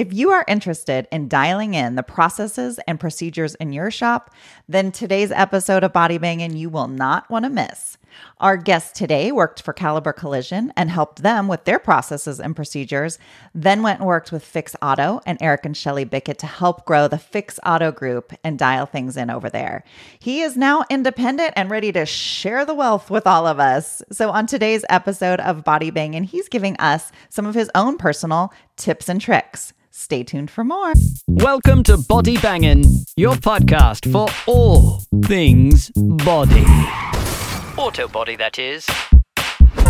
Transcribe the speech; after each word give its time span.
If 0.00 0.14
you 0.14 0.30
are 0.30 0.46
interested 0.48 1.06
in 1.12 1.28
dialing 1.28 1.74
in 1.74 1.94
the 1.94 2.02
processes 2.02 2.80
and 2.88 2.98
procedures 2.98 3.54
in 3.56 3.74
your 3.74 3.90
shop, 3.90 4.30
then 4.66 4.92
today's 4.92 5.30
episode 5.30 5.84
of 5.84 5.92
Body 5.92 6.16
Banging 6.16 6.56
you 6.56 6.70
will 6.70 6.88
not 6.88 7.28
want 7.28 7.44
to 7.44 7.50
miss. 7.50 7.98
Our 8.38 8.56
guest 8.56 8.94
today 8.94 9.30
worked 9.30 9.62
for 9.62 9.72
Caliber 9.72 10.12
Collision 10.12 10.72
and 10.76 10.90
helped 10.90 11.22
them 11.22 11.48
with 11.48 11.64
their 11.64 11.78
processes 11.78 12.40
and 12.40 12.56
procedures, 12.56 13.18
then 13.54 13.82
went 13.82 14.00
and 14.00 14.08
worked 14.08 14.32
with 14.32 14.44
Fix 14.44 14.74
Auto 14.82 15.20
and 15.26 15.38
Eric 15.40 15.64
and 15.66 15.76
Shelly 15.76 16.04
Bickett 16.04 16.38
to 16.38 16.46
help 16.46 16.86
grow 16.86 17.06
the 17.06 17.18
Fix 17.18 17.60
Auto 17.64 17.92
group 17.92 18.32
and 18.42 18.58
dial 18.58 18.86
things 18.86 19.16
in 19.16 19.30
over 19.30 19.50
there. 19.50 19.84
He 20.18 20.40
is 20.40 20.56
now 20.56 20.84
independent 20.90 21.52
and 21.56 21.70
ready 21.70 21.92
to 21.92 22.06
share 22.06 22.64
the 22.64 22.74
wealth 22.74 23.10
with 23.10 23.26
all 23.26 23.46
of 23.46 23.60
us. 23.60 24.02
So 24.10 24.30
on 24.30 24.46
today's 24.46 24.84
episode 24.88 25.40
of 25.40 25.64
Body 25.64 25.90
Banging, 25.90 26.24
he's 26.24 26.48
giving 26.48 26.76
us 26.78 27.12
some 27.28 27.46
of 27.46 27.54
his 27.54 27.70
own 27.74 27.98
personal 27.98 28.52
tips 28.80 29.08
and 29.08 29.20
tricks. 29.20 29.72
Stay 29.90 30.24
tuned 30.24 30.50
for 30.50 30.64
more. 30.64 30.94
Welcome 31.28 31.82
to 31.84 31.98
Body 31.98 32.38
Bangin', 32.38 32.82
your 33.16 33.34
podcast 33.34 34.10
for 34.10 34.26
all 34.46 35.02
things 35.26 35.90
body. 35.94 36.64
Auto 37.76 38.08
body, 38.08 38.36
that 38.36 38.58
is. 38.58 38.86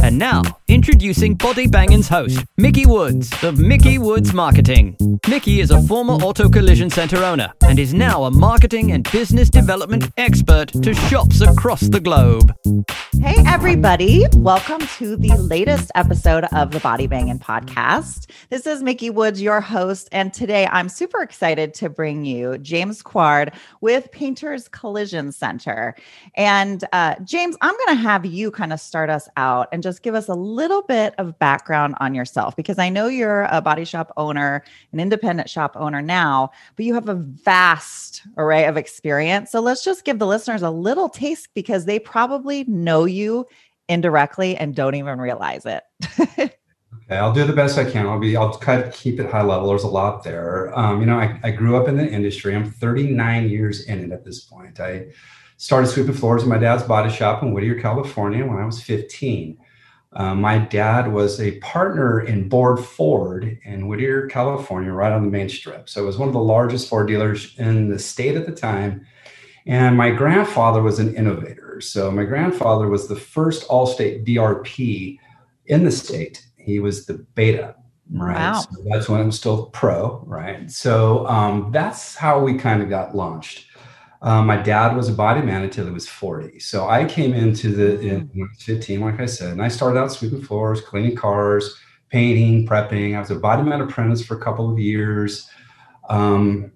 And 0.02 0.18
now, 0.18 0.42
introducing 0.66 1.34
Body 1.34 1.66
Bangin's 1.66 2.08
host, 2.08 2.42
Mickey 2.56 2.86
Woods 2.86 3.30
of 3.44 3.58
Mickey 3.58 3.98
Woods 3.98 4.32
Marketing. 4.32 4.96
Mickey 5.28 5.60
is 5.60 5.70
a 5.70 5.82
former 5.82 6.14
auto 6.14 6.48
collision 6.48 6.88
center 6.88 7.22
owner 7.22 7.52
and 7.62 7.78
is 7.78 7.92
now 7.92 8.24
a 8.24 8.30
marketing 8.30 8.92
and 8.92 9.10
business 9.12 9.50
development 9.50 10.10
expert 10.16 10.68
to 10.82 10.94
shops 10.94 11.42
across 11.42 11.82
the 11.82 12.00
globe. 12.00 12.54
Hey, 13.20 13.36
everybody. 13.46 14.24
Welcome 14.36 14.80
to 14.96 15.16
the 15.16 15.36
latest 15.36 15.90
episode 15.94 16.44
of 16.54 16.70
the 16.70 16.80
Body 16.80 17.06
Banging 17.06 17.38
podcast. 17.38 18.30
This 18.48 18.66
is 18.66 18.82
Mickey 18.82 19.10
Woods, 19.10 19.42
your 19.42 19.60
host. 19.60 20.08
And 20.12 20.32
today 20.32 20.66
I'm 20.68 20.88
super 20.88 21.20
excited 21.20 21.74
to 21.74 21.90
bring 21.90 22.24
you 22.24 22.56
James 22.58 23.02
Quard 23.02 23.52
with 23.82 24.10
Painters 24.10 24.68
Collision 24.68 25.32
Center. 25.32 25.94
And 26.34 26.82
uh, 26.94 27.16
James, 27.24 27.56
I'm 27.60 27.74
going 27.74 27.98
to 27.98 28.02
have 28.02 28.24
you 28.24 28.50
kind 28.50 28.72
of 28.72 28.80
start 28.80 29.10
us 29.10 29.28
out 29.36 29.68
and 29.72 29.82
just 29.82 29.89
give 29.98 30.14
us 30.14 30.28
a 30.28 30.34
little 30.34 30.82
bit 30.82 31.14
of 31.18 31.38
background 31.38 31.94
on 32.00 32.14
yourself 32.14 32.54
because 32.54 32.78
I 32.78 32.88
know 32.88 33.08
you're 33.08 33.48
a 33.50 33.60
body 33.60 33.84
shop 33.84 34.12
owner, 34.16 34.62
an 34.92 35.00
independent 35.00 35.50
shop 35.50 35.76
owner 35.76 36.00
now, 36.00 36.50
but 36.76 36.84
you 36.84 36.94
have 36.94 37.08
a 37.08 37.14
vast 37.14 38.22
array 38.36 38.66
of 38.66 38.76
experience. 38.76 39.50
So 39.50 39.60
let's 39.60 39.82
just 39.82 40.04
give 40.04 40.18
the 40.18 40.26
listeners 40.26 40.62
a 40.62 40.70
little 40.70 41.08
taste 41.08 41.48
because 41.54 41.84
they 41.84 41.98
probably 41.98 42.64
know 42.64 43.04
you 43.04 43.46
indirectly 43.88 44.56
and 44.56 44.74
don't 44.74 44.94
even 44.94 45.20
realize 45.20 45.66
it. 45.66 45.82
okay, 46.20 46.52
I'll 47.10 47.32
do 47.32 47.44
the 47.44 47.52
best 47.52 47.76
I 47.76 47.90
can. 47.90 48.06
I'll 48.06 48.20
be, 48.20 48.36
I'll 48.36 48.56
kind 48.58 48.82
of 48.82 48.94
keep 48.94 49.18
it 49.18 49.30
high 49.30 49.42
level. 49.42 49.68
There's 49.68 49.82
a 49.82 49.88
lot 49.88 50.22
there. 50.22 50.76
Um, 50.78 51.00
you 51.00 51.06
know, 51.06 51.18
I, 51.18 51.38
I 51.42 51.50
grew 51.50 51.76
up 51.76 51.88
in 51.88 51.96
the 51.96 52.08
industry. 52.08 52.54
I'm 52.54 52.70
39 52.70 53.48
years 53.48 53.86
in 53.86 53.98
it 54.04 54.12
at 54.12 54.24
this 54.24 54.40
point. 54.40 54.78
I 54.78 55.06
started 55.60 55.88
sweeping 55.88 56.14
floors 56.14 56.42
in 56.42 56.48
my 56.48 56.56
dad's 56.56 56.84
body 56.84 57.10
shop 57.10 57.42
in 57.42 57.52
Whittier, 57.52 57.78
California 57.78 58.46
when 58.46 58.56
I 58.56 58.64
was 58.64 58.82
15. 58.82 59.58
Uh, 60.12 60.34
my 60.34 60.58
dad 60.58 61.12
was 61.12 61.40
a 61.40 61.58
partner 61.60 62.20
in 62.20 62.48
Board 62.48 62.84
Ford 62.84 63.58
in 63.64 63.86
Whittier, 63.86 64.26
California, 64.26 64.92
right 64.92 65.12
on 65.12 65.24
the 65.24 65.30
main 65.30 65.48
strip. 65.48 65.88
So 65.88 66.02
it 66.02 66.06
was 66.06 66.18
one 66.18 66.28
of 66.28 66.34
the 66.34 66.40
largest 66.40 66.88
Ford 66.88 67.06
dealers 67.06 67.56
in 67.58 67.88
the 67.88 67.98
state 67.98 68.36
at 68.36 68.44
the 68.44 68.52
time. 68.52 69.06
And 69.66 69.96
my 69.96 70.10
grandfather 70.10 70.82
was 70.82 70.98
an 70.98 71.14
innovator. 71.14 71.80
So 71.80 72.10
my 72.10 72.24
grandfather 72.24 72.88
was 72.88 73.06
the 73.06 73.16
first 73.16 73.68
Allstate 73.68 74.26
DRP 74.26 75.18
in 75.66 75.84
the 75.84 75.92
state. 75.92 76.44
He 76.56 76.80
was 76.80 77.06
the 77.06 77.14
beta, 77.34 77.76
right? 78.12 78.34
Wow. 78.34 78.60
So 78.60 78.82
that's 78.90 79.08
when 79.08 79.20
I'm 79.20 79.30
still 79.30 79.66
pro, 79.66 80.24
right? 80.26 80.68
So 80.70 81.24
um, 81.28 81.70
that's 81.70 82.16
how 82.16 82.40
we 82.40 82.54
kind 82.54 82.82
of 82.82 82.90
got 82.90 83.14
launched. 83.14 83.66
Um, 84.22 84.46
my 84.46 84.56
dad 84.56 84.94
was 84.94 85.08
a 85.08 85.12
body 85.12 85.40
man 85.40 85.62
until 85.62 85.86
he 85.86 85.92
was 85.92 86.06
40. 86.06 86.60
So 86.60 86.88
I 86.88 87.06
came 87.06 87.32
into 87.32 87.72
the 87.72 87.98
in 88.00 88.30
when 88.34 88.48
I 88.48 88.50
was 88.50 88.62
15, 88.62 89.00
like 89.00 89.20
I 89.20 89.26
said, 89.26 89.52
and 89.52 89.62
I 89.62 89.68
started 89.68 89.98
out 89.98 90.12
sweeping 90.12 90.42
floors, 90.42 90.82
cleaning 90.82 91.16
cars, 91.16 91.74
painting, 92.10 92.66
prepping. 92.66 93.16
I 93.16 93.20
was 93.20 93.30
a 93.30 93.36
body 93.36 93.62
man 93.62 93.80
apprentice 93.80 94.22
for 94.22 94.36
a 94.36 94.40
couple 94.40 94.70
of 94.70 94.78
years. 94.78 95.48
Um, 96.10 96.72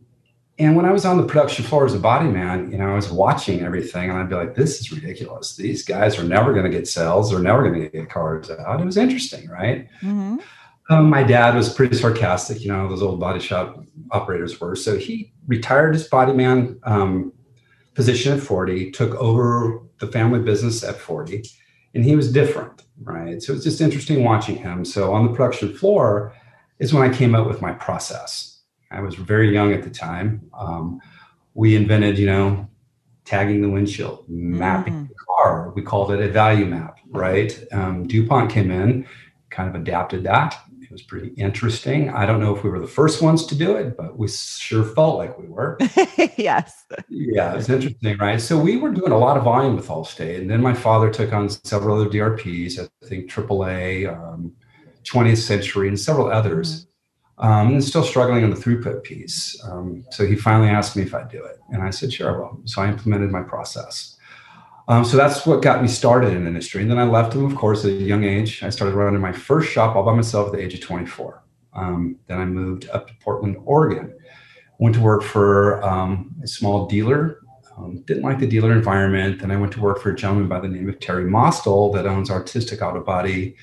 and 0.58 0.76
when 0.76 0.86
I 0.86 0.92
was 0.92 1.04
on 1.04 1.16
the 1.16 1.26
production 1.26 1.64
floor 1.64 1.84
as 1.84 1.94
a 1.94 1.98
body 1.98 2.28
man, 2.28 2.70
you 2.70 2.78
know, 2.78 2.88
I 2.88 2.94
was 2.94 3.10
watching 3.10 3.60
everything 3.60 4.08
and 4.08 4.18
I'd 4.18 4.28
be 4.28 4.36
like, 4.36 4.54
this 4.54 4.80
is 4.80 4.92
ridiculous. 4.92 5.56
These 5.56 5.84
guys 5.84 6.18
are 6.18 6.24
never 6.24 6.52
going 6.52 6.64
to 6.64 6.70
get 6.70 6.86
sales. 6.86 7.30
They're 7.30 7.40
never 7.40 7.68
going 7.68 7.82
to 7.82 7.88
get 7.88 8.08
cars 8.08 8.50
out. 8.50 8.80
It 8.80 8.84
was 8.84 8.96
interesting, 8.96 9.48
right? 9.48 9.88
Mm-hmm. 10.00 10.36
Um, 10.90 11.10
my 11.10 11.24
dad 11.24 11.56
was 11.56 11.72
pretty 11.72 11.96
sarcastic, 11.96 12.60
you 12.60 12.68
know, 12.68 12.88
those 12.88 13.02
old 13.02 13.18
body 13.18 13.40
shop 13.40 13.84
operators 14.12 14.60
were. 14.60 14.76
So 14.76 14.96
he 14.96 15.32
retired 15.46 15.94
his 15.94 16.08
body 16.08 16.32
man 16.32 16.78
um, 16.84 17.32
position 17.94 18.32
at 18.32 18.40
40, 18.40 18.90
took 18.92 19.14
over 19.16 19.80
the 19.98 20.06
family 20.08 20.40
business 20.40 20.82
at 20.82 20.96
40, 20.96 21.44
and 21.94 22.04
he 22.04 22.16
was 22.16 22.32
different, 22.32 22.82
right? 23.02 23.42
So 23.42 23.52
it's 23.52 23.64
just 23.64 23.80
interesting 23.80 24.24
watching 24.24 24.56
him. 24.56 24.84
So 24.84 25.12
on 25.12 25.26
the 25.26 25.32
production 25.32 25.72
floor 25.74 26.34
is 26.78 26.92
when 26.92 27.08
I 27.08 27.14
came 27.14 27.34
up 27.34 27.46
with 27.46 27.62
my 27.62 27.72
process. 27.72 28.60
I 28.90 29.00
was 29.00 29.14
very 29.14 29.52
young 29.52 29.72
at 29.72 29.82
the 29.82 29.90
time. 29.90 30.48
Um, 30.58 31.00
we 31.54 31.76
invented, 31.76 32.18
you 32.18 32.26
know, 32.26 32.68
tagging 33.24 33.62
the 33.62 33.70
windshield, 33.70 34.24
mapping 34.28 34.92
Mm. 34.94 35.08
the 35.08 35.14
car. 35.14 35.72
We 35.74 35.82
called 35.82 36.10
it 36.12 36.20
a 36.20 36.28
value 36.28 36.66
map, 36.66 36.98
right? 37.10 37.56
Um, 37.72 38.06
DuPont 38.06 38.50
came 38.50 38.70
in, 38.70 39.06
kind 39.50 39.68
of 39.68 39.74
adapted 39.80 40.24
that. 40.24 40.56
Was 40.94 41.02
pretty 41.02 41.30
interesting. 41.30 42.08
I 42.10 42.24
don't 42.24 42.38
know 42.38 42.54
if 42.54 42.62
we 42.62 42.70
were 42.70 42.78
the 42.78 42.86
first 42.86 43.20
ones 43.20 43.44
to 43.46 43.56
do 43.56 43.74
it, 43.74 43.96
but 43.96 44.16
we 44.16 44.28
sure 44.28 44.84
felt 44.84 45.16
like 45.16 45.36
we 45.36 45.48
were. 45.48 45.76
yes. 46.36 46.84
Yeah, 47.08 47.56
it's 47.56 47.68
interesting, 47.68 48.16
right? 48.18 48.40
So 48.40 48.56
we 48.56 48.76
were 48.76 48.92
doing 48.92 49.10
a 49.10 49.18
lot 49.18 49.36
of 49.36 49.42
volume 49.42 49.74
with 49.74 49.88
Allstate, 49.88 50.38
and 50.38 50.48
then 50.48 50.62
my 50.62 50.72
father 50.72 51.10
took 51.10 51.32
on 51.32 51.48
several 51.48 52.00
other 52.00 52.08
DRPs. 52.08 52.78
I 52.78 53.06
think 53.06 53.28
AAA, 53.28 54.06
um, 54.06 54.52
20th 55.02 55.38
Century, 55.38 55.88
and 55.88 55.98
several 55.98 56.30
others. 56.30 56.86
Um, 57.38 57.72
and 57.72 57.82
still 57.82 58.04
struggling 58.04 58.44
on 58.44 58.50
the 58.50 58.56
throughput 58.56 59.02
piece. 59.02 59.60
Um, 59.64 60.04
so 60.12 60.24
he 60.24 60.36
finally 60.36 60.68
asked 60.68 60.94
me 60.94 61.02
if 61.02 61.12
I'd 61.12 61.28
do 61.28 61.44
it, 61.44 61.58
and 61.70 61.82
I 61.82 61.90
said, 61.90 62.12
"Sure, 62.12 62.32
I 62.32 62.38
will." 62.38 62.60
So 62.66 62.82
I 62.82 62.86
implemented 62.86 63.32
my 63.32 63.42
process. 63.42 64.13
Um, 64.86 65.04
so 65.04 65.16
that's 65.16 65.46
what 65.46 65.62
got 65.62 65.80
me 65.80 65.88
started 65.88 66.32
in 66.32 66.46
industry. 66.46 66.82
And 66.82 66.90
then 66.90 66.98
I 66.98 67.04
left 67.04 67.34
him, 67.34 67.44
of 67.44 67.54
course, 67.56 67.84
at 67.84 67.92
a 67.92 67.94
young 67.94 68.24
age. 68.24 68.62
I 68.62 68.68
started 68.68 68.94
running 68.94 69.20
my 69.20 69.32
first 69.32 69.72
shop 69.72 69.96
all 69.96 70.02
by 70.02 70.14
myself 70.14 70.48
at 70.48 70.52
the 70.52 70.62
age 70.62 70.74
of 70.74 70.80
24. 70.80 71.42
Um, 71.72 72.16
then 72.26 72.38
I 72.38 72.44
moved 72.44 72.88
up 72.90 73.08
to 73.08 73.14
Portland, 73.20 73.56
Oregon. 73.64 74.14
Went 74.78 74.94
to 74.96 75.00
work 75.00 75.22
for 75.22 75.82
um, 75.82 76.34
a 76.42 76.46
small 76.46 76.86
dealer. 76.86 77.40
Um, 77.76 78.02
didn't 78.02 78.22
like 78.22 78.38
the 78.38 78.46
dealer 78.46 78.72
environment. 78.72 79.40
Then 79.40 79.50
I 79.50 79.56
went 79.56 79.72
to 79.72 79.80
work 79.80 80.00
for 80.00 80.10
a 80.10 80.16
gentleman 80.16 80.48
by 80.48 80.60
the 80.60 80.68
name 80.68 80.88
of 80.88 81.00
Terry 81.00 81.24
Mostel 81.24 81.90
that 81.92 82.06
owns 82.06 82.30
Artistic 82.30 82.82
Auto 82.82 83.00
Body 83.00 83.56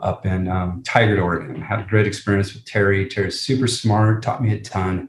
up 0.00 0.26
in 0.26 0.48
um, 0.48 0.82
Tigard, 0.82 1.22
Oregon. 1.22 1.60
Had 1.60 1.80
a 1.80 1.84
great 1.84 2.06
experience 2.06 2.54
with 2.54 2.64
Terry. 2.64 3.08
Terry's 3.08 3.40
super 3.40 3.66
smart, 3.66 4.22
taught 4.22 4.42
me 4.42 4.52
a 4.52 4.60
ton. 4.60 5.08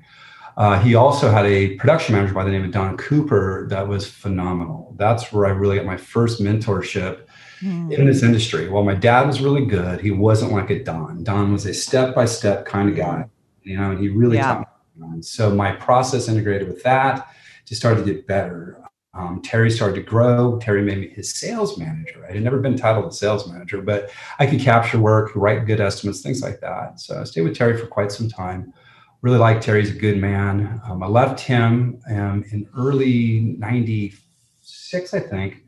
Uh, 0.59 0.77
he 0.81 0.93
also 0.93 1.31
had 1.31 1.45
a 1.45 1.75
production 1.75 2.13
manager 2.13 2.33
by 2.33 2.43
the 2.43 2.51
name 2.51 2.65
of 2.65 2.71
Don 2.71 2.97
Cooper 2.97 3.65
that 3.69 3.87
was 3.87 4.05
phenomenal. 4.05 4.93
That's 4.97 5.31
where 5.31 5.45
I 5.45 5.51
really 5.51 5.77
got 5.77 5.85
my 5.85 5.97
first 5.97 6.41
mentorship 6.41 7.21
Mm. 7.61 7.91
in 7.91 8.05
this 8.05 8.23
industry. 8.23 8.69
While 8.69 8.83
my 8.83 8.93
dad 8.93 9.27
was 9.27 9.41
really 9.41 9.65
good, 9.65 9.99
he 9.99 10.11
wasn't 10.11 10.53
like 10.53 10.69
a 10.69 10.81
Don. 10.81 11.23
Don 11.25 11.51
was 11.51 11.65
a 11.65 11.73
step 11.73 12.15
by 12.15 12.23
step 12.23 12.65
kind 12.65 12.87
of 12.89 12.95
guy, 12.95 13.25
you 13.63 13.77
know, 13.77 13.91
and 13.91 13.99
he 13.99 14.07
really 14.07 14.37
Yeah. 14.37 14.47
taught 14.53 14.59
me. 14.97 15.07
And 15.13 15.25
so 15.25 15.53
my 15.53 15.73
process 15.73 16.29
integrated 16.29 16.67
with 16.69 16.83
that 16.83 17.27
just 17.65 17.81
started 17.81 18.05
to 18.05 18.13
get 18.13 18.27
better. 18.27 18.77
Um, 19.13 19.41
Terry 19.43 19.69
started 19.71 19.95
to 19.95 20.01
grow. 20.03 20.57
Terry 20.61 20.81
made 20.81 20.99
me 20.99 21.09
his 21.09 21.33
sales 21.35 21.77
manager. 21.77 22.25
I 22.29 22.33
had 22.33 22.43
never 22.43 22.59
been 22.59 22.77
titled 22.77 23.05
a 23.05 23.11
sales 23.11 23.49
manager, 23.51 23.81
but 23.81 24.09
I 24.39 24.45
could 24.45 24.61
capture 24.61 24.99
work, 24.99 25.31
write 25.35 25.65
good 25.65 25.81
estimates, 25.81 26.21
things 26.21 26.41
like 26.41 26.61
that. 26.61 26.99
So 27.01 27.19
I 27.19 27.23
stayed 27.25 27.41
with 27.41 27.57
Terry 27.57 27.75
for 27.75 27.87
quite 27.87 28.11
some 28.11 28.29
time. 28.29 28.73
Really 29.21 29.37
liked 29.37 29.63
Terry. 29.63 29.81
He's 29.81 29.93
a 29.95 29.99
good 29.99 30.17
man. 30.17 30.81
Um, 30.87 31.03
I 31.03 31.07
left 31.07 31.41
him 31.41 31.99
um, 32.09 32.45
in 32.51 32.67
early 32.77 33.55
96, 33.57 35.13
I 35.13 35.19
think, 35.19 35.63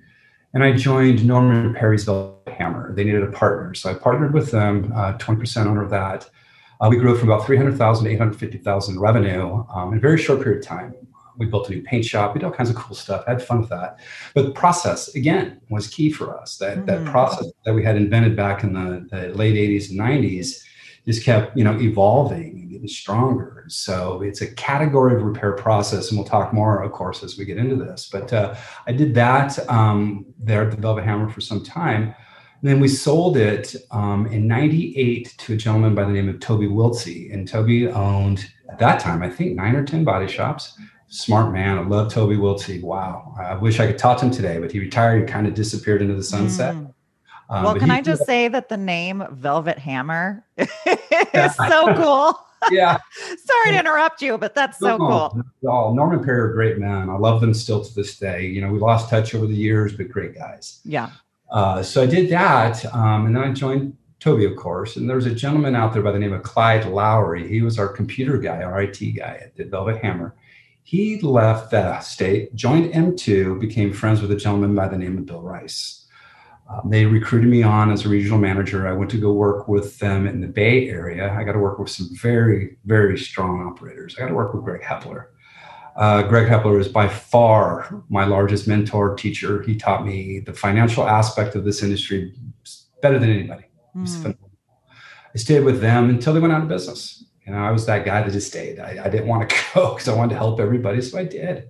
and 0.54 0.64
I 0.64 0.72
joined 0.72 1.26
Norman 1.26 1.74
Perrysville 1.74 2.48
Hammer. 2.48 2.96
They 2.96 3.04
needed 3.04 3.24
a 3.24 3.32
partner. 3.32 3.74
So 3.74 3.92
I 3.92 3.94
partnered 3.94 4.34
with 4.34 4.52
them, 4.52 4.94
uh, 4.96 5.18
20% 5.18 5.66
owner 5.66 5.84
of 5.84 5.90
that. 5.90 6.30
Uh, 6.80 6.88
we 6.90 6.96
grew 6.98 7.18
from 7.18 7.30
about 7.30 7.46
300,000 7.46 8.06
to 8.06 8.10
850,000 8.12 9.00
revenue 9.00 9.66
um, 9.76 9.92
in 9.92 9.98
a 9.98 10.02
very 10.02 10.18
short 10.18 10.42
period 10.42 10.60
of 10.64 10.66
time. 10.66 10.96
We 11.38 11.46
built 11.46 11.70
a 11.70 11.74
new 11.74 11.82
paint 11.84 12.06
shop. 12.06 12.34
We 12.34 12.40
did 12.40 12.46
all 12.46 12.52
kinds 12.54 12.70
of 12.70 12.76
cool 12.78 12.96
stuff. 12.96 13.24
I 13.28 13.32
had 13.32 13.44
fun 13.44 13.62
with 13.62 13.70
that. 13.70 14.00
But 14.34 14.46
the 14.46 14.52
process, 14.52 15.14
again, 15.14 15.60
was 15.70 15.88
key 15.88 16.10
for 16.12 16.40
us. 16.40 16.58
That, 16.58 16.86
that 16.86 17.00
Mhm. 17.02 17.12
process 17.12 17.48
that 17.66 17.74
we 17.74 17.84
had 17.84 17.98
invented 17.98 18.36
back 18.38 18.64
in 18.64 18.74
the, 18.74 19.06
the 19.12 19.28
late 19.36 19.56
80s 19.56 19.90
and 19.90 20.00
90s 20.00 20.64
just 21.06 21.24
kept, 21.26 21.58
you 21.58 21.64
know, 21.64 21.80
evolving 21.80 22.61
getting 22.82 22.94
stronger. 22.94 23.66
So 23.68 24.22
it's 24.22 24.42
a 24.42 24.54
category 24.56 25.16
of 25.16 25.22
repair 25.22 25.54
process. 25.54 26.10
And 26.10 26.18
we'll 26.18 26.28
talk 26.28 26.54
more, 26.54 26.82
of 26.82 26.92
course, 26.92 27.24
as 27.24 27.38
we 27.38 27.46
get 27.46 27.58
into 27.58 27.76
this. 27.76 28.10
But 28.12 28.34
uh, 28.34 28.56
I 28.88 28.92
did 28.92 29.14
that 29.16 29.58
um, 29.70 30.26
there 30.40 30.64
at 30.64 30.72
the 30.72 30.78
Velvet 30.78 31.04
Hammer 31.04 31.30
for 31.30 31.42
some 31.42 31.64
time. 31.64 32.04
And 32.04 32.70
then 32.70 32.80
we 32.80 32.88
sold 32.88 33.38
it 33.38 33.76
um, 33.92 34.28
in 34.28 34.48
98 34.48 35.36
to 35.40 35.54
a 35.54 35.58
gentleman 35.58 35.96
by 35.96 36.04
the 36.04 36.12
name 36.12 36.30
of 36.30 36.40
Toby 36.40 36.68
Wiltsey. 36.68 37.34
And 37.34 37.48
Toby 37.48 37.88
owned, 37.88 38.52
at 38.70 38.80
that 38.80 39.00
time, 39.00 39.24
I 39.24 39.30
think 39.30 39.56
nine 39.56 39.76
or 39.76 39.84
10 39.84 40.04
body 40.04 40.28
shops. 40.28 40.78
Smart 41.08 41.52
man. 41.52 41.78
I 41.78 41.82
love 41.82 42.14
Toby 42.14 42.38
Wiltsey. 42.38 42.82
Wow. 42.82 43.36
I 43.38 43.56
wish 43.56 43.80
I 43.80 43.88
could 43.88 43.98
talk 43.98 44.20
to 44.20 44.26
him 44.26 44.32
today, 44.32 44.60
but 44.60 44.72
he 44.72 44.80
retired 44.80 45.22
and 45.22 45.30
kind 45.30 45.46
of 45.46 45.54
disappeared 45.54 46.02
into 46.02 46.16
the 46.16 46.24
sunset. 46.24 46.76
Mm. 46.76 46.94
Um, 47.50 47.64
well, 47.66 47.76
can 47.76 47.90
he, 47.90 47.98
I 47.98 48.02
just 48.02 48.26
say 48.26 48.48
that 48.48 48.70
the 48.70 48.78
name 48.78 49.26
Velvet 49.30 49.78
Hammer 49.78 50.46
is 50.58 51.56
so 51.58 51.94
cool? 51.96 52.40
Yeah. 52.70 52.98
Sorry 53.38 53.72
to 53.72 53.80
interrupt 53.80 54.22
you, 54.22 54.38
but 54.38 54.54
that's 54.54 54.80
so 54.80 54.98
no, 54.98 54.98
cool. 54.98 55.44
No, 55.62 55.94
Norman 55.94 56.24
Perry 56.24 56.42
are 56.42 56.54
great 56.54 56.78
men. 56.78 57.10
I 57.10 57.18
love 57.18 57.42
them 57.42 57.54
still 57.54 57.84
to 57.84 57.94
this 57.96 58.20
day. 58.20 58.46
You 58.46 58.62
know, 58.62 58.72
we 58.72 58.80
lost 58.80 59.10
touch 59.10 59.34
over 59.34 59.48
the 59.48 59.56
years, 59.56 59.96
but 59.96 60.10
great 60.10 60.36
guys. 60.36 60.80
Yeah. 60.84 61.10
Uh, 61.52 61.84
so 61.84 62.02
I 62.02 62.06
did 62.06 62.30
that, 62.30 62.86
um, 62.94 63.26
and 63.26 63.36
then 63.36 63.44
I 63.44 63.52
joined 63.52 63.98
Toby, 64.20 64.46
of 64.46 64.56
course. 64.56 64.96
And 64.96 65.10
there 65.10 65.18
was 65.18 65.26
a 65.26 65.36
gentleman 65.36 65.76
out 65.76 65.94
there 65.94 66.04
by 66.04 66.12
the 66.12 66.20
name 66.20 66.32
of 66.32 66.44
Clyde 66.44 66.86
Lowry. 66.86 67.48
He 67.48 67.62
was 67.62 67.78
our 67.78 67.90
computer 67.90 68.38
guy, 68.38 68.62
our 68.62 68.82
IT 68.82 69.00
guy 69.18 69.40
at 69.42 69.56
the 69.56 69.66
Velvet 69.66 69.98
Hammer. 69.98 70.36
He 70.84 71.20
left 71.22 71.72
that 71.72 72.04
state, 72.04 72.56
joined 72.56 72.94
M2, 72.94 73.60
became 73.60 73.94
friends 73.94 74.22
with 74.22 74.32
a 74.32 74.36
gentleman 74.36 74.76
by 74.76 74.88
the 74.88 74.98
name 74.98 75.18
of 75.18 75.26
Bill 75.26 75.42
Rice. 75.42 76.01
Um, 76.72 76.90
they 76.90 77.06
recruited 77.06 77.50
me 77.50 77.64
on 77.64 77.92
as 77.92 78.06
a 78.06 78.10
regional 78.10 78.38
manager. 78.38 78.88
I 78.88 78.94
went 78.94 79.12
to 79.12 79.18
go 79.18 79.34
work 79.34 79.68
with 79.68 80.00
them 80.00 80.26
in 80.28 80.42
the 80.42 80.48
Bay 80.48 80.88
Area. 80.90 81.34
I 81.34 81.44
got 81.44 81.54
to 81.54 81.60
work 81.60 81.80
with 81.80 81.90
some 81.90 82.10
very, 82.14 82.78
very 82.86 83.18
strong 83.18 83.66
operators. 83.68 84.16
I 84.16 84.22
got 84.22 84.30
to 84.30 84.34
work 84.36 84.54
with 84.54 84.64
Greg 84.64 84.82
Hepler. 84.82 85.28
Uh, 85.96 86.24
Greg 86.24 86.48
Hepler 86.48 86.80
is 86.80 86.88
by 86.88 87.08
far 87.08 88.04
my 88.10 88.24
largest 88.24 88.68
mentor, 88.68 89.16
teacher. 89.16 89.62
He 89.64 89.76
taught 89.76 90.06
me 90.06 90.40
the 90.40 90.54
financial 90.54 91.08
aspect 91.08 91.56
of 91.56 91.66
this 91.66 91.84
industry 91.84 92.34
better 93.02 93.20
than 93.20 93.30
anybody. 93.30 93.66
Mm. 93.96 94.38
I 95.34 95.38
stayed 95.38 95.64
with 95.64 95.82
them 95.82 96.10
until 96.10 96.34
they 96.34 96.40
went 96.40 96.54
out 96.54 96.62
of 96.62 96.70
business. 96.70 97.26
You 97.46 97.54
know, 97.54 97.60
I 97.60 97.72
was 97.72 97.86
that 97.88 98.06
guy 98.06 98.22
that 98.22 98.32
just 98.32 98.48
stayed. 98.48 98.80
I, 98.80 99.02
I 99.04 99.10
didn't 99.10 99.28
want 99.28 99.50
to 99.50 99.56
go 99.74 99.94
because 99.94 100.08
I 100.08 100.16
wanted 100.16 100.30
to 100.30 100.38
help 100.38 100.60
everybody, 100.60 101.02
so 101.02 101.18
I 101.18 101.26
did. 101.26 101.68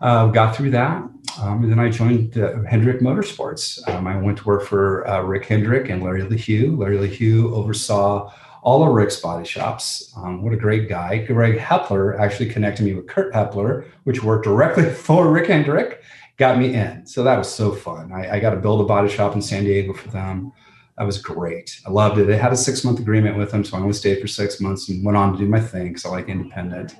Uh, 0.00 0.26
got 0.26 0.54
through 0.54 0.70
that. 0.70 1.02
Um, 1.40 1.62
and 1.62 1.70
then 1.70 1.78
I 1.78 1.90
joined 1.90 2.36
uh, 2.36 2.62
Hendrick 2.62 3.00
Motorsports. 3.00 3.86
Um, 3.88 4.06
I 4.06 4.16
went 4.16 4.38
to 4.38 4.44
work 4.44 4.64
for 4.64 5.06
uh, 5.08 5.22
Rick 5.22 5.46
Hendrick 5.46 5.88
and 5.88 6.02
Larry 6.02 6.22
LeHue. 6.22 6.76
Larry 6.76 6.98
LeHue 6.98 7.52
oversaw 7.52 8.32
all 8.62 8.86
of 8.86 8.92
Rick's 8.92 9.20
body 9.20 9.46
shops. 9.46 10.12
Um, 10.16 10.42
what 10.42 10.52
a 10.52 10.56
great 10.56 10.88
guy. 10.88 11.18
Greg 11.18 11.58
Hepler 11.58 12.18
actually 12.18 12.50
connected 12.50 12.84
me 12.84 12.94
with 12.94 13.06
Kurt 13.06 13.32
Hepler, 13.32 13.86
which 14.04 14.22
worked 14.22 14.44
directly 14.44 14.90
for 14.90 15.30
Rick 15.30 15.46
Hendrick, 15.46 16.02
got 16.36 16.58
me 16.58 16.74
in. 16.74 17.06
So 17.06 17.22
that 17.22 17.38
was 17.38 17.52
so 17.52 17.72
fun. 17.72 18.12
I, 18.12 18.36
I 18.36 18.40
got 18.40 18.50
to 18.50 18.56
build 18.56 18.80
a 18.80 18.84
body 18.84 19.08
shop 19.08 19.34
in 19.34 19.42
San 19.42 19.64
Diego 19.64 19.92
for 19.92 20.08
them. 20.08 20.52
That 20.96 21.04
was 21.04 21.18
great. 21.18 21.80
I 21.86 21.90
loved 21.90 22.18
it. 22.18 22.26
They 22.26 22.36
had 22.36 22.52
a 22.52 22.56
six 22.56 22.84
month 22.84 22.98
agreement 22.98 23.36
with 23.36 23.52
them. 23.52 23.64
So 23.64 23.76
I 23.76 23.80
only 23.80 23.92
stayed 23.92 24.20
for 24.20 24.26
six 24.26 24.60
months 24.60 24.88
and 24.88 25.04
went 25.04 25.16
on 25.16 25.32
to 25.32 25.38
do 25.38 25.46
my 25.46 25.60
thing 25.60 25.88
because 25.88 26.04
I 26.04 26.10
like 26.10 26.28
independent. 26.28 26.96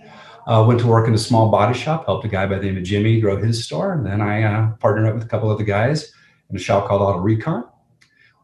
Uh, 0.48 0.64
went 0.66 0.80
to 0.80 0.86
work 0.86 1.06
in 1.06 1.12
a 1.12 1.18
small 1.18 1.50
body 1.50 1.78
shop, 1.78 2.06
helped 2.06 2.24
a 2.24 2.28
guy 2.28 2.46
by 2.46 2.56
the 2.56 2.64
name 2.64 2.78
of 2.78 2.82
Jimmy 2.82 3.20
grow 3.20 3.36
his 3.36 3.62
store. 3.62 3.92
And 3.92 4.04
then 4.04 4.22
I 4.22 4.42
uh, 4.42 4.70
partnered 4.76 5.06
up 5.06 5.14
with 5.14 5.24
a 5.24 5.28
couple 5.28 5.50
of 5.50 5.58
the 5.58 5.64
guys 5.64 6.10
in 6.48 6.56
a 6.56 6.58
shop 6.58 6.88
called 6.88 7.02
Auto 7.02 7.18
Recon. 7.18 7.64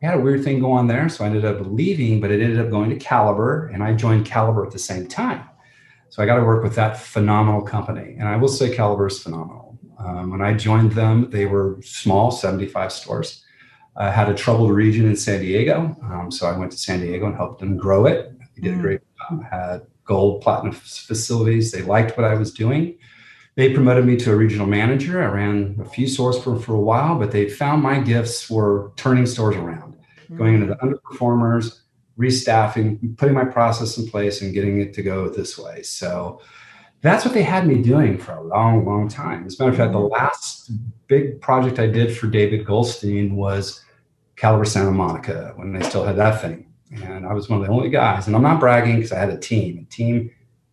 We 0.02 0.06
had 0.06 0.18
a 0.18 0.20
weird 0.20 0.44
thing 0.44 0.60
go 0.60 0.70
on 0.70 0.86
there. 0.86 1.08
So 1.08 1.24
I 1.24 1.28
ended 1.28 1.46
up 1.46 1.58
leaving, 1.62 2.20
but 2.20 2.30
it 2.30 2.42
ended 2.42 2.60
up 2.60 2.70
going 2.70 2.90
to 2.90 2.96
Caliber 2.96 3.68
and 3.68 3.82
I 3.82 3.94
joined 3.94 4.26
Caliber 4.26 4.66
at 4.66 4.70
the 4.70 4.78
same 4.78 5.06
time. 5.06 5.48
So 6.10 6.22
I 6.22 6.26
got 6.26 6.36
to 6.36 6.44
work 6.44 6.62
with 6.62 6.74
that 6.74 7.00
phenomenal 7.00 7.62
company. 7.62 8.16
And 8.18 8.28
I 8.28 8.36
will 8.36 8.48
say 8.48 8.74
Caliber 8.74 9.06
is 9.06 9.22
phenomenal. 9.22 9.78
Um, 9.98 10.30
when 10.30 10.42
I 10.42 10.52
joined 10.52 10.92
them, 10.92 11.30
they 11.30 11.46
were 11.46 11.80
small, 11.82 12.30
75 12.30 12.92
stores. 12.92 13.42
I 13.96 14.10
had 14.10 14.28
a 14.28 14.34
troubled 14.34 14.70
region 14.70 15.06
in 15.06 15.16
San 15.16 15.40
Diego. 15.40 15.96
Um, 16.02 16.30
so 16.30 16.46
I 16.46 16.56
went 16.56 16.72
to 16.72 16.78
San 16.78 17.00
Diego 17.00 17.26
and 17.26 17.34
helped 17.34 17.60
them 17.60 17.76
grow 17.76 18.06
it. 18.06 18.30
They 18.54 18.62
did 18.62 18.74
a 18.74 18.76
mm. 18.76 18.82
great 18.82 19.00
job. 19.18 19.42
Had 19.50 19.86
gold, 20.04 20.42
platinum 20.42 20.72
facilities. 20.72 21.72
They 21.72 21.82
liked 21.82 22.16
what 22.16 22.26
I 22.26 22.34
was 22.34 22.52
doing. 22.52 22.98
They 23.56 23.72
promoted 23.72 24.04
me 24.04 24.16
to 24.16 24.32
a 24.32 24.36
regional 24.36 24.66
manager. 24.66 25.22
I 25.22 25.26
ran 25.26 25.78
a 25.80 25.84
few 25.84 26.08
stores 26.08 26.38
for, 26.42 26.58
for 26.58 26.74
a 26.74 26.80
while, 26.80 27.18
but 27.18 27.30
they 27.30 27.48
found 27.48 27.82
my 27.82 28.00
gifts 28.00 28.50
were 28.50 28.92
turning 28.96 29.26
stores 29.26 29.56
around, 29.56 29.94
mm-hmm. 29.94 30.36
going 30.36 30.54
into 30.54 30.66
the 30.66 30.74
underperformers, 30.76 31.80
restaffing, 32.18 33.16
putting 33.16 33.34
my 33.34 33.44
process 33.44 33.96
in 33.96 34.08
place, 34.08 34.42
and 34.42 34.52
getting 34.52 34.80
it 34.80 34.92
to 34.94 35.02
go 35.02 35.28
this 35.28 35.56
way. 35.56 35.82
So 35.82 36.40
that's 37.00 37.24
what 37.24 37.34
they 37.34 37.44
had 37.44 37.66
me 37.66 37.80
doing 37.80 38.18
for 38.18 38.32
a 38.32 38.42
long, 38.42 38.84
long 38.84 39.08
time. 39.08 39.46
As 39.46 39.58
a 39.58 39.62
matter 39.62 39.72
of 39.72 39.78
fact, 39.78 39.92
the 39.92 39.98
mm-hmm. 39.98 40.12
last 40.12 40.72
big 41.06 41.40
project 41.40 41.78
I 41.78 41.86
did 41.86 42.16
for 42.16 42.26
David 42.26 42.66
Goldstein 42.66 43.36
was 43.36 43.84
Caliber 44.34 44.64
Santa 44.64 44.90
Monica 44.90 45.52
when 45.54 45.72
they 45.72 45.82
still 45.82 46.04
had 46.04 46.16
that 46.16 46.40
thing 46.40 46.73
and 47.02 47.26
I 47.26 47.32
was 47.32 47.48
one 47.48 47.60
of 47.60 47.66
the 47.66 47.72
only 47.72 47.90
guys. 47.90 48.26
And 48.26 48.36
I'm 48.36 48.42
not 48.42 48.60
bragging 48.60 48.96
because 48.96 49.12
I 49.12 49.18
had 49.18 49.30
a 49.30 49.38
team. 49.38 49.86
A 49.88 49.94
team 49.94 50.30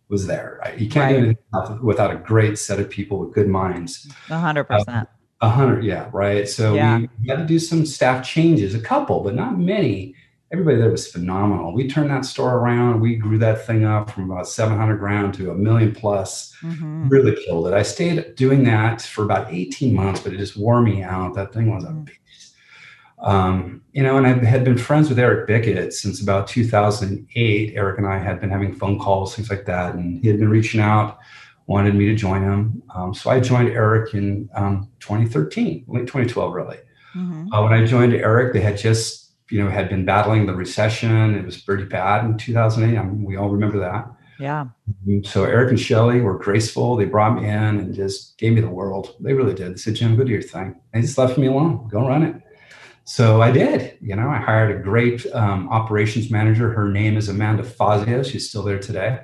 was 0.08 0.26
there. 0.26 0.60
Right? 0.62 0.78
You 0.78 0.88
can't 0.88 1.12
right. 1.12 1.20
do 1.20 1.36
anything 1.58 1.84
without 1.84 2.10
a 2.10 2.16
great 2.16 2.58
set 2.58 2.78
of 2.78 2.88
people 2.90 3.18
with 3.18 3.34
good 3.34 3.48
minds. 3.48 4.08
Hundred 4.28 4.64
percent. 4.64 5.08
A 5.40 5.48
hundred, 5.48 5.84
yeah, 5.84 6.08
right. 6.12 6.48
So 6.48 6.74
yeah. 6.74 7.00
we 7.20 7.28
had 7.28 7.38
to 7.38 7.44
do 7.44 7.58
some 7.58 7.84
staff 7.84 8.24
changes, 8.24 8.76
a 8.76 8.80
couple, 8.80 9.24
but 9.24 9.34
not 9.34 9.58
many. 9.58 10.14
Everybody 10.52 10.76
there 10.76 10.90
was 10.90 11.10
phenomenal. 11.10 11.72
We 11.72 11.88
turned 11.88 12.10
that 12.10 12.24
store 12.24 12.58
around. 12.58 13.00
We 13.00 13.16
grew 13.16 13.38
that 13.38 13.66
thing 13.66 13.84
up 13.84 14.10
from 14.10 14.30
about 14.30 14.46
700 14.46 14.98
grand 14.98 15.34
to 15.34 15.50
a 15.50 15.54
million 15.54 15.92
plus. 15.94 16.54
Mm-hmm. 16.62 17.08
Really 17.08 17.42
killed 17.44 17.66
it. 17.66 17.74
I 17.74 17.82
stayed 17.82 18.36
doing 18.36 18.62
that 18.64 19.02
for 19.02 19.24
about 19.24 19.52
18 19.52 19.94
months, 19.94 20.20
but 20.20 20.32
it 20.32 20.36
just 20.36 20.56
wore 20.56 20.80
me 20.80 21.02
out. 21.02 21.34
That 21.34 21.52
thing 21.52 21.74
was 21.74 21.84
a 21.84 21.88
mm-hmm. 21.88 22.04
Um, 23.22 23.82
you 23.92 24.02
know, 24.02 24.16
and 24.16 24.26
I 24.26 24.32
had 24.44 24.64
been 24.64 24.78
friends 24.78 25.08
with 25.08 25.18
Eric 25.18 25.46
Bickett 25.46 25.92
since 25.92 26.20
about 26.20 26.48
2008. 26.48 27.72
Eric 27.76 27.98
and 27.98 28.06
I 28.06 28.18
had 28.18 28.40
been 28.40 28.50
having 28.50 28.74
phone 28.74 28.98
calls, 28.98 29.36
things 29.36 29.50
like 29.50 29.64
that, 29.66 29.94
and 29.94 30.20
he 30.22 30.28
had 30.28 30.38
been 30.38 30.48
reaching 30.48 30.80
out, 30.80 31.18
wanted 31.66 31.94
me 31.94 32.06
to 32.06 32.14
join 32.14 32.42
him. 32.42 32.82
Um, 32.94 33.14
so 33.14 33.30
I 33.30 33.38
joined 33.40 33.68
Eric 33.68 34.14
in 34.14 34.48
um, 34.54 34.90
2013, 35.00 35.84
late 35.86 36.00
2012, 36.00 36.52
really. 36.52 36.78
Mm-hmm. 37.14 37.52
Uh, 37.52 37.62
when 37.62 37.72
I 37.72 37.84
joined 37.84 38.14
Eric, 38.14 38.54
they 38.54 38.60
had 38.60 38.78
just, 38.78 39.32
you 39.50 39.62
know, 39.62 39.70
had 39.70 39.88
been 39.88 40.04
battling 40.04 40.46
the 40.46 40.54
recession. 40.54 41.34
It 41.34 41.44
was 41.44 41.58
pretty 41.58 41.84
bad 41.84 42.24
in 42.24 42.38
2008. 42.38 42.98
I 42.98 43.02
mean, 43.02 43.24
we 43.24 43.36
all 43.36 43.50
remember 43.50 43.78
that. 43.80 44.10
Yeah. 44.40 44.66
Mm-hmm. 45.06 45.24
So 45.24 45.44
Eric 45.44 45.70
and 45.70 45.78
Shelly 45.78 46.20
were 46.22 46.38
graceful. 46.38 46.96
They 46.96 47.04
brought 47.04 47.40
me 47.40 47.46
in 47.46 47.52
and 47.54 47.94
just 47.94 48.38
gave 48.38 48.54
me 48.54 48.60
the 48.60 48.68
world. 48.68 49.14
They 49.20 49.34
really 49.34 49.54
did. 49.54 49.74
They 49.74 49.76
said, 49.76 49.94
Jim, 49.94 50.16
go 50.16 50.24
do 50.24 50.32
your 50.32 50.42
thing. 50.42 50.80
They 50.92 51.02
just 51.02 51.18
left 51.18 51.38
me 51.38 51.46
alone. 51.46 51.88
Go 51.88 52.08
run 52.08 52.22
it. 52.22 52.42
So 53.04 53.42
I 53.42 53.50
did. 53.50 53.98
You 54.00 54.16
know, 54.16 54.28
I 54.28 54.36
hired 54.36 54.76
a 54.76 54.82
great 54.82 55.26
um, 55.34 55.68
operations 55.70 56.30
manager. 56.30 56.72
Her 56.72 56.88
name 56.88 57.16
is 57.16 57.28
Amanda 57.28 57.64
Fazio. 57.64 58.22
She's 58.22 58.48
still 58.48 58.62
there 58.62 58.78
today. 58.78 59.20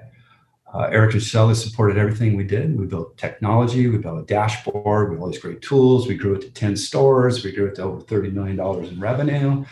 Uh, 0.72 0.88
Eric 0.90 1.14
and 1.14 1.22
Shelley 1.22 1.54
supported 1.54 1.96
everything 1.96 2.36
we 2.36 2.44
did. 2.44 2.78
We 2.78 2.84
built 2.86 3.16
technology, 3.16 3.88
we 3.88 3.96
built 3.96 4.20
a 4.20 4.26
dashboard, 4.26 5.08
we 5.08 5.16
had 5.16 5.22
all 5.22 5.30
these 5.30 5.40
great 5.40 5.62
tools. 5.62 6.06
We 6.06 6.14
grew 6.14 6.34
it 6.34 6.42
to 6.42 6.50
10 6.50 6.76
stores, 6.76 7.42
we 7.42 7.52
grew 7.52 7.66
it 7.66 7.76
to 7.76 7.84
over 7.84 8.02
$30 8.02 8.32
million 8.34 8.60
in 8.84 9.00
revenue. 9.00 9.64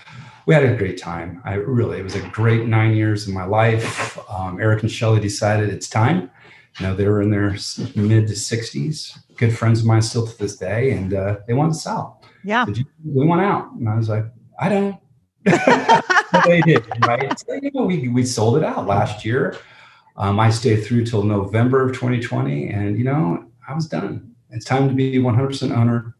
We 0.46 0.54
had 0.54 0.64
a 0.64 0.76
great 0.76 0.96
time. 0.96 1.42
I 1.44 1.54
really, 1.54 1.98
it 1.98 2.02
was 2.02 2.14
a 2.14 2.26
great 2.28 2.66
nine 2.66 2.96
years 2.96 3.28
in 3.28 3.34
my 3.34 3.44
life. 3.44 4.18
Um, 4.30 4.58
Eric 4.58 4.82
and 4.82 4.90
Shelley 4.90 5.20
decided 5.20 5.68
it's 5.68 5.88
time. 5.88 6.30
You 6.78 6.86
know, 6.86 6.94
they 6.94 7.06
were 7.06 7.20
in 7.20 7.30
their 7.30 7.50
mid 7.94 8.28
to 8.28 8.34
60s, 8.34 9.18
good 9.36 9.56
friends 9.56 9.80
of 9.80 9.86
mine 9.86 10.02
still 10.02 10.26
to 10.26 10.38
this 10.38 10.56
day, 10.56 10.92
and 10.92 11.12
uh, 11.12 11.38
they 11.46 11.52
wanted 11.52 11.74
to 11.74 11.78
sell. 11.78 12.22
Yeah. 12.44 12.66
You, 12.66 12.84
we 13.04 13.26
went 13.26 13.42
out. 13.42 13.72
And 13.72 13.88
I 13.88 13.96
was 13.96 14.08
like, 14.08 14.26
I 14.58 14.68
don't. 14.68 14.96
they 16.46 16.60
did, 16.62 16.84
right? 17.06 17.38
So, 17.38 17.54
you 17.54 17.70
know, 17.72 17.84
we, 17.84 18.08
we 18.08 18.24
sold 18.24 18.56
it 18.56 18.64
out 18.64 18.86
last 18.86 19.24
year. 19.24 19.56
Um, 20.16 20.40
I 20.40 20.50
stayed 20.50 20.84
through 20.84 21.04
till 21.04 21.22
November 21.22 21.84
of 21.84 21.94
2020, 21.94 22.70
and 22.70 22.96
you 22.96 23.04
know, 23.04 23.44
I 23.68 23.74
was 23.74 23.86
done. 23.86 24.34
It's 24.50 24.64
time 24.64 24.88
to 24.88 24.94
be 24.94 25.18
100% 25.18 25.76
owner. 25.76 26.16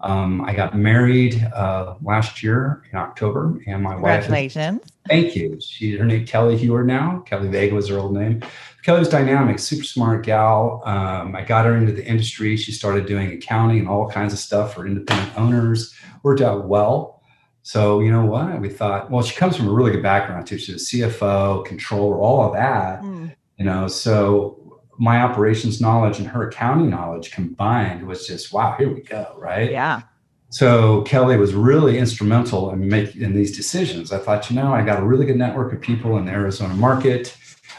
Um, 0.00 0.42
I 0.42 0.54
got 0.54 0.76
married 0.76 1.42
uh, 1.54 1.94
last 2.02 2.42
year 2.42 2.82
in 2.92 2.98
October, 2.98 3.60
and 3.66 3.82
my 3.82 3.94
wife. 3.94 4.24
Congratulations! 4.24 4.82
Thank 5.08 5.34
you. 5.34 5.60
She 5.60 5.96
her 5.96 6.04
name 6.04 6.26
Kelly 6.26 6.56
Hewer 6.56 6.84
now. 6.84 7.20
Kelly 7.26 7.48
Vega 7.48 7.74
was 7.74 7.88
her 7.88 7.98
old 7.98 8.14
name. 8.14 8.42
Kelly 8.88 9.00
was 9.00 9.10
dynamic, 9.10 9.58
super 9.58 9.84
smart 9.84 10.24
gal. 10.24 10.80
Um, 10.86 11.36
I 11.36 11.42
got 11.42 11.66
her 11.66 11.76
into 11.76 11.92
the 11.92 12.02
industry. 12.06 12.56
She 12.56 12.72
started 12.72 13.04
doing 13.04 13.30
accounting 13.32 13.80
and 13.80 13.86
all 13.86 14.08
kinds 14.08 14.32
of 14.32 14.38
stuff 14.38 14.72
for 14.72 14.86
independent 14.86 15.38
owners. 15.38 15.94
Worked 16.22 16.40
out 16.40 16.66
well. 16.66 17.22
So 17.60 18.00
you 18.00 18.10
know 18.10 18.24
what? 18.24 18.58
We 18.62 18.70
thought, 18.70 19.10
well, 19.10 19.22
she 19.22 19.36
comes 19.36 19.58
from 19.58 19.68
a 19.68 19.72
really 19.72 19.90
good 19.90 20.02
background 20.02 20.46
too. 20.46 20.56
She's 20.56 20.90
a 20.90 20.96
CFO, 20.96 21.66
controller, 21.66 22.16
all 22.16 22.46
of 22.46 22.54
that. 22.54 23.02
Mm. 23.02 23.36
You 23.58 23.66
know, 23.66 23.88
so 23.88 24.80
my 24.96 25.20
operations 25.20 25.82
knowledge 25.82 26.18
and 26.18 26.26
her 26.26 26.48
accounting 26.48 26.88
knowledge 26.88 27.30
combined 27.30 28.06
was 28.06 28.26
just 28.26 28.54
wow. 28.54 28.74
Here 28.78 28.88
we 28.88 29.02
go, 29.02 29.34
right? 29.36 29.70
Yeah. 29.70 30.00
So 30.48 31.02
Kelly 31.02 31.36
was 31.36 31.52
really 31.52 31.98
instrumental 31.98 32.70
in 32.70 32.88
making 32.88 33.34
these 33.34 33.54
decisions. 33.54 34.14
I 34.14 34.18
thought, 34.18 34.48
you 34.48 34.56
know, 34.56 34.72
I 34.72 34.82
got 34.82 34.98
a 34.98 35.04
really 35.04 35.26
good 35.26 35.36
network 35.36 35.74
of 35.74 35.82
people 35.82 36.16
in 36.16 36.24
the 36.24 36.32
Arizona 36.32 36.72
market. 36.72 37.36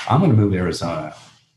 I'm 0.08 0.20
going 0.20 0.32
to 0.32 0.38
move 0.38 0.54
to 0.54 0.58
Arizona. 0.58 1.16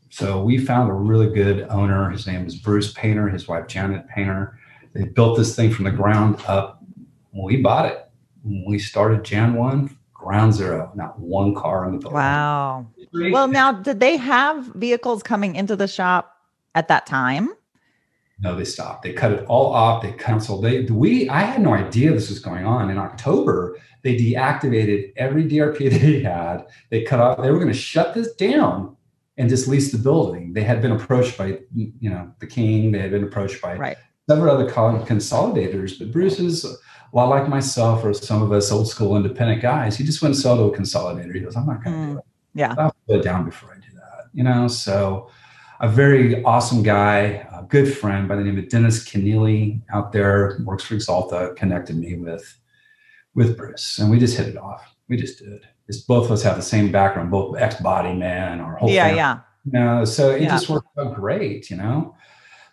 So 0.09 0.43
we 0.43 0.57
found 0.57 0.89
a 0.89 0.93
really 0.93 1.33
good 1.33 1.67
owner. 1.69 2.09
His 2.09 2.27
name 2.27 2.45
is 2.45 2.55
Bruce 2.55 2.93
Painter, 2.93 3.29
his 3.29 3.47
wife 3.47 3.67
Janet 3.67 4.07
Painter. 4.07 4.59
They 4.93 5.05
built 5.05 5.37
this 5.37 5.55
thing 5.55 5.71
from 5.71 5.85
the 5.85 5.91
ground 5.91 6.39
up. 6.47 6.83
We 7.31 7.57
bought 7.57 7.85
it. 7.87 8.09
We 8.43 8.77
started 8.77 9.23
Jan 9.23 9.55
1, 9.55 9.97
ground 10.13 10.53
zero, 10.53 10.91
not 10.95 11.19
one 11.19 11.55
car 11.55 11.85
in 11.85 11.93
the 11.93 11.97
building. 11.97 12.17
Wow. 12.17 12.87
Well, 13.13 13.47
now, 13.47 13.71
did 13.71 13.99
they 13.99 14.17
have 14.17 14.65
vehicles 14.75 15.23
coming 15.23 15.55
into 15.55 15.75
the 15.75 15.87
shop 15.87 16.37
at 16.75 16.87
that 16.89 17.05
time? 17.05 17.49
No, 18.39 18.55
they 18.55 18.65
stopped. 18.65 19.03
They 19.03 19.13
cut 19.13 19.31
it 19.31 19.45
all 19.45 19.73
off. 19.73 20.01
They 20.01 20.11
canceled. 20.13 20.63
They 20.63 20.81
we 20.85 21.29
I 21.29 21.41
had 21.41 21.61
no 21.61 21.73
idea 21.73 22.11
this 22.11 22.29
was 22.29 22.39
going 22.39 22.65
on. 22.65 22.89
In 22.89 22.97
October, 22.97 23.77
they 24.01 24.15
deactivated 24.15 25.13
every 25.15 25.45
DRP 25.45 25.89
they 26.01 26.21
had. 26.21 26.65
They 26.89 27.03
cut 27.03 27.19
off. 27.19 27.41
They 27.41 27.51
were 27.51 27.59
going 27.59 27.71
to 27.71 27.77
shut 27.77 28.13
this 28.13 28.33
down 28.33 28.95
and 29.37 29.49
just 29.49 29.67
lease 29.67 29.91
the 29.91 29.97
building. 29.97 30.53
They 30.53 30.63
had 30.63 30.81
been 30.81 30.91
approached 30.91 31.37
by 31.37 31.59
you 31.73 32.09
know 32.09 32.31
the 32.39 32.47
king. 32.47 32.91
They 32.91 32.99
had 32.99 33.11
been 33.11 33.23
approached 33.23 33.61
by 33.61 33.77
right. 33.77 33.97
several 34.29 34.53
other 34.53 34.69
consolidators. 34.69 35.97
But 35.97 36.11
Bruce 36.11 36.39
is 36.39 36.65
a 36.65 36.75
lot 37.13 37.29
like 37.29 37.47
myself 37.47 38.03
or 38.03 38.13
some 38.13 38.41
of 38.41 38.51
us 38.51 38.71
old 38.71 38.87
school 38.87 39.15
independent 39.15 39.61
guys. 39.61 39.97
He 39.97 40.03
just 40.03 40.21
went 40.21 40.35
and 40.35 40.41
sell 40.41 40.57
to 40.57 40.63
a 40.63 40.77
consolidator. 40.77 41.33
He 41.33 41.41
goes, 41.41 41.55
I'm 41.55 41.65
not 41.65 41.83
going 41.83 41.95
to 41.95 42.01
mm, 42.01 42.13
do 42.13 42.17
it. 42.19 42.25
Yeah, 42.55 42.75
I'll 42.77 42.95
put 43.07 43.19
it 43.19 43.23
down 43.23 43.45
before 43.45 43.71
I 43.71 43.75
do 43.75 43.95
that. 43.95 44.29
You 44.33 44.43
know, 44.43 44.67
so 44.67 45.29
a 45.83 45.87
very 45.89 46.41
awesome 46.45 46.81
guy, 46.81 47.45
a 47.53 47.61
good 47.67 47.93
friend 47.93 48.25
by 48.25 48.37
the 48.37 48.43
name 48.43 48.57
of 48.57 48.69
Dennis 48.69 49.03
Keneally 49.03 49.81
out 49.93 50.13
there, 50.13 50.57
works 50.63 50.85
for 50.85 50.95
Axalta, 50.95 51.53
connected 51.57 51.97
me 51.97 52.15
with 52.15 52.57
with 53.35 53.57
Bruce, 53.57 53.99
and 53.99 54.09
we 54.09 54.17
just 54.17 54.37
hit 54.37 54.47
it 54.47 54.57
off. 54.57 54.95
We 55.09 55.17
just 55.17 55.39
did. 55.39 55.67
It's 55.89 55.97
both 55.99 56.25
of 56.25 56.31
us 56.31 56.43
have 56.43 56.55
the 56.55 56.61
same 56.61 56.89
background, 56.89 57.31
both 57.31 57.57
ex 57.57 57.81
body 57.81 58.13
man, 58.13 58.61
our 58.61 58.77
whole 58.77 58.89
yeah, 58.89 59.07
family. 59.07 59.17
yeah. 59.17 59.39
You 59.65 59.71
know, 59.73 60.05
so 60.05 60.29
it 60.31 60.43
yeah. 60.43 60.49
just 60.51 60.69
worked 60.69 60.87
out 60.97 61.15
great, 61.15 61.69
you 61.69 61.75
know. 61.75 62.15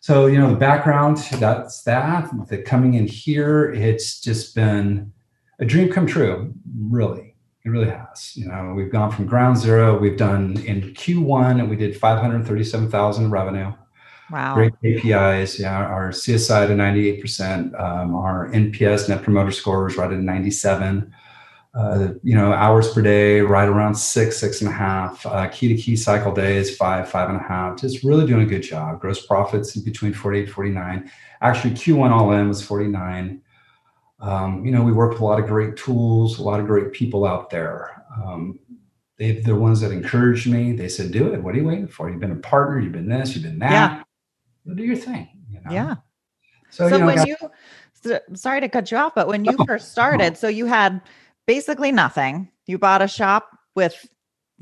So, 0.01 0.27
you 0.27 0.39
know, 0.39 0.51
the 0.51 0.57
background, 0.57 1.19
that's 1.33 1.83
that. 1.83 2.31
The 2.49 2.59
coming 2.59 2.95
in 2.95 3.09
here, 3.09 3.73
it's 3.73 4.21
just 4.21 4.55
been 4.55 5.13
a 5.59 5.65
dream 5.65 5.91
come 5.91 6.07
true, 6.07 6.55
really. 6.79 7.30
It 7.65 7.69
really 7.69 7.91
has. 7.91 8.37
You 8.37 8.49
know, 8.49 8.73
we've 8.75 8.91
gone 8.91 9.11
from 9.11 9.27
ground 9.27 9.59
zero. 9.59 9.99
We've 9.99 10.17
done 10.17 10.57
in 10.65 10.95
Q1, 10.95 11.69
we 11.69 11.77
did 11.77 11.97
537,000 11.97 13.31
revenue. 13.31 13.73
Wow. 14.31 14.55
Great 14.55 14.73
KPIs. 14.83 15.59
Yeah, 15.59 15.77
our 15.77 16.11
CSI 16.11 16.69
to 16.69 16.75
98%. 16.75 17.79
Um, 17.79 18.15
our 18.15 18.49
NPS 18.51 19.09
net 19.09 19.23
promoter 19.23 19.51
score 19.51 19.89
is 19.89 19.97
right 19.97 20.11
at 20.11 20.19
97. 20.19 21.13
Uh, 21.73 22.09
you 22.23 22.35
know, 22.35 22.53
hours 22.53 22.93
per 22.93 23.03
day, 23.03 23.41
right 23.41 23.69
around 23.69 23.95
six, 23.95 24.37
six 24.39 24.61
and 24.61 24.71
a 24.71 24.73
half. 24.73 25.25
Uh, 25.27 25.49
key 25.49 25.69
to 25.69 25.81
key 25.81 25.97
cycle 25.97 26.33
days, 26.33 26.77
five, 26.77 27.09
five 27.09 27.29
and 27.29 27.39
a 27.39 27.43
half. 27.43 27.81
Just 27.81 28.03
really 28.03 28.27
doing 28.27 28.43
a 28.43 28.47
good 28.47 28.63
job. 28.63 29.01
Gross 29.01 29.25
profits 29.25 29.77
between 29.77 30.13
48, 30.13 30.51
49. 30.51 31.11
Actually, 31.43 31.75
Q1 31.75 32.11
all 32.11 32.33
in 32.33 32.49
was 32.49 32.63
49. 32.63 33.41
Um, 34.21 34.65
you 34.65 34.73
know, 34.73 34.83
we 34.83 34.93
work 34.93 35.13
with 35.13 35.21
a 35.21 35.25
lot 35.25 35.41
of 35.41 35.47
great 35.47 35.77
tools, 35.77 36.39
a 36.39 36.43
lot 36.43 36.61
of 36.61 36.67
great 36.67 36.93
people 36.93 37.27
out 37.27 37.51
there. 37.51 38.05
Um, 38.23 38.59
they, 39.17 39.33
they're 39.33 39.55
ones 39.55 39.81
that 39.81 39.93
encouraged 39.93 40.47
me. 40.47 40.73
They 40.73 40.89
said, 40.89 41.13
do 41.13 41.33
it. 41.33 41.43
What 41.43 41.55
are 41.55 41.59
you 41.59 41.67
waiting 41.67 41.89
for? 41.89 42.11
You've 42.11 42.21
been 42.21 42.33
a 42.33 42.37
partner. 42.37 42.81
You've 42.81 42.93
been 42.93 43.09
this, 43.09 43.35
you've 43.35 43.45
been 43.45 43.59
that. 43.59 43.71
Yeah 43.71 44.03
do 44.75 44.85
your 44.85 44.97
thing. 44.97 45.29
You 45.51 45.61
know? 45.65 45.71
Yeah. 45.73 45.95
So, 46.71 46.89
so 46.89 46.95
you 46.95 47.01
know, 47.01 47.07
when 47.07 47.17
got- 47.17 47.29
you, 47.29 47.37
sorry 48.35 48.61
to 48.61 48.69
cut 48.69 48.91
you 48.91 48.97
off, 48.97 49.15
but 49.15 49.29
when 49.29 49.45
you 49.45 49.57
oh, 49.59 49.65
first 49.65 49.93
started, 49.93 50.33
oh. 50.33 50.37
so 50.37 50.49
you 50.49 50.67
had 50.67 51.01
basically 51.47 51.93
nothing. 51.93 52.49
You 52.67 52.79
bought 52.79 53.03
a 53.03 53.09
shop 53.09 53.57
with 53.75 54.07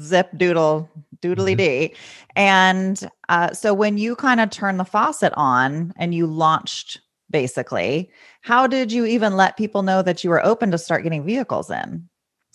zip 0.01 0.31
doodle 0.37 0.89
doodly 1.21 1.57
dee. 1.57 1.89
Mm-hmm. 1.89 2.33
And 2.37 3.11
uh, 3.29 3.53
so 3.53 3.75
when 3.75 3.99
you 3.99 4.17
kind 4.17 4.41
of 4.41 4.51
turned 4.51 4.81
the 4.81 4.85
faucet 4.85 5.33
on 5.37 5.93
and 5.97 6.15
you 6.15 6.27
launched 6.27 7.01
basically, 7.31 8.11
how 8.43 8.67
did 8.67 8.93
you 8.93 9.05
even 9.05 9.37
let 9.37 9.57
people 9.57 9.83
know 9.83 10.03
that 10.03 10.25
you 10.25 10.31
were 10.31 10.45
open 10.45 10.71
to 10.71 10.79
start 10.79 11.03
getting 11.03 11.25
vehicles 11.25 11.71
in? 11.71 12.09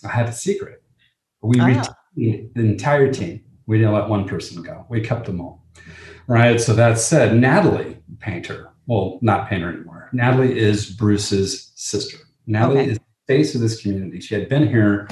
I 0.04 0.08
had 0.08 0.28
a 0.28 0.32
secret. 0.32 0.82
We 1.42 1.60
oh. 1.60 1.66
retained 1.66 2.50
the 2.54 2.62
entire 2.62 3.12
team. 3.12 3.42
We 3.66 3.78
didn't 3.78 3.94
let 3.94 4.08
one 4.08 4.26
person 4.28 4.62
go. 4.62 4.86
We 4.88 5.00
kept 5.00 5.26
them 5.26 5.40
all 5.40 5.64
right? 6.26 6.60
So 6.60 6.74
that 6.74 6.98
said, 6.98 7.36
Natalie 7.36 7.98
Painter, 8.20 8.70
well, 8.86 9.18
not 9.22 9.48
Painter 9.48 9.72
anymore. 9.72 10.08
Natalie 10.12 10.58
is 10.58 10.90
Bruce's 10.90 11.72
sister. 11.74 12.18
Natalie 12.46 12.80
okay. 12.80 12.90
is 12.92 12.98
the 12.98 13.04
face 13.26 13.54
of 13.54 13.60
this 13.60 13.80
community. 13.80 14.20
She 14.20 14.34
had 14.34 14.48
been 14.48 14.66
here 14.68 15.08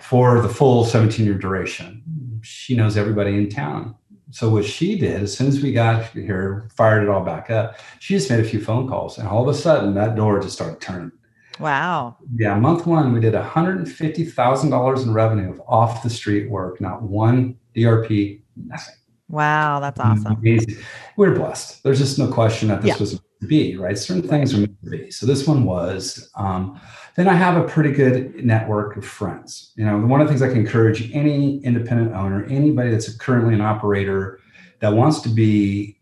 for 0.00 0.40
the 0.40 0.48
full 0.48 0.84
17 0.84 1.24
year 1.24 1.34
duration. 1.34 2.02
She 2.42 2.76
knows 2.76 2.96
everybody 2.96 3.34
in 3.34 3.48
town. 3.48 3.94
So 4.30 4.48
what 4.48 4.64
she 4.64 4.98
did, 4.98 5.22
as 5.22 5.36
soon 5.36 5.46
as 5.46 5.62
we 5.62 5.72
got 5.72 6.06
here, 6.08 6.68
fired 6.74 7.04
it 7.04 7.08
all 7.08 7.24
back 7.24 7.50
up. 7.50 7.78
She 8.00 8.14
just 8.14 8.28
made 8.28 8.40
a 8.40 8.44
few 8.44 8.60
phone 8.60 8.88
calls, 8.88 9.18
and 9.18 9.28
all 9.28 9.42
of 9.42 9.48
a 9.48 9.58
sudden, 9.58 9.94
that 9.94 10.16
door 10.16 10.40
just 10.40 10.54
started 10.54 10.80
turning. 10.80 11.12
Wow. 11.60 12.16
Yeah, 12.36 12.54
month 12.58 12.86
one, 12.86 13.12
we 13.12 13.20
did 13.20 13.34
$150,000 13.34 15.02
in 15.02 15.12
revenue 15.12 15.50
of 15.50 15.62
off 15.66 16.02
the 16.02 16.10
street 16.10 16.50
work, 16.50 16.80
not 16.80 17.02
one 17.02 17.56
DRP, 17.74 18.40
nothing. 18.56 18.94
Wow, 19.28 19.80
that's 19.80 19.98
awesome. 19.98 20.34
Amazing. 20.34 20.76
We're 21.16 21.34
blessed. 21.34 21.82
There's 21.82 21.98
just 21.98 22.18
no 22.18 22.30
question 22.30 22.68
that 22.68 22.82
this 22.82 22.88
yeah. 22.90 22.98
was 22.98 23.20
to 23.40 23.46
be, 23.46 23.76
right? 23.76 23.98
Certain 23.98 24.26
things 24.26 24.54
are 24.54 24.58
meant 24.58 24.76
to 24.84 24.90
be. 24.90 25.10
So 25.10 25.26
this 25.26 25.46
one 25.46 25.64
was. 25.64 26.30
Um, 26.36 26.80
then 27.16 27.28
I 27.28 27.34
have 27.34 27.56
a 27.56 27.66
pretty 27.66 27.92
good 27.92 28.44
network 28.44 28.96
of 28.96 29.04
friends. 29.04 29.72
You 29.76 29.86
know, 29.86 29.98
one 29.98 30.20
of 30.20 30.26
the 30.26 30.32
things 30.32 30.42
I 30.42 30.48
can 30.48 30.58
encourage 30.58 31.10
any 31.12 31.58
independent 31.64 32.14
owner, 32.14 32.44
anybody 32.44 32.90
that's 32.90 33.14
currently 33.16 33.54
an 33.54 33.62
operator 33.62 34.40
that 34.80 34.92
wants 34.92 35.20
to 35.22 35.28
be 35.28 35.98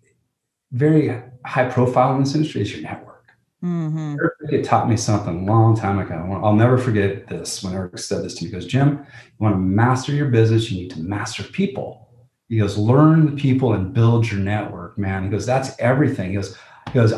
very 0.72 1.22
high 1.46 1.68
profile 1.68 2.14
in 2.16 2.24
this 2.24 2.34
industry 2.34 2.62
is 2.62 2.72
your 2.72 2.82
network. 2.82 3.14
Mm-hmm. 3.62 4.16
Eric 4.20 4.64
taught 4.64 4.88
me 4.88 4.96
something 4.96 5.48
a 5.48 5.52
long 5.52 5.74
time 5.76 5.98
ago. 5.98 6.40
I'll 6.42 6.52
never 6.52 6.76
forget 6.76 7.28
this 7.28 7.62
when 7.62 7.72
Eric 7.72 7.96
said 7.98 8.22
this 8.22 8.34
to 8.34 8.44
me. 8.44 8.50
He 8.50 8.52
goes, 8.52 8.66
Jim, 8.66 8.98
you 8.98 9.32
want 9.38 9.54
to 9.54 9.58
master 9.58 10.12
your 10.12 10.28
business, 10.28 10.70
you 10.70 10.82
need 10.82 10.90
to 10.90 11.00
master 11.00 11.44
people. 11.44 12.10
He 12.48 12.58
goes, 12.58 12.76
learn 12.76 13.24
the 13.24 13.40
people 13.40 13.72
and 13.72 13.94
build 13.94 14.30
your 14.30 14.40
network, 14.40 14.98
man. 14.98 15.24
He 15.24 15.30
goes, 15.30 15.46
that's 15.46 15.78
everything. 15.78 16.30
He 16.30 16.36
goes, 16.36 16.58
he 16.88 16.94
goes, 16.94 17.14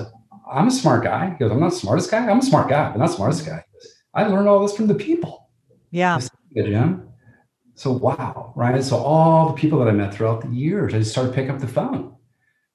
I'm 0.49 0.69
a 0.69 0.71
smart 0.71 1.03
guy. 1.03 1.31
He 1.31 1.37
goes, 1.37 1.51
I'm 1.51 1.59
not 1.59 1.71
the 1.71 1.77
smartest 1.77 2.11
guy. 2.11 2.29
I'm 2.29 2.39
a 2.39 2.43
smart 2.43 2.69
guy, 2.69 2.91
but 2.91 2.99
not 2.99 3.09
the 3.09 3.17
smartest 3.17 3.45
guy. 3.45 3.65
I 4.17 4.27
learned 4.27 4.49
all 4.49 4.67
this 4.67 4.75
from 4.75 4.87
the 4.87 4.95
people. 4.95 5.51
Yeah. 5.91 6.21
Jim. 6.55 7.09
So 7.75 7.93
wow, 7.93 8.55
right? 8.57 8.83
So 8.83 8.97
all 8.97 9.49
the 9.49 9.53
people 9.53 9.79
that 9.81 9.89
I 9.89 9.93
met 9.93 10.15
throughout 10.15 10.41
the 10.41 10.49
years, 10.49 10.95
I 10.95 10.99
just 10.99 11.13
started 11.13 11.35
picking 11.35 11.51
up 11.51 11.61
the 11.61 11.69
phone. 11.69 12.17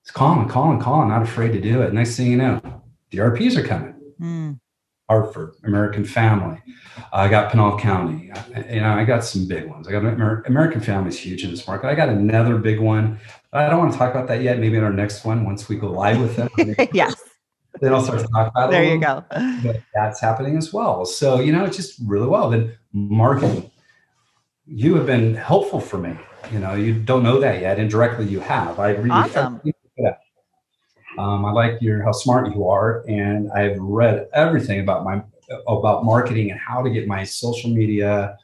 It's 0.03 0.11
calling, 0.11 0.47
calling, 0.47 0.79
calling, 0.79 1.09
not 1.09 1.23
afraid 1.23 1.51
to 1.53 1.59
do 1.59 1.81
it. 1.81 1.93
Next 1.93 2.15
thing 2.15 2.27
you 2.27 2.37
know, 2.37 2.61
the 3.09 3.17
RPs 3.17 3.57
are 3.57 3.67
coming. 3.67 3.95
Mm. 4.21 4.59
Hartford, 5.09 5.55
American 5.65 6.05
Family. 6.05 6.61
I 7.11 7.27
got 7.27 7.51
Pinal 7.51 7.77
County. 7.77 8.31
You 8.69 8.79
know, 8.79 8.93
I 8.93 9.03
got 9.03 9.23
some 9.25 9.47
big 9.47 9.67
ones. 9.67 9.87
I 9.87 9.91
got 9.91 10.05
Amer- 10.05 10.43
American 10.45 10.79
Family 10.79 11.09
is 11.09 11.19
huge 11.19 11.43
in 11.43 11.49
this 11.49 11.67
market. 11.67 11.87
I 11.87 11.95
got 11.95 12.09
another 12.09 12.57
big 12.57 12.79
one. 12.79 13.19
I 13.51 13.67
don't 13.67 13.79
want 13.79 13.91
to 13.91 13.97
talk 13.97 14.11
about 14.11 14.27
that 14.27 14.41
yet. 14.43 14.59
Maybe 14.59 14.77
in 14.77 14.83
our 14.83 14.93
next 14.93 15.25
one, 15.25 15.43
once 15.43 15.67
we 15.67 15.75
go 15.75 15.91
live 15.91 16.21
with 16.21 16.35
them. 16.35 16.49
yes. 16.93 17.15
Then 17.81 17.93
I'll 17.93 18.03
start 18.03 18.19
to 18.19 18.27
talk 18.27 18.51
about 18.51 18.69
there 18.69 18.83
it. 18.83 18.85
There 18.85 18.93
you 18.95 19.01
go. 19.01 19.25
But 19.63 19.81
that's 19.93 20.21
happening 20.21 20.55
as 20.55 20.71
well. 20.71 21.03
So, 21.03 21.39
you 21.39 21.51
know, 21.51 21.65
it's 21.65 21.75
just 21.75 21.99
really 22.05 22.27
well. 22.27 22.49
Then 22.49 22.77
marketing. 22.93 23.69
You 24.67 24.95
have 24.95 25.07
been 25.07 25.35
helpful 25.35 25.81
for 25.81 25.97
me. 25.97 26.15
You 26.53 26.59
know, 26.59 26.75
you 26.75 26.93
don't 26.93 27.23
know 27.23 27.39
that 27.39 27.59
yet. 27.59 27.79
Indirectly, 27.79 28.27
you 28.27 28.39
have. 28.39 28.79
I 28.79 28.91
read 28.91 29.11
awesome. 29.11 29.59
Um, 31.17 31.45
I 31.45 31.51
like 31.51 31.81
your 31.81 32.03
how 32.03 32.13
smart 32.13 32.55
you 32.55 32.67
are, 32.67 33.03
and 33.07 33.51
I've 33.51 33.77
read 33.79 34.27
everything 34.33 34.79
about 34.79 35.03
my 35.03 35.21
about 35.67 36.05
marketing 36.05 36.51
and 36.51 36.59
how 36.59 36.81
to 36.81 36.89
get 36.89 37.07
my 37.07 37.23
social 37.23 37.69
media, 37.69 38.37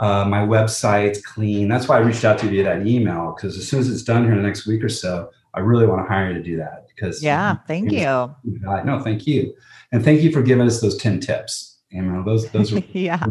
uh, 0.00 0.24
my 0.24 0.40
website 0.40 1.22
clean. 1.22 1.68
That's 1.68 1.88
why 1.88 1.96
I 1.96 2.00
reached 2.00 2.24
out 2.24 2.38
to 2.38 2.46
you 2.46 2.50
via 2.50 2.64
that 2.64 2.86
email 2.86 3.34
because 3.36 3.58
as 3.58 3.68
soon 3.68 3.80
as 3.80 3.90
it's 3.90 4.02
done 4.02 4.24
here 4.24 4.32
in 4.32 4.38
the 4.38 4.44
next 4.44 4.66
week 4.66 4.82
or 4.82 4.88
so, 4.88 5.30
I 5.52 5.60
really 5.60 5.86
want 5.86 6.06
to 6.06 6.08
hire 6.08 6.28
you 6.28 6.34
to 6.34 6.42
do 6.42 6.56
that. 6.56 6.87
Because 6.98 7.22
yeah, 7.22 7.56
thank 7.66 7.92
you. 7.92 8.34
No, 8.44 9.00
thank 9.02 9.26
you, 9.26 9.54
and 9.92 10.04
thank 10.04 10.22
you 10.22 10.32
for 10.32 10.42
giving 10.42 10.66
us 10.66 10.80
those 10.80 10.96
ten 10.96 11.20
tips. 11.20 11.78
You 11.90 12.02
know, 12.02 12.24
those 12.24 12.50
those 12.50 12.72
are 12.76 12.82
yeah, 12.92 13.24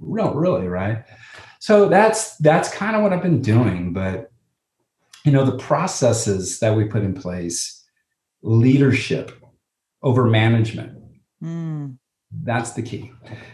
real, 0.00 0.34
really 0.34 0.68
right. 0.68 1.04
So 1.58 1.88
that's 1.88 2.36
that's 2.38 2.72
kind 2.72 2.96
of 2.96 3.02
what 3.02 3.12
I've 3.12 3.22
been 3.22 3.42
doing, 3.42 3.92
but 3.92 4.30
you 5.24 5.32
know, 5.32 5.44
the 5.44 5.56
processes 5.56 6.60
that 6.60 6.76
we 6.76 6.84
put 6.84 7.02
in 7.02 7.14
place 7.14 7.82
leadership 8.42 9.32
over 10.02 10.26
management. 10.26 10.98
Mm. 11.42 11.96
That's 12.42 12.72
the 12.72 12.82
key. 12.82 13.10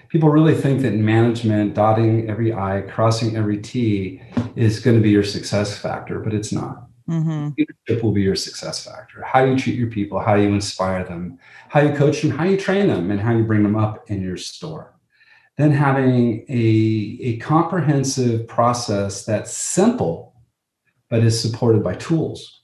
People 0.08 0.30
really 0.30 0.54
think 0.54 0.82
that 0.82 0.94
management, 0.94 1.74
dotting 1.74 2.28
every 2.28 2.52
I, 2.52 2.82
crossing 2.82 3.36
every 3.36 3.58
T, 3.58 4.20
is 4.56 4.80
going 4.80 4.96
to 4.96 5.02
be 5.02 5.10
your 5.10 5.22
success 5.22 5.78
factor, 5.78 6.18
but 6.18 6.34
it's 6.34 6.50
not. 6.50 6.89
Mm-hmm. 7.10 7.48
Leadership 7.58 8.04
will 8.04 8.12
be 8.12 8.22
your 8.22 8.36
success 8.36 8.84
factor. 8.84 9.22
How 9.22 9.44
you 9.44 9.58
treat 9.58 9.76
your 9.76 9.90
people, 9.90 10.20
how 10.20 10.36
you 10.36 10.48
inspire 10.48 11.04
them, 11.04 11.38
how 11.68 11.80
you 11.80 11.92
coach 11.94 12.22
them, 12.22 12.30
how 12.30 12.44
you 12.44 12.56
train 12.56 12.86
them, 12.86 13.10
and 13.10 13.20
how 13.20 13.36
you 13.36 13.44
bring 13.44 13.62
them 13.62 13.76
up 13.76 14.08
in 14.10 14.22
your 14.22 14.36
store. 14.36 14.94
Then 15.58 15.72
having 15.72 16.46
a, 16.48 17.18
a 17.20 17.36
comprehensive 17.38 18.46
process 18.46 19.24
that's 19.24 19.52
simple, 19.52 20.34
but 21.08 21.24
is 21.24 21.40
supported 21.40 21.82
by 21.82 21.94
tools 21.96 22.60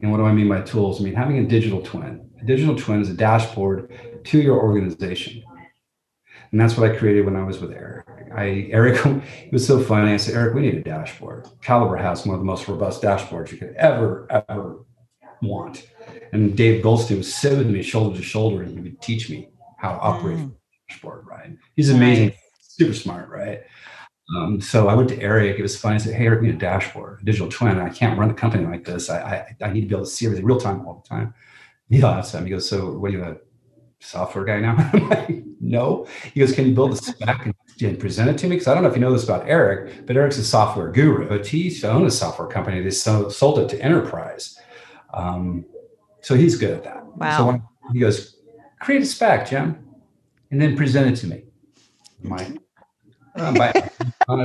and 0.00 0.12
what 0.12 0.18
do 0.18 0.24
I 0.24 0.32
mean 0.32 0.48
by 0.48 0.60
tools? 0.60 1.00
I 1.00 1.04
mean 1.04 1.14
having 1.14 1.38
a 1.38 1.44
digital 1.44 1.82
twin. 1.82 2.30
A 2.40 2.44
digital 2.44 2.76
twin 2.76 3.00
is 3.00 3.10
a 3.10 3.14
dashboard 3.14 3.92
to 4.24 4.40
your 4.40 4.60
organization 4.60 5.42
And 6.52 6.60
that's 6.60 6.76
what 6.76 6.90
I 6.90 6.96
created 6.96 7.24
when 7.24 7.34
I 7.34 7.42
was 7.42 7.58
with 7.58 7.72
Eric. 7.72 8.06
I 8.34 8.68
Eric, 8.70 9.04
it 9.06 9.52
was 9.52 9.66
so 9.66 9.82
funny. 9.82 10.12
I 10.12 10.16
said, 10.16 10.34
Eric, 10.34 10.54
we 10.54 10.62
need 10.62 10.74
a 10.74 10.82
dashboard. 10.82 11.48
Caliber 11.62 11.96
has 11.96 12.26
one 12.26 12.34
of 12.34 12.40
the 12.40 12.46
most 12.46 12.68
robust 12.68 13.02
dashboards 13.02 13.52
you 13.52 13.58
could 13.58 13.74
ever, 13.76 14.26
ever 14.48 14.84
want. 15.42 15.88
And 16.32 16.56
Dave 16.56 16.82
Goldstein 16.82 17.18
was 17.18 17.34
sitting 17.34 17.58
with 17.58 17.68
me 17.68 17.82
shoulder 17.82 18.16
to 18.16 18.22
shoulder 18.22 18.62
and 18.62 18.76
he 18.76 18.80
would 18.80 19.00
teach 19.00 19.30
me 19.30 19.48
how 19.78 19.92
to 19.92 20.00
operate 20.00 20.38
mm. 20.38 20.54
dashboard, 20.88 21.26
right? 21.26 21.56
He's 21.76 21.90
amazing, 21.90 22.28
nice. 22.28 22.36
super 22.60 22.94
smart, 22.94 23.28
right? 23.28 23.62
Um, 24.36 24.60
so 24.60 24.88
I 24.88 24.94
went 24.94 25.08
to 25.08 25.20
Eric. 25.20 25.58
It 25.58 25.62
was 25.62 25.78
funny. 25.78 25.94
I 25.94 25.98
said, 25.98 26.14
"Hey, 26.14 26.26
Eric, 26.26 26.42
we 26.42 26.48
need 26.48 26.56
a 26.56 26.58
dashboard, 26.58 27.20
a 27.22 27.24
digital 27.24 27.48
twin. 27.48 27.78
I 27.78 27.88
can't 27.88 28.18
run 28.18 28.30
a 28.30 28.34
company 28.34 28.66
like 28.66 28.84
this. 28.84 29.08
I, 29.08 29.20
I, 29.62 29.66
I 29.66 29.72
need 29.72 29.82
to 29.82 29.86
be 29.86 29.94
able 29.94 30.04
to 30.04 30.10
see 30.10 30.26
everything 30.26 30.44
real 30.44 30.60
time 30.60 30.86
all 30.86 31.02
the 31.02 31.08
time." 31.08 31.32
He 31.88 32.02
laughs 32.02 32.34
at 32.34 32.42
me. 32.42 32.50
He 32.50 32.54
goes, 32.54 32.68
"So, 32.68 32.92
what 32.98 33.10
do 33.10 33.16
you 33.16 33.24
a 33.24 33.36
software 34.00 34.44
guy 34.44 34.60
now?" 34.60 34.90
"No." 35.60 36.06
He 36.34 36.40
goes, 36.40 36.52
"Can 36.52 36.66
you 36.66 36.74
build 36.74 36.92
a 36.92 36.96
spec 36.96 37.46
and, 37.80 37.98
present 37.98 38.30
it 38.30 38.38
to 38.38 38.46
me?" 38.46 38.56
Because 38.56 38.68
I 38.68 38.74
don't 38.74 38.82
know 38.82 38.88
if 38.88 38.94
you 38.94 39.00
know 39.00 39.12
this 39.12 39.24
about 39.24 39.48
Eric, 39.48 40.06
but 40.06 40.16
Eric's 40.16 40.38
a 40.38 40.44
software 40.44 40.90
guru. 40.90 41.42
He 41.42 41.82
owned 41.84 42.06
a 42.06 42.10
software 42.10 42.48
company. 42.48 42.80
They 42.80 42.90
sold, 42.90 43.58
it 43.58 43.68
to 43.70 43.82
enterprise. 43.82 44.58
Um, 45.12 45.64
so 46.20 46.34
he's 46.34 46.56
good 46.56 46.70
at 46.70 46.84
that. 46.84 47.06
Wow. 47.16 47.38
So 47.38 47.46
when, 47.46 47.62
he 47.92 48.00
goes, 48.00 48.36
"Create 48.80 49.02
a 49.02 49.06
spec, 49.06 49.48
Jim, 49.48 49.84
and 50.50 50.60
then 50.60 50.76
present 50.76 51.10
it 51.10 51.20
to 51.20 51.26
me." 51.26 51.44
I'm 52.22 53.54
like, 53.54 53.92
oh, 54.28 54.42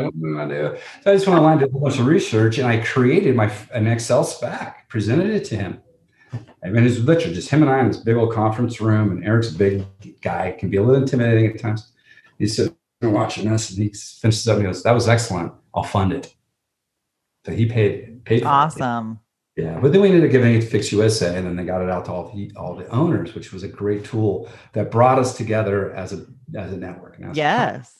so 1.03 1.11
I 1.11 1.13
just 1.13 1.27
went 1.27 1.39
online, 1.39 1.57
did 1.59 1.69
a 1.69 1.77
bunch 1.77 1.99
of 1.99 2.05
research, 2.05 2.57
and 2.57 2.67
I 2.67 2.77
created 2.77 3.35
my 3.35 3.51
an 3.73 3.87
Excel 3.87 4.23
spec, 4.23 4.87
presented 4.89 5.29
it 5.29 5.45
to 5.45 5.55
him. 5.55 5.81
I 6.63 6.69
mean, 6.69 6.85
it's 6.85 6.99
literally 6.99 7.35
just 7.35 7.49
him 7.49 7.61
and 7.61 7.71
I 7.71 7.79
in 7.79 7.87
this 7.87 7.97
big 7.97 8.15
old 8.15 8.33
conference 8.33 8.79
room, 8.79 9.11
and 9.11 9.25
Eric's 9.25 9.51
a 9.51 9.57
big 9.57 9.85
guy, 10.21 10.55
can 10.57 10.69
be 10.69 10.77
a 10.77 10.83
little 10.83 11.01
intimidating 11.01 11.51
at 11.51 11.59
times. 11.59 11.91
He's 12.39 12.55
sitting 12.55 12.75
watching 13.01 13.47
us, 13.49 13.69
and 13.69 13.83
he 13.83 13.89
finishes 13.89 14.47
up 14.47 14.57
and 14.57 14.65
he 14.65 14.67
goes, 14.67 14.83
"That 14.83 14.93
was 14.93 15.07
excellent. 15.07 15.53
I'll 15.73 15.83
fund 15.83 16.13
it." 16.13 16.33
So 17.45 17.51
he 17.51 17.65
paid 17.65 18.23
paid. 18.25 18.43
awesome. 18.43 19.19
It. 19.55 19.63
Yeah, 19.63 19.79
but 19.79 19.91
then 19.91 20.01
we 20.01 20.07
ended 20.07 20.25
up 20.25 20.31
giving 20.31 20.55
it 20.55 20.61
to 20.61 20.67
Fix 20.67 20.91
USA, 20.91 21.37
and 21.37 21.45
then 21.45 21.55
they 21.55 21.63
got 21.63 21.81
it 21.81 21.89
out 21.89 22.05
to 22.05 22.11
all 22.11 22.31
the 22.33 22.51
all 22.55 22.75
the 22.75 22.87
owners, 22.87 23.35
which 23.35 23.53
was 23.53 23.63
a 23.63 23.67
great 23.67 24.03
tool 24.03 24.49
that 24.71 24.89
brought 24.89 25.19
us 25.19 25.37
together 25.37 25.93
as 25.93 26.13
a 26.13 26.25
as 26.55 26.73
a 26.73 26.77
network. 26.77 27.17
Yes. 27.33 27.99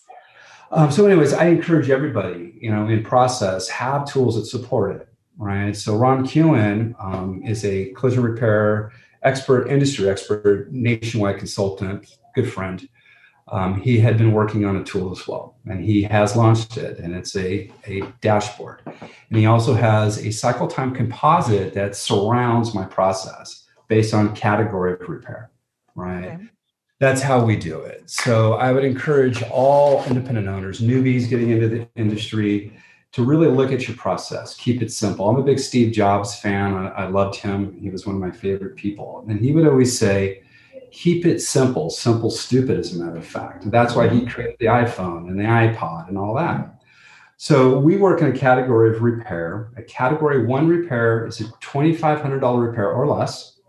Um, 0.72 0.92
so, 0.92 1.06
anyways, 1.06 1.34
I 1.34 1.46
encourage 1.46 1.92
everybody, 1.92 2.58
you 2.60 2.72
know, 2.72 2.88
in 2.88 3.04
process, 3.04 3.70
have 3.70 4.12
tools 4.12 4.36
that 4.36 4.46
support 4.46 4.96
it, 4.96 5.08
right? 5.38 5.75
So, 5.75 5.96
Ron 5.96 6.25
Kewen 6.25 6.96
um, 7.04 7.42
is 7.44 7.66
a 7.66 7.92
collision 7.92 8.24
repair 8.24 8.92
expert, 9.24 9.68
industry 9.68 10.10
expert, 10.10 10.72
nationwide 10.72 11.38
consultant, 11.38 12.18
good 12.36 12.52
friend. 12.52 12.88
Um, 13.50 13.80
he 13.82 14.00
had 14.00 14.18
been 14.18 14.32
working 14.32 14.66
on 14.66 14.78
a 14.78 14.84
tool 14.84 15.12
as 15.12 15.28
well, 15.28 15.58
and 15.66 15.84
he 15.84 16.04
has 16.04 16.36
launched 16.36 16.78
it, 16.78 16.98
and 17.00 17.13
it's 17.13 17.36
a, 17.36 17.70
a 17.86 18.02
dashboard. 18.22 18.82
And 18.86 19.38
he 19.38 19.46
also 19.46 19.74
has 19.74 20.25
a 20.25 20.32
cycle 20.32 20.68
time 20.68 20.94
composite 20.94 21.74
that 21.74 21.96
surrounds 21.96 22.74
my 22.74 22.86
process 22.86 23.66
based 23.90 24.13
on 24.13 24.34
category 24.34 24.94
of 24.94 25.10
repair, 25.10 25.52
right? 25.96 26.25
Okay 26.25 26.50
that's 27.04 27.22
how 27.22 27.44
we 27.44 27.58
do 27.58 27.82
it. 27.82 28.10
So 28.10 28.54
I 28.54 28.72
would 28.72 28.86
encourage 28.86 29.44
all 29.44 30.04
independent 30.06 30.48
owners, 30.48 30.80
newbies 30.80 31.30
getting 31.30 31.50
into 31.50 31.68
the 31.68 31.88
industry, 31.98 32.72
to 33.13 33.24
really 33.24 33.48
look 33.48 33.72
at 33.72 33.88
your 33.88 33.96
process. 33.96 34.55
Keep 34.55 34.82
it 34.82 34.91
simple. 34.91 35.29
I'm 35.29 35.38
a 35.38 35.43
big 35.43 35.60
Steve 35.60 35.93
Jobs 35.93 36.36
fan. 36.36 36.74
I, 36.74 36.88
I 36.88 37.08
loved 37.08 37.36
him. 37.36 37.77
He 37.79 37.89
was 37.89 38.05
one 38.05 38.15
of 38.15 38.22
my 38.22 38.32
favorite 38.32 38.75
people. 38.75 39.24
And 39.29 39.39
he 39.39 39.51
would 39.51 39.67
always 39.67 39.98
say, 39.98 40.43
keep 40.91 41.25
it 41.25 41.39
simple, 41.39 41.91
simple, 41.91 42.32
stupid, 42.32 42.79
as 42.79 42.96
a 42.96 43.00
matter 43.03 43.17
of 43.17 43.25
fact. 43.25 43.63
And 43.63 43.72
that's 43.72 43.96
why 43.96 44.10
he 44.10 44.20
mm-hmm. 44.20 44.27
created 44.27 44.58
the 44.60 44.65
iPhone 44.65 45.29
and 45.29 45.39
the 45.39 45.43
iPod 45.43 46.10
and 46.10 46.17
all 46.17 46.36
that. 46.36 46.82
So 47.38 47.77
we 47.77 47.98
work 47.98 48.22
in 48.22 48.27
a 48.27 48.38
category 48.38 48.96
of 48.96 49.03
repair. 49.03 49.72
A 49.77 49.84
category 49.84 50.46
one 50.46 50.67
repair 50.67 51.27
is 51.27 51.39
a 51.39 51.46
$2,500 51.46 52.67
repair 52.67 52.91
or 52.91 53.08
less. 53.08 53.60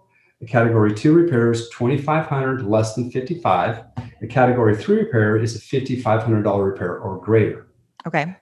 A 0.40 0.46
category 0.46 0.94
two 0.94 1.12
repair 1.12 1.50
is 1.52 1.68
2,500, 1.70 2.64
less 2.64 2.94
than 2.94 3.10
55. 3.10 3.82
A 4.22 4.26
category 4.26 4.76
three 4.76 4.98
repair 4.98 5.36
is 5.36 5.56
a 5.56 5.58
$5,500 5.58 6.64
repair 6.64 6.98
or 6.98 7.18
greater. 7.20 7.66
Okay. 8.06 8.36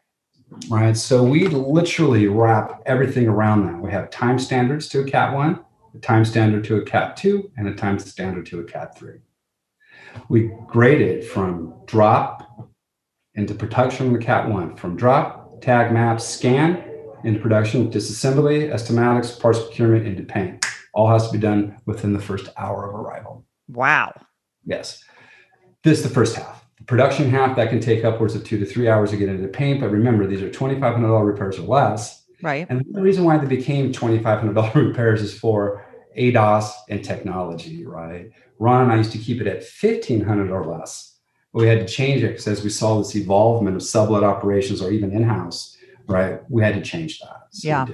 Right. 0.69 0.97
So 0.97 1.23
we 1.23 1.47
literally 1.49 2.27
wrap 2.27 2.83
everything 2.87 3.27
around 3.29 3.67
that. 3.67 3.81
We 3.81 3.91
have 3.91 4.11
time 4.11 4.39
standards 4.39 4.89
to 4.91 5.01
a 5.01 5.05
Cat 5.05 5.35
1, 5.35 5.61
a 5.95 5.99
time 5.99 6.25
standard 6.25 6.65
to 6.65 6.77
a 6.77 6.85
Cat 6.85 7.17
2, 7.17 7.53
and 7.57 7.69
a 7.69 7.75
time 7.75 7.99
standard 7.99 8.47
to 8.47 8.61
a 8.61 8.65
Cat 8.65 8.97
3. 8.97 9.19
We 10.29 10.53
grade 10.67 11.01
it 11.01 11.25
from 11.25 11.75
drop 11.87 12.71
into 13.35 13.55
production 13.55 14.13
with 14.13 14.23
Cat 14.23 14.49
1, 14.49 14.77
from 14.77 14.97
drop, 14.97 15.63
tag 15.63 15.93
maps, 15.93 16.25
scan 16.25 16.85
into 17.25 17.41
production, 17.41 17.91
disassembly, 17.91 18.73
estimatics, 18.73 19.39
parts 19.39 19.61
procurement, 19.61 20.07
into 20.07 20.23
paint. 20.23 20.67
All 20.93 21.09
has 21.09 21.27
to 21.29 21.33
be 21.33 21.39
done 21.39 21.79
within 21.87 22.13
the 22.13 22.19
first 22.19 22.49
hour 22.57 22.89
of 22.89 22.95
arrival. 22.95 23.47
Wow. 23.69 24.13
Yes. 24.65 25.03
This 25.83 25.99
is 25.99 26.05
the 26.05 26.11
first 26.11 26.37
half. 26.37 26.62
The 26.83 26.87
production 26.87 27.31
half 27.31 27.55
that 27.57 27.71
can 27.71 27.79
take 27.81 28.05
upwards 28.05 28.35
of 28.35 28.43
two 28.45 28.59
to 28.59 28.67
three 28.67 28.89
hours 28.89 29.11
to 29.11 29.17
get 29.17 29.29
into 29.29 29.43
the 29.43 29.49
paint. 29.49 29.81
But 29.81 29.91
remember, 29.91 30.27
these 30.27 30.43
are 30.43 30.51
$2,500 30.51 31.25
repairs 31.25 31.59
or 31.59 31.63
less. 31.63 32.25
Right. 32.43 32.67
And 32.69 32.85
the 32.91 33.01
reason 33.01 33.25
why 33.25 33.39
they 33.39 33.47
became 33.47 33.93
$2,500 33.93 34.75
repairs 34.89 35.23
is 35.23 35.39
for 35.39 35.87
ADAS 36.17 36.73
and 36.89 37.05
technology, 37.05 37.87
right? 37.87 38.31
Ron 38.59 38.83
and 38.83 38.93
I 38.93 38.97
used 38.97 39.13
to 39.13 39.19
keep 39.19 39.41
it 39.41 39.47
at 39.47 39.63
1500 39.63 40.51
or 40.51 40.67
less. 40.67 41.19
But 41.53 41.61
we 41.61 41.69
had 41.69 41.87
to 41.87 41.93
change 41.93 42.25
it 42.25 42.29
because 42.29 42.49
as 42.49 42.65
we 42.65 42.71
saw 42.71 42.99
this 42.99 43.15
evolvement 43.15 43.77
of 43.77 43.83
sublet 43.83 44.25
operations 44.25 44.83
or 44.83 44.91
even 44.91 45.13
in-house, 45.13 45.77
right, 46.09 46.41
we 46.51 46.63
had 46.63 46.75
to 46.75 46.83
change 46.83 47.21
that. 47.21 47.49
So 47.51 47.69
yeah 47.69 47.87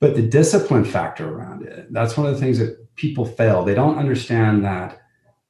but 0.00 0.16
the 0.16 0.22
discipline 0.22 0.84
factor 0.84 1.32
around 1.32 1.62
it 1.62 1.86
that's 1.92 2.16
one 2.16 2.26
of 2.26 2.34
the 2.34 2.40
things 2.40 2.58
that 2.58 2.94
people 2.96 3.24
fail 3.24 3.64
they 3.64 3.74
don't 3.74 3.98
understand 3.98 4.64
that 4.64 5.00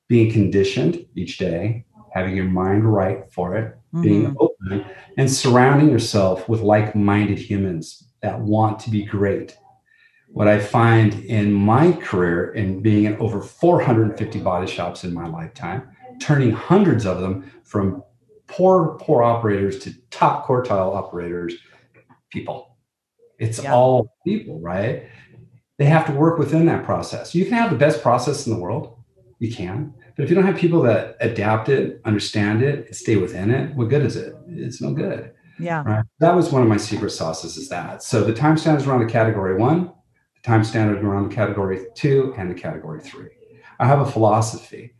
being 0.09 0.31
conditioned 0.31 1.07
each 1.15 1.39
day 1.39 1.85
having 2.13 2.37
your 2.37 2.47
mind 2.47 2.93
right 2.93 3.31
for 3.33 3.57
it 3.57 3.75
mm-hmm. 3.95 4.03
being 4.03 4.37
open 4.39 4.85
and 5.17 5.31
surrounding 5.31 5.91
yourself 5.91 6.49
with 6.49 6.61
like-minded 6.61 7.39
humans 7.39 8.09
that 8.23 8.39
want 8.41 8.79
to 8.79 8.91
be 8.91 9.05
great 9.05 9.57
what 10.29 10.49
i 10.49 10.59
find 10.59 11.15
in 11.25 11.53
my 11.53 11.93
career 11.93 12.53
in 12.53 12.81
being 12.81 13.05
in 13.05 13.17
over 13.17 13.41
450 13.41 14.41
body 14.41 14.67
shops 14.67 15.05
in 15.05 15.13
my 15.13 15.27
lifetime 15.27 15.89
turning 16.21 16.53
hundreds 16.53 17.07
of 17.07 17.21
them 17.21 17.51
from 17.65 18.03
poor 18.47 18.99
poor 19.01 19.23
operators 19.23 19.79
to 19.79 19.93
top 20.11 20.47
quartile 20.47 20.95
operators 20.95 21.55
people 22.31 22.71
it's 23.41 23.63
yeah. 23.63 23.73
all 23.73 24.15
people, 24.25 24.61
right? 24.61 25.07
They 25.79 25.87
have 25.87 26.07
to 26.07 26.13
work 26.13 26.39
within 26.39 26.67
that 26.67 26.85
process. 26.85 27.35
You 27.35 27.47
can 27.47 27.55
have 27.55 27.71
the 27.71 27.77
best 27.77 28.03
process 28.03 28.47
in 28.47 28.53
the 28.53 28.61
world. 28.61 28.99
You 29.39 29.53
can. 29.53 29.95
But 30.21 30.25
if 30.25 30.29
you 30.29 30.37
don't 30.37 30.45
have 30.45 30.59
people 30.59 30.83
that 30.83 31.17
adapt 31.21 31.71
it, 31.71 31.99
understand 32.05 32.63
it, 32.63 32.89
and 32.89 32.95
stay 32.95 33.17
within 33.17 33.51
it, 33.51 33.75
what 33.75 33.89
good 33.89 34.03
is 34.03 34.17
it? 34.17 34.35
It's 34.49 34.79
no 34.79 34.93
good. 34.93 35.33
Yeah. 35.59 35.83
Right. 35.83 36.05
That 36.19 36.37
was 36.37 36.53
one 36.53 36.61
of 36.61 36.69
my 36.69 36.77
secret 36.77 37.09
sauces 37.09 37.57
is 37.57 37.71
that. 37.71 38.03
So 38.03 38.23
the 38.23 38.35
time 38.35 38.59
standards 38.59 38.87
around 38.87 39.01
the 39.01 39.11
category 39.11 39.57
one, 39.57 39.87
the 40.35 40.43
time 40.43 40.63
standard 40.63 41.03
around 41.03 41.31
the 41.31 41.35
category 41.35 41.87
two, 41.95 42.35
and 42.37 42.51
the 42.51 42.55
category 42.55 43.01
three. 43.01 43.29
I 43.79 43.87
have 43.87 44.01
a 44.01 44.05
philosophy. 44.05 44.95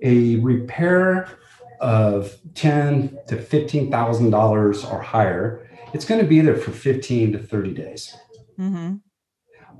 A 0.00 0.36
repair 0.36 1.28
of 1.80 2.38
ten 2.54 3.18
to 3.26 3.36
fifteen 3.42 3.90
thousand 3.90 4.30
dollars 4.30 4.84
or 4.84 5.02
higher 5.02 5.68
it's 5.92 6.04
going 6.04 6.20
to 6.20 6.26
be 6.26 6.40
there 6.40 6.56
for 6.56 6.70
15 6.72 7.32
to 7.32 7.38
30 7.38 7.74
days. 7.74 8.14
Mm-hmm. 8.58 8.96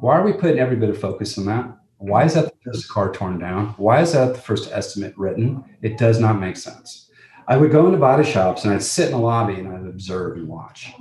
Why 0.00 0.18
are 0.18 0.24
we 0.24 0.32
putting 0.32 0.58
every 0.58 0.76
bit 0.76 0.88
of 0.88 1.00
focus 1.00 1.36
on 1.36 1.46
that? 1.46 1.76
Why 1.98 2.24
is 2.24 2.34
that 2.34 2.44
the 2.44 2.72
first 2.72 2.88
car 2.88 3.12
torn 3.12 3.38
down? 3.38 3.68
Why 3.76 4.00
is 4.00 4.12
that 4.12 4.34
the 4.34 4.40
first 4.40 4.70
estimate 4.70 5.16
written? 5.16 5.64
It 5.82 5.98
does 5.98 6.20
not 6.20 6.38
make 6.38 6.56
sense. 6.56 7.10
I 7.48 7.56
would 7.56 7.70
go 7.70 7.86
into 7.86 7.98
body 7.98 8.24
shops 8.24 8.64
and 8.64 8.74
I'd 8.74 8.82
sit 8.82 9.06
in 9.06 9.12
the 9.12 9.18
lobby 9.18 9.54
and 9.54 9.68
I'd 9.68 9.86
observe 9.86 10.36
and 10.36 10.48
watch. 10.48 10.92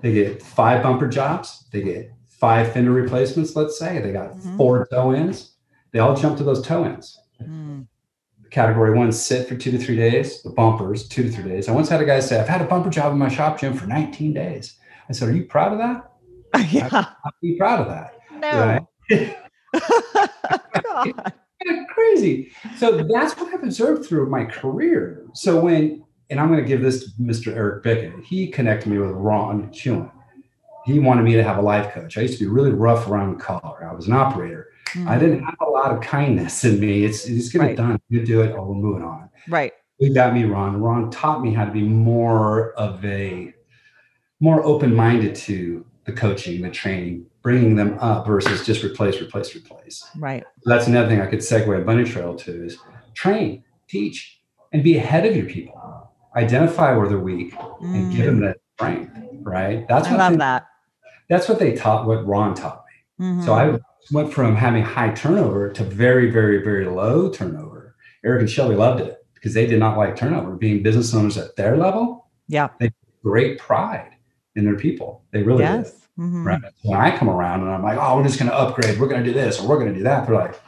They 0.00 0.12
get 0.12 0.42
five 0.42 0.82
bumper 0.82 1.08
jobs, 1.08 1.66
they 1.72 1.82
get 1.82 2.12
five 2.28 2.72
fender 2.72 2.92
replacements, 2.92 3.56
let's 3.56 3.78
say. 3.78 4.00
They 4.00 4.12
got 4.12 4.32
mm-hmm. 4.32 4.56
four 4.56 4.86
tow 4.90 5.14
ins. 5.14 5.52
They 5.92 5.98
all 5.98 6.16
jump 6.16 6.38
to 6.38 6.44
those 6.44 6.62
tow 6.62 6.84
ins. 6.84 7.18
Mm 7.42 7.86
category 8.52 8.96
one 8.96 9.10
sit 9.10 9.48
for 9.48 9.56
two 9.56 9.70
to 9.70 9.78
three 9.78 9.96
days, 9.96 10.42
the 10.42 10.50
bumpers, 10.50 11.08
two 11.08 11.24
to 11.24 11.30
three 11.30 11.50
days. 11.50 11.68
I 11.68 11.72
once 11.72 11.88
had 11.88 12.00
a 12.00 12.04
guy 12.04 12.20
say, 12.20 12.38
I've 12.38 12.48
had 12.48 12.60
a 12.60 12.66
bumper 12.66 12.90
job 12.90 13.12
in 13.12 13.18
my 13.18 13.28
shop, 13.28 13.58
Jim 13.58 13.74
for 13.74 13.86
19 13.86 14.34
days. 14.34 14.78
I 15.08 15.12
said, 15.12 15.28
Are 15.30 15.32
you 15.32 15.46
proud 15.46 15.72
of 15.72 15.78
that? 15.78 16.08
Yeah. 16.70 16.88
I'd 16.92 17.32
be 17.40 17.56
proud 17.56 17.80
of 17.80 17.88
that. 17.88 18.18
No. 18.30 18.86
Right? 19.10 19.36
crazy. 21.88 22.52
So 22.76 23.02
that's 23.02 23.36
what 23.36 23.54
I've 23.54 23.62
observed 23.62 24.06
through 24.06 24.28
my 24.28 24.44
career. 24.44 25.24
So 25.34 25.60
when, 25.60 26.04
and 26.30 26.40
I'm 26.40 26.48
going 26.48 26.62
to 26.62 26.68
give 26.68 26.82
this 26.82 27.04
to 27.04 27.22
Mr. 27.22 27.54
Eric 27.54 27.82
Bickett, 27.82 28.24
he 28.24 28.48
connected 28.48 28.88
me 28.88 28.98
with 28.98 29.10
Ron 29.10 29.70
Kewen. 29.70 30.10
He 30.84 30.98
wanted 30.98 31.22
me 31.22 31.34
to 31.34 31.44
have 31.44 31.58
a 31.58 31.62
life 31.62 31.92
coach. 31.92 32.18
I 32.18 32.22
used 32.22 32.38
to 32.38 32.44
be 32.44 32.50
really 32.50 32.72
rough 32.72 33.06
around 33.06 33.38
the 33.38 33.42
collar. 33.42 33.88
I 33.88 33.94
was 33.94 34.08
an 34.08 34.14
operator. 34.14 34.68
Mm-hmm. 34.88 35.08
I 35.08 35.18
didn't 35.18 35.44
have 35.44 35.56
a 35.60 35.70
lot 35.70 35.92
of 35.92 36.00
kindness 36.02 36.64
in 36.64 36.80
me. 36.80 37.04
It's 37.04 37.24
just 37.24 37.52
get 37.52 37.60
right. 37.60 37.70
it 37.70 37.76
done. 37.76 38.00
You 38.08 38.26
do 38.26 38.42
it, 38.42 38.50
or 38.50 38.64
we're 38.64 38.74
moving 38.74 39.04
on. 39.04 39.30
Right. 39.48 39.72
You 39.98 40.12
got 40.12 40.34
me, 40.34 40.44
Ron. 40.44 40.80
Ron 40.80 41.10
taught 41.10 41.40
me 41.40 41.54
how 41.54 41.64
to 41.64 41.70
be 41.70 41.82
more 41.82 42.72
of 42.72 43.04
a 43.04 43.54
more 44.40 44.64
open-minded 44.64 45.36
to 45.36 45.86
the 46.04 46.12
coaching, 46.12 46.62
the 46.62 46.70
training, 46.70 47.26
bringing 47.42 47.76
them 47.76 47.96
up 48.00 48.26
versus 48.26 48.64
just 48.66 48.82
replace, 48.82 49.20
replace, 49.20 49.54
replace. 49.54 50.04
Right. 50.16 50.44
That's 50.64 50.86
another 50.86 51.08
thing 51.08 51.20
I 51.20 51.26
could 51.26 51.40
segue 51.40 51.80
a 51.80 51.84
bunny 51.84 52.04
trail 52.04 52.34
to 52.36 52.64
is 52.64 52.78
train, 53.14 53.64
teach, 53.88 54.40
and 54.72 54.82
be 54.82 54.96
ahead 54.96 55.26
of 55.26 55.36
your 55.36 55.46
people. 55.46 56.10
Identify 56.34 56.96
where 56.96 57.08
they're 57.08 57.18
weak 57.18 57.54
and 57.80 58.14
give 58.14 58.26
them 58.26 58.40
that 58.40 58.56
strength. 58.74 59.16
Right. 59.42 59.86
That's 59.88 60.08
what 60.08 60.18
I 60.18 60.24
love 60.24 60.32
they, 60.32 60.38
that. 60.38 60.66
That's 61.28 61.48
what 61.48 61.58
they 61.58 61.74
taught. 61.74 62.06
What 62.06 62.26
Ron 62.26 62.54
taught 62.54 62.84
me. 63.18 63.26
Mm-hmm. 63.26 63.44
So 63.44 63.52
I 63.52 63.78
went 64.10 64.32
from 64.32 64.56
having 64.56 64.82
high 64.82 65.12
turnover 65.12 65.70
to 65.72 65.84
very, 65.84 66.30
very, 66.30 66.62
very 66.62 66.86
low 66.86 67.30
turnover. 67.30 67.96
Eric 68.24 68.40
and 68.40 68.50
Shelby 68.50 68.74
loved 68.74 69.00
it 69.00 69.24
because 69.34 69.54
they 69.54 69.66
did 69.66 69.78
not 69.78 69.98
like 69.98 70.16
turnover. 70.16 70.56
Being 70.56 70.82
business 70.82 71.12
owners 71.14 71.36
at 71.36 71.54
their 71.56 71.76
level, 71.76 72.30
yeah, 72.48 72.68
they 72.80 72.90
great 73.22 73.58
pride 73.58 74.11
in 74.56 74.64
their 74.64 74.76
people. 74.76 75.24
They 75.32 75.42
really 75.42 75.62
yes. 75.62 75.92
did. 75.92 76.00
Mm-hmm. 76.18 76.46
Right. 76.46 76.60
So 76.62 76.90
when 76.90 77.00
I 77.00 77.16
come 77.16 77.30
around 77.30 77.62
and 77.62 77.70
I'm 77.70 77.82
like, 77.82 77.98
oh, 77.98 78.16
we're 78.16 78.24
just 78.24 78.38
going 78.38 78.50
to 78.50 78.56
upgrade. 78.56 78.98
We're 79.00 79.08
going 79.08 79.24
to 79.24 79.26
do 79.26 79.32
this 79.32 79.60
or 79.60 79.68
we're 79.68 79.78
going 79.78 79.92
to 79.92 79.98
do 79.98 80.04
that. 80.04 80.26
They're 80.26 80.36
like, 80.36 80.60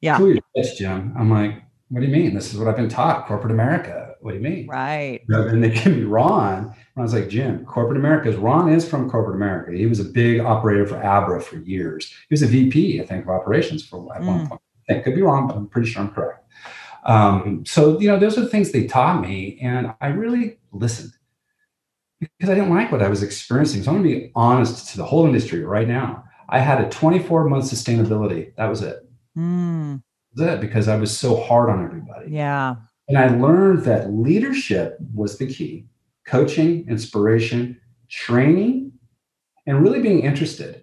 yeah, 0.00 0.18
who 0.18 0.30
are 0.30 0.32
you, 0.32 0.40
Jim? 0.76 1.14
I'm 1.16 1.30
like, 1.30 1.62
what 1.88 2.00
do 2.00 2.06
you 2.06 2.12
mean? 2.12 2.34
This 2.34 2.52
is 2.52 2.58
what 2.58 2.68
I've 2.68 2.76
been 2.76 2.88
taught. 2.88 3.26
Corporate 3.26 3.52
America. 3.52 4.14
What 4.20 4.32
do 4.32 4.38
you 4.38 4.42
mean? 4.42 4.66
Right. 4.66 5.22
And 5.28 5.62
they 5.62 5.70
give 5.70 5.96
me 5.96 6.02
Ron. 6.02 6.74
I 6.96 7.00
was 7.00 7.14
like, 7.14 7.28
Jim, 7.28 7.64
corporate 7.64 7.98
America 7.98 8.28
is 8.28 8.36
Ron 8.36 8.72
is 8.72 8.88
from 8.88 9.08
corporate 9.08 9.36
America. 9.36 9.72
He 9.72 9.86
was 9.86 10.00
a 10.00 10.04
big 10.04 10.40
operator 10.40 10.86
for 10.86 10.96
Abra 11.02 11.40
for 11.40 11.58
years. 11.58 12.10
He 12.28 12.32
was 12.32 12.42
a 12.42 12.46
VP, 12.46 13.00
I 13.00 13.06
think, 13.06 13.24
of 13.24 13.30
operations 13.30 13.84
for 13.84 14.14
at 14.14 14.22
mm. 14.22 14.26
one 14.26 14.48
point. 14.48 14.60
I 14.88 14.92
think 14.92 15.04
could 15.04 15.14
be 15.14 15.22
wrong, 15.22 15.46
but 15.46 15.56
I'm 15.56 15.68
pretty 15.68 15.88
sure 15.88 16.02
I'm 16.02 16.10
correct. 16.10 16.44
Um, 17.04 17.64
so, 17.64 18.00
you 18.00 18.08
know, 18.08 18.18
those 18.18 18.36
are 18.36 18.40
the 18.40 18.48
things 18.48 18.72
they 18.72 18.86
taught 18.86 19.20
me, 19.20 19.58
and 19.62 19.94
I 20.00 20.08
really 20.08 20.58
listened 20.72 21.12
because 22.20 22.50
I 22.50 22.54
didn't 22.54 22.70
like 22.70 22.90
what 22.92 23.02
I 23.02 23.08
was 23.08 23.22
experiencing. 23.22 23.82
So 23.82 23.90
I'm 23.90 24.02
going 24.02 24.08
to 24.08 24.20
be 24.20 24.32
honest 24.34 24.88
to 24.90 24.96
the 24.96 25.04
whole 25.04 25.26
industry 25.26 25.64
right 25.64 25.88
now. 25.88 26.24
I 26.48 26.60
had 26.60 26.80
a 26.80 26.88
24 26.88 27.48
month 27.48 27.64
sustainability. 27.64 28.54
That 28.56 28.66
was 28.66 28.82
it. 28.82 29.08
Mm. 29.36 30.02
That 30.34 30.44
was 30.44 30.54
it 30.54 30.60
because 30.60 30.88
I 30.88 30.96
was 30.96 31.16
so 31.16 31.40
hard 31.40 31.70
on 31.70 31.84
everybody. 31.84 32.30
Yeah. 32.30 32.76
And 33.08 33.18
I 33.18 33.28
learned 33.28 33.84
that 33.84 34.12
leadership 34.12 34.98
was 35.14 35.38
the 35.38 35.46
key 35.46 35.86
coaching, 36.26 36.84
inspiration, 36.88 37.80
training, 38.08 38.92
and 39.66 39.80
really 39.80 40.00
being 40.00 40.20
interested. 40.20 40.82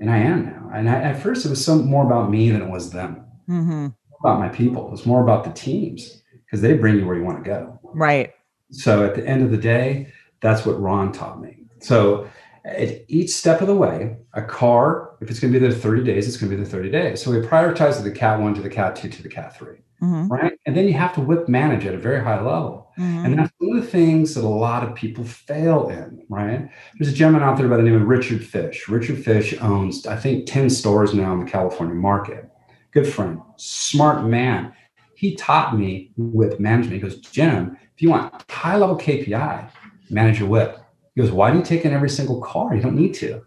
And 0.00 0.10
I 0.10 0.18
am 0.18 0.46
now. 0.46 0.70
And 0.74 0.90
I, 0.90 0.94
at 0.94 1.22
first, 1.22 1.46
it 1.46 1.50
was 1.50 1.64
some 1.64 1.86
more 1.86 2.04
about 2.04 2.30
me 2.30 2.50
than 2.50 2.62
it 2.62 2.68
was 2.68 2.90
them, 2.90 3.24
mm-hmm. 3.48 3.88
about 4.20 4.40
my 4.40 4.48
people. 4.48 4.86
It 4.86 4.90
was 4.90 5.06
more 5.06 5.22
about 5.22 5.44
the 5.44 5.52
teams 5.52 6.22
because 6.44 6.60
they 6.60 6.74
bring 6.74 6.98
you 6.98 7.06
where 7.06 7.16
you 7.16 7.22
want 7.22 7.44
to 7.44 7.48
go. 7.48 7.78
Right. 7.84 8.32
So 8.70 9.04
at 9.04 9.14
the 9.14 9.24
end 9.24 9.42
of 9.42 9.52
the 9.52 9.56
day, 9.56 10.12
that's 10.44 10.66
what 10.66 10.78
Ron 10.78 11.10
taught 11.10 11.40
me. 11.40 11.64
So 11.80 12.28
at 12.66 13.02
each 13.08 13.30
step 13.30 13.62
of 13.62 13.66
the 13.66 13.74
way, 13.74 14.18
a 14.34 14.42
car, 14.42 15.16
if 15.22 15.30
it's 15.30 15.40
going 15.40 15.52
to 15.52 15.58
be 15.58 15.66
there 15.66 15.74
30 15.74 16.04
days, 16.04 16.28
it's 16.28 16.36
going 16.36 16.50
to 16.50 16.56
be 16.56 16.62
there 16.62 16.70
30 16.70 16.90
days. 16.90 17.22
So 17.22 17.30
we 17.30 17.38
prioritize 17.38 18.00
the 18.02 18.10
cat 18.10 18.38
one 18.38 18.54
to 18.54 18.60
the 18.60 18.68
cat 18.68 18.94
two 18.94 19.08
to 19.08 19.22
the 19.22 19.28
cat 19.28 19.56
3 19.56 19.76
mm-hmm. 20.02 20.28
right? 20.28 20.52
And 20.66 20.76
then 20.76 20.86
you 20.86 20.92
have 20.92 21.14
to 21.14 21.22
WIP 21.22 21.48
manage 21.48 21.86
at 21.86 21.94
a 21.94 21.98
very 21.98 22.22
high 22.22 22.40
level. 22.40 22.90
Mm-hmm. 22.98 23.24
And 23.24 23.38
that's 23.38 23.52
one 23.56 23.78
of 23.78 23.82
the 23.82 23.90
things 23.90 24.34
that 24.34 24.44
a 24.44 24.48
lot 24.48 24.86
of 24.86 24.94
people 24.94 25.24
fail 25.24 25.88
in, 25.88 26.24
right? 26.28 26.68
There's 26.98 27.10
a 27.10 27.16
gentleman 27.16 27.48
out 27.48 27.56
there 27.56 27.68
by 27.68 27.78
the 27.78 27.82
name 27.82 28.00
of 28.00 28.06
Richard 28.06 28.44
Fish. 28.44 28.86
Richard 28.86 29.24
Fish 29.24 29.54
owns, 29.62 30.06
I 30.06 30.16
think, 30.16 30.46
10 30.46 30.68
stores 30.68 31.14
now 31.14 31.32
in 31.32 31.44
the 31.44 31.50
California 31.50 31.94
market. 31.94 32.50
Good 32.92 33.08
friend, 33.08 33.40
smart 33.56 34.26
man. 34.26 34.74
He 35.16 35.36
taught 35.36 35.76
me 35.76 36.12
with 36.18 36.60
management. 36.60 36.94
He 36.94 37.00
goes, 37.00 37.18
Jim, 37.20 37.78
if 37.94 38.02
you 38.02 38.10
want 38.10 38.44
high 38.50 38.76
level 38.76 38.98
KPI, 38.98 39.70
manage 40.14 40.38
your 40.38 40.48
WIP. 40.48 40.78
He 41.14 41.20
goes, 41.20 41.30
Why 41.30 41.50
do 41.50 41.58
you 41.58 41.64
take 41.64 41.84
in 41.84 41.92
every 41.92 42.08
single 42.08 42.40
car? 42.40 42.74
You 42.74 42.82
don't 42.82 42.96
need 42.96 43.14
to. 43.14 43.42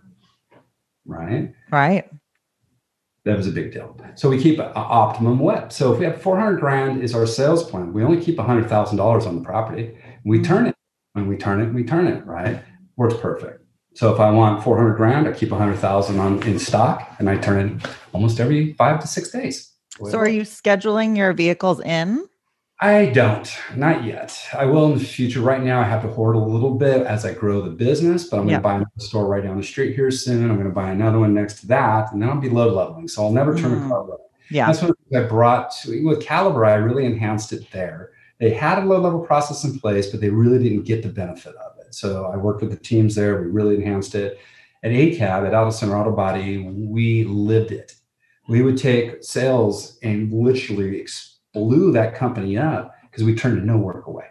Right. 1.05 1.53
Right. 1.71 2.09
That 3.23 3.37
was 3.37 3.47
a 3.47 3.51
big 3.51 3.73
deal. 3.73 3.99
So 4.15 4.29
we 4.29 4.41
keep 4.41 4.59
an 4.59 4.71
optimum 4.75 5.39
WIP. 5.39 5.71
So 5.71 5.91
if 5.91 5.99
we 5.99 6.05
have 6.05 6.21
400 6.21 6.59
grand 6.59 7.03
is 7.03 7.13
our 7.13 7.25
sales 7.25 7.69
plan, 7.69 7.91
we 7.91 8.03
only 8.03 8.23
keep 8.23 8.37
$100,000 8.37 9.27
on 9.27 9.35
the 9.35 9.41
property. 9.41 9.97
We 10.23 10.37
mm-hmm. 10.37 10.45
turn 10.45 10.67
it. 10.67 10.75
When 11.13 11.27
we 11.27 11.35
turn 11.35 11.61
it, 11.61 11.73
we 11.73 11.83
turn 11.83 12.07
it, 12.07 12.25
right? 12.25 12.61
Works 12.95 13.15
perfect. 13.19 13.63
So 13.95 14.13
if 14.13 14.19
I 14.19 14.29
want 14.29 14.63
400 14.63 14.95
grand, 14.95 15.27
I 15.27 15.33
keep 15.33 15.49
100,000 15.49 16.19
on 16.19 16.43
in 16.43 16.59
stock 16.59 17.15
and 17.17 17.29
I 17.29 17.37
turn 17.37 17.81
it 17.81 17.87
almost 18.13 18.39
every 18.39 18.73
five 18.73 18.99
to 19.01 19.07
six 19.07 19.31
days. 19.31 19.73
So 20.09 20.19
are 20.19 20.29
you 20.29 20.43
scheduling 20.43 21.17
your 21.17 21.33
vehicles 21.33 21.81
in? 21.81 22.27
I 22.79 23.07
don't, 23.07 23.49
not 23.75 24.03
yet. 24.03 24.39
I 24.53 24.65
will 24.65 24.91
in 24.91 24.99
the 24.99 25.03
future. 25.03 25.41
Right 25.41 25.63
now, 25.63 25.81
I 25.81 25.83
have 25.83 26.03
to 26.03 26.09
hoard 26.09 26.35
a 26.35 26.39
little 26.39 26.75
bit 26.75 27.07
as 27.07 27.25
I 27.25 27.33
grow 27.33 27.63
the 27.63 27.71
business, 27.71 28.25
but 28.25 28.37
I'm 28.37 28.45
going 28.45 28.57
to 28.57 28.61
buy 28.61 28.75
another 28.75 28.91
store 28.97 29.27
right 29.27 29.43
down 29.43 29.57
the 29.57 29.63
street 29.63 29.95
here 29.95 30.11
soon. 30.11 30.49
I'm 30.51 30.57
going 30.57 30.69
to 30.69 30.75
buy 30.75 30.91
another 30.91 31.17
one 31.17 31.33
next 31.33 31.61
to 31.61 31.67
that, 31.67 32.11
and 32.13 32.21
then 32.21 32.29
I'll 32.29 32.39
be 32.39 32.49
load 32.49 32.73
leveling. 32.73 33.07
So 33.07 33.23
I'll 33.23 33.31
never 33.31 33.57
turn 33.57 33.71
mm. 33.71 33.85
a 33.85 33.89
car 33.89 34.03
load. 34.03 34.19
Yeah, 34.51 34.67
that's 34.67 34.83
what 34.83 34.95
I 35.15 35.23
brought 35.23 35.71
to 35.81 36.05
with 36.05 36.21
Caliber. 36.21 36.65
I 36.65 36.75
really 36.75 37.05
enhanced 37.05 37.51
it 37.51 37.69
there. 37.71 38.11
They 38.39 38.51
had 38.51 38.77
a 38.77 38.85
load 38.85 39.01
level 39.01 39.25
process 39.25 39.63
in 39.63 39.79
place, 39.79 40.07
but 40.07 40.21
they 40.21 40.29
really 40.29 40.61
didn't 40.61 40.83
get 40.83 41.01
the 41.01 41.09
benefit 41.09 41.55
of 41.55 41.79
it. 41.79 41.95
So 41.95 42.25
I 42.25 42.37
worked 42.37 42.61
with 42.61 42.69
the 42.69 42.77
teams 42.77 43.15
there. 43.15 43.41
We 43.41 43.47
really 43.47 43.75
enhanced 43.75 44.13
it. 44.13 44.39
At 44.83 44.91
ACAB, 44.91 45.47
at 45.47 45.55
Auto 45.55 45.71
Center 45.71 45.97
Auto 45.97 46.15
Body, 46.15 46.59
we 46.59 47.23
lived 47.23 47.71
it. 47.71 47.95
We 48.47 48.61
would 48.61 48.77
take 48.77 49.23
sales 49.23 49.97
and 50.03 50.31
literally 50.31 50.91
blew 51.57 51.91
that 51.93 52.15
company 52.15 52.57
up 52.57 52.93
because 53.09 53.23
we 53.23 53.35
turned 53.35 53.59
to 53.59 53.65
no 53.65 53.77
work 53.77 54.07
away. 54.07 54.25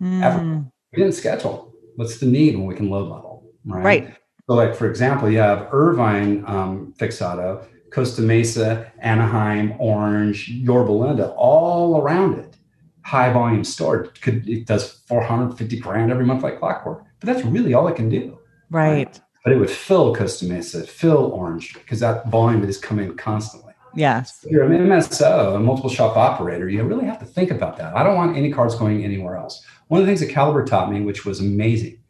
Mm. 0.00 0.22
Ever. 0.22 0.64
We 0.92 1.02
didn't 1.02 1.14
schedule. 1.14 1.74
What's 1.96 2.18
the 2.18 2.26
need 2.26 2.56
when 2.56 2.66
we 2.66 2.74
can 2.74 2.88
load 2.88 3.08
level? 3.10 3.50
Right. 3.64 3.84
Right. 3.84 4.14
So, 4.48 4.54
like 4.54 4.74
for 4.74 4.88
example, 4.88 5.28
you 5.30 5.38
have 5.38 5.68
Irvine 5.72 6.44
um, 6.46 6.94
Fix 6.98 7.20
Auto, 7.20 7.66
Costa 7.90 8.22
Mesa, 8.22 8.90
Anaheim, 9.00 9.74
Orange, 9.78 10.48
Yorba 10.48 10.92
Linda, 10.92 11.30
all 11.32 12.00
around 12.00 12.38
it. 12.38 12.56
High 13.04 13.32
volume 13.32 13.64
store. 13.64 14.04
Could 14.20 14.48
it 14.48 14.66
does 14.66 15.02
450 15.08 15.80
grand 15.80 16.10
every 16.10 16.24
month 16.24 16.42
like 16.42 16.58
clockwork. 16.58 17.04
But 17.20 17.26
that's 17.26 17.44
really 17.44 17.74
all 17.74 17.88
it 17.88 17.96
can 17.96 18.08
do. 18.08 18.38
Right. 18.70 19.06
right? 19.06 19.20
But 19.44 19.52
it 19.52 19.56
would 19.56 19.70
fill 19.70 20.14
Costa 20.14 20.44
Mesa, 20.44 20.86
fill 20.86 21.32
Orange, 21.32 21.74
because 21.74 22.00
that 22.00 22.28
volume 22.28 22.64
is 22.64 22.78
coming 22.78 23.16
constantly. 23.16 23.67
Yes. 23.94 24.44
If 24.44 24.50
you're 24.50 24.64
an 24.64 24.86
MSO, 24.86 25.56
a 25.56 25.58
multiple 25.58 25.90
shop 25.90 26.16
operator, 26.16 26.68
you 26.68 26.82
really 26.82 27.06
have 27.06 27.18
to 27.20 27.24
think 27.24 27.50
about 27.50 27.76
that. 27.78 27.96
I 27.96 28.02
don't 28.02 28.16
want 28.16 28.36
any 28.36 28.52
cards 28.52 28.74
going 28.74 29.04
anywhere 29.04 29.36
else. 29.36 29.64
One 29.88 30.00
of 30.00 30.06
the 30.06 30.10
things 30.10 30.20
that 30.20 30.30
Caliber 30.30 30.64
taught 30.64 30.90
me, 30.90 31.00
which 31.00 31.24
was 31.24 31.40
amazing, 31.40 32.00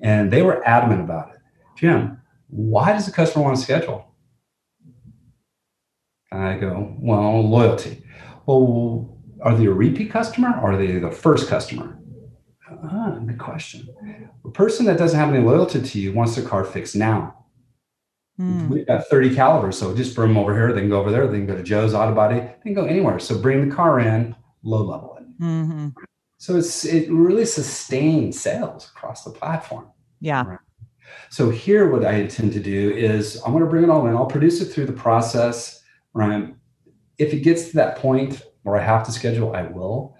and 0.00 0.30
they 0.30 0.42
were 0.42 0.66
adamant 0.66 1.02
about 1.02 1.30
it. 1.30 1.36
Jim, 1.76 2.20
why 2.48 2.92
does 2.92 3.06
the 3.06 3.12
customer 3.12 3.44
want 3.44 3.56
to 3.56 3.62
schedule? 3.62 4.04
I 6.32 6.58
go, 6.58 6.94
well, 6.98 7.48
loyalty. 7.48 8.04
Well, 8.46 9.18
are 9.42 9.54
they 9.54 9.66
a 9.66 9.72
repeat 9.72 10.10
customer 10.10 10.58
or 10.60 10.72
are 10.72 10.76
they 10.76 10.98
the 10.98 11.10
first 11.10 11.48
customer? 11.48 11.98
Ah, 12.84 13.18
good 13.24 13.38
question. 13.38 13.88
A 14.44 14.50
person 14.50 14.84
that 14.86 14.98
doesn't 14.98 15.18
have 15.18 15.32
any 15.32 15.44
loyalty 15.44 15.80
to 15.80 16.00
you 16.00 16.12
wants 16.12 16.36
their 16.36 16.44
car 16.44 16.64
fixed 16.64 16.96
now. 16.96 17.37
Mm. 18.38 18.68
We've 18.68 18.86
got 18.86 19.06
30 19.08 19.34
calibers, 19.34 19.76
so 19.76 19.94
just 19.96 20.14
bring 20.14 20.28
them 20.28 20.38
over 20.38 20.54
here. 20.54 20.72
They 20.72 20.80
can 20.80 20.90
go 20.90 21.00
over 21.00 21.10
there. 21.10 21.26
They 21.26 21.38
can 21.38 21.46
go 21.46 21.56
to 21.56 21.62
Joe's 21.62 21.92
Auto 21.92 22.14
Body. 22.14 22.38
They 22.38 22.56
can 22.62 22.74
go 22.74 22.84
anywhere. 22.84 23.18
So 23.18 23.38
bring 23.38 23.68
the 23.68 23.74
car 23.74 23.98
in, 23.98 24.36
load 24.62 24.86
level 24.86 25.16
it. 25.20 25.42
Mm-hmm. 25.42 25.88
So 26.38 26.56
it's 26.56 26.84
it 26.84 27.10
really 27.10 27.44
sustains 27.44 28.40
sales 28.40 28.90
across 28.94 29.24
the 29.24 29.30
platform. 29.30 29.88
Yeah. 30.20 30.44
Right? 30.46 30.58
So 31.30 31.50
here, 31.50 31.90
what 31.90 32.04
I 32.04 32.12
intend 32.12 32.52
to 32.52 32.60
do 32.60 32.90
is 32.90 33.42
I'm 33.44 33.52
going 33.52 33.64
to 33.64 33.70
bring 33.70 33.82
it 33.82 33.90
all 33.90 34.06
in. 34.06 34.14
I'll 34.14 34.26
produce 34.26 34.60
it 34.60 34.66
through 34.66 34.86
the 34.86 34.92
process. 34.92 35.82
Right. 36.14 36.54
If 37.18 37.32
it 37.32 37.40
gets 37.40 37.70
to 37.70 37.76
that 37.76 37.98
point 37.98 38.42
where 38.62 38.76
I 38.76 38.84
have 38.84 39.04
to 39.06 39.12
schedule, 39.12 39.54
I 39.54 39.62
will, 39.62 40.16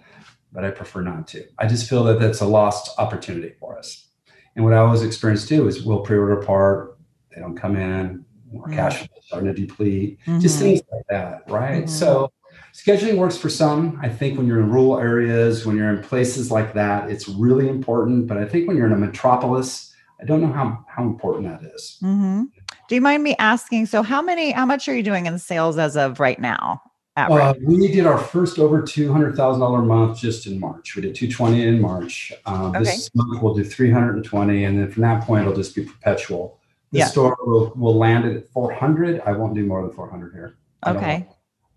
but 0.51 0.65
I 0.65 0.71
prefer 0.71 1.01
not 1.01 1.27
to. 1.29 1.45
I 1.57 1.67
just 1.67 1.89
feel 1.89 2.03
that 2.05 2.19
that's 2.19 2.41
a 2.41 2.45
lost 2.45 2.91
opportunity 2.97 3.53
for 3.59 3.77
us. 3.77 4.07
And 4.55 4.65
what 4.65 4.73
I 4.73 4.77
always 4.77 5.03
experience 5.03 5.47
too 5.47 5.67
is 5.67 5.83
we'll 5.83 6.01
pre-order 6.01 6.41
a 6.41 6.45
part, 6.45 6.98
they 7.33 7.41
don't 7.41 7.55
come 7.55 7.75
in, 7.75 8.25
more 8.51 8.65
mm-hmm. 8.65 8.75
cash 8.75 8.99
flow 8.99 9.17
starting 9.21 9.53
to 9.53 9.61
deplete, 9.61 10.19
mm-hmm. 10.21 10.39
just 10.39 10.59
things 10.59 10.81
like 10.91 11.05
that, 11.09 11.43
right? 11.49 11.83
Mm-hmm. 11.83 11.87
So 11.87 12.31
scheduling 12.73 13.17
works 13.17 13.37
for 13.37 13.49
some. 13.49 13.99
I 14.01 14.09
think 14.09 14.37
when 14.37 14.47
you're 14.47 14.59
in 14.59 14.69
rural 14.69 14.99
areas, 14.99 15.65
when 15.65 15.75
you're 15.75 15.89
in 15.89 16.01
places 16.03 16.51
like 16.51 16.73
that, 16.73 17.09
it's 17.09 17.27
really 17.27 17.67
important. 17.67 18.27
But 18.27 18.37
I 18.37 18.45
think 18.45 18.67
when 18.67 18.77
you're 18.77 18.87
in 18.87 18.93
a 18.93 18.97
metropolis, 18.97 19.93
I 20.21 20.25
don't 20.25 20.41
know 20.41 20.51
how, 20.51 20.85
how 20.87 21.03
important 21.03 21.45
that 21.45 21.69
is. 21.73 21.97
Mm-hmm. 22.03 22.43
Do 22.87 22.95
you 22.95 23.01
mind 23.01 23.23
me 23.23 23.35
asking? 23.39 23.85
So, 23.85 24.01
how 24.03 24.21
many, 24.21 24.51
how 24.51 24.65
much 24.65 24.87
are 24.89 24.95
you 24.95 25.03
doing 25.03 25.27
in 25.27 25.37
sales 25.39 25.77
as 25.77 25.95
of 25.95 26.19
right 26.19 26.39
now? 26.39 26.81
Uh, 27.15 27.53
we 27.65 27.87
did 27.89 28.05
our 28.05 28.17
first 28.17 28.59
over 28.59 28.81
two 28.81 29.11
hundred 29.11 29.35
thousand 29.35 29.59
dollar 29.59 29.81
month 29.81 30.17
just 30.17 30.45
in 30.45 30.59
March. 30.59 30.95
We 30.95 31.01
did 31.01 31.15
two 31.15 31.29
twenty 31.29 31.67
in 31.67 31.81
March. 31.81 32.31
Uh, 32.45 32.67
okay. 32.69 32.79
This 32.79 33.09
month 33.13 33.41
we'll 33.41 33.53
do 33.53 33.63
three 33.63 33.91
hundred 33.91 34.15
and 34.15 34.23
twenty, 34.23 34.63
and 34.63 34.79
then 34.79 34.89
from 34.89 35.01
that 35.01 35.23
point 35.23 35.41
it'll 35.41 35.55
just 35.55 35.75
be 35.75 35.83
perpetual. 35.83 36.58
The 36.91 36.99
yeah. 36.99 37.05
store 37.05 37.37
will, 37.45 37.71
will 37.75 37.97
land 37.97 38.25
at 38.25 38.49
400. 38.49 39.21
I 39.25 39.33
won't 39.33 39.53
do 39.53 39.65
more 39.65 39.81
than 39.81 39.91
400 39.91 40.33
here. 40.33 40.55
Okay. 40.87 41.27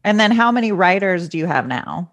And 0.04 0.18
then 0.18 0.30
how 0.30 0.50
many 0.50 0.72
writers 0.72 1.28
do 1.28 1.38
you 1.38 1.46
have 1.46 1.66
now? 1.66 2.12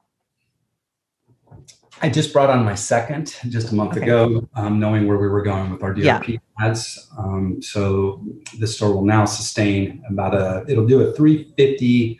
I 2.02 2.10
just 2.10 2.32
brought 2.32 2.50
on 2.50 2.64
my 2.64 2.76
second 2.76 3.36
just 3.50 3.72
a 3.72 3.76
month 3.76 3.92
Okay. 3.92 4.04
ago, 4.04 4.48
um, 4.56 4.80
knowing 4.80 5.08
where 5.08 5.18
we 5.18 5.28
were 5.28 5.42
going 5.42 5.70
with 5.72 5.84
our 5.84 5.94
DRP 5.94 6.40
ads. 6.60 7.10
Um, 7.18 7.62
so 7.62 8.24
the 8.58 8.68
store 8.68 8.94
will 8.94 9.06
now 9.06 9.26
sustain 9.26 10.02
about 10.10 10.34
a, 10.34 10.64
it'll 10.70 10.88
do 10.88 11.02
a 11.02 11.14
350 11.14 12.20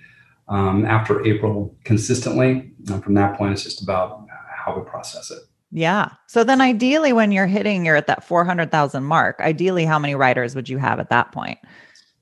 um, 0.50 0.86
after 0.86 1.26
April 1.26 1.76
consistently. 1.86 2.72
And 2.90 3.04
from 3.04 3.14
that 3.14 3.38
point, 3.38 3.54
it's 3.54 3.64
just 3.64 3.82
about 3.82 4.28
how 4.54 4.78
we 4.78 4.84
process 4.84 5.32
it. 5.32 5.40
Yeah. 5.72 6.12
So 6.28 6.44
then 6.44 6.62
ideally 6.62 7.14
when 7.14 7.32
you're 7.32 7.48
hitting 7.48 7.86
you're 7.86 7.96
at 7.96 8.08
that 8.08 8.24
400,000 8.24 9.04
mark, 9.04 9.40
ideally 9.40 9.86
how 9.86 10.00
many 10.00 10.16
writers 10.16 10.56
would 10.56 10.68
you 10.68 10.78
have 10.78 11.00
at 11.00 11.10
that 11.10 11.32
point? 11.32 11.60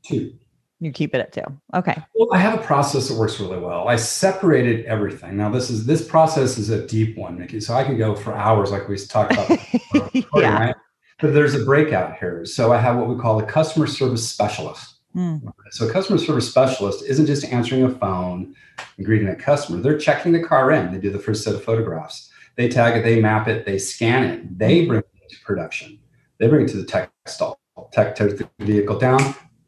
Two. 0.04 0.34
You 0.80 0.92
keep 0.92 1.16
it 1.16 1.20
at 1.20 1.32
2. 1.34 1.42
Okay. 1.74 1.98
Well, 2.14 2.28
I 2.32 2.38
have 2.38 2.60
a 2.60 2.62
process 2.62 3.08
that 3.10 3.18
works 3.18 3.40
really 3.40 3.58
well. 3.58 3.88
I 3.88 3.96
separated 3.96 4.86
everything. 4.86 5.36
Now, 5.36 5.50
this 5.50 5.72
is 5.72 5.88
this 5.88 6.08
process 6.08 6.60
is 6.60 6.70
a 6.70 6.86
deep 6.86 7.18
one, 7.18 7.40
Mickey. 7.40 7.60
So 7.62 7.74
I 7.74 7.84
could 7.84 7.98
go 7.98 8.16
for 8.16 8.34
hours, 8.34 8.72
like 8.72 8.88
we 8.88 8.96
talked 8.98 9.34
about. 9.34 9.48
before, 10.14 10.42
yeah. 10.42 10.60
right? 10.60 10.76
But 11.20 11.34
there's 11.34 11.56
a 11.56 11.66
breakout 11.66 12.18
here. 12.18 12.46
So 12.46 12.74
I 12.74 12.78
have 12.78 12.96
what 12.96 13.08
we 13.08 13.16
call 13.16 13.40
a 13.40 13.46
customer 13.46 13.88
service 13.88 14.30
specialist. 14.30 14.98
Mm, 15.16 15.52
So 15.72 15.88
a 15.88 15.92
customer 15.92 16.20
service 16.20 16.48
specialist 16.48 17.04
isn't 17.08 17.26
just 17.26 17.46
answering 17.46 17.84
a 17.84 17.90
phone 17.90 18.54
and 18.98 19.06
greeting 19.06 19.30
a 19.30 19.36
customer. 19.36 19.82
They're 19.82 19.98
checking 19.98 20.32
the 20.32 20.44
car 20.44 20.72
in. 20.72 20.94
They 20.94 21.00
do 21.00 21.10
the 21.10 21.18
first 21.18 21.44
set 21.44 21.56
of 21.56 21.64
photographs. 21.64 22.32
They 22.58 22.68
tag 22.68 22.98
it, 22.98 23.04
they 23.04 23.22
map 23.22 23.48
it, 23.48 23.66
they 23.66 23.78
scan 23.78 24.24
it, 24.24 24.58
they 24.58 24.86
bring 24.86 25.00
it 25.00 25.30
to 25.30 25.36
production. 25.46 26.00
They 26.40 26.48
bring 26.48 26.66
it 26.66 26.70
to 26.72 26.78
the 26.78 26.86
tech 26.86 27.12
stall. 27.28 27.60
Tech 27.92 28.16
tears 28.16 28.34
the 28.40 28.50
vehicle 28.60 28.98
down, 28.98 29.20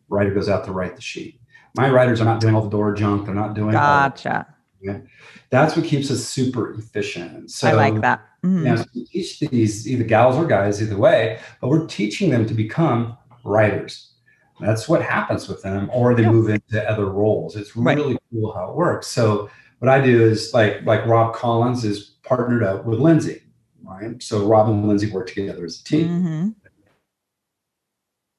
writer 0.10 0.34
goes 0.34 0.50
out 0.50 0.66
to 0.66 0.72
write 0.72 0.96
the 0.96 1.02
sheet. 1.02 1.40
My 1.78 1.90
writers 1.90 2.20
are 2.20 2.26
not 2.26 2.42
doing 2.42 2.56
all 2.56 2.64
the 2.64 2.70
door 2.70 2.94
junk. 2.94 3.28
They're 3.28 3.36
not 3.36 3.54
doing 3.54 3.76
all 3.76 3.82
Gotcha. 4.10 4.48
that's 5.52 5.76
what 5.76 5.86
keeps 5.86 6.10
us 6.10 6.24
super 6.26 6.74
efficient. 6.74 7.52
So 7.52 7.68
I 7.70 7.74
like 7.74 8.02
that. 8.02 8.22
Mhm. 8.44 8.66
yeah, 8.66 8.76
so 8.78 8.86
we 8.96 9.06
teach 9.06 9.40
these 9.40 9.88
either 9.88 10.04
gals 10.04 10.36
or 10.36 10.46
guys, 10.48 10.82
either 10.82 10.98
way, 10.98 11.40
but 11.62 11.68
we're 11.68 11.86
teaching 11.86 12.32
them 12.32 12.48
to 12.48 12.54
become 12.56 13.16
writers. 13.44 14.14
That's 14.60 14.90
what 14.90 15.04
happens 15.04 15.48
with 15.48 15.62
them, 15.62 15.90
or 15.94 16.16
they 16.16 16.24
Yeah. 16.24 16.32
move 16.32 16.50
into 16.50 16.90
other 16.90 17.06
roles. 17.06 17.56
It's 17.56 17.76
Right. 17.76 17.96
really 17.98 18.18
cool 18.34 18.52
how 18.54 18.72
it 18.72 18.76
works. 18.76 19.06
So 19.08 19.50
what 19.80 19.90
I 19.90 20.02
do 20.02 20.24
is 20.24 20.54
like 20.54 20.84
like 20.86 21.06
Rob 21.06 21.36
Collins 21.36 21.86
is 21.86 22.16
partnered 22.30 22.64
up 22.64 22.86
with 22.86 23.00
Lindsay, 23.00 23.42
right? 23.84 24.22
So 24.22 24.46
Rob 24.46 24.70
and 24.70 24.88
Lindsay 24.88 25.12
work 25.12 25.28
together 25.28 25.66
as 25.66 25.82
a 25.82 25.84
team. 25.84 26.08
Mhm. 26.08 26.56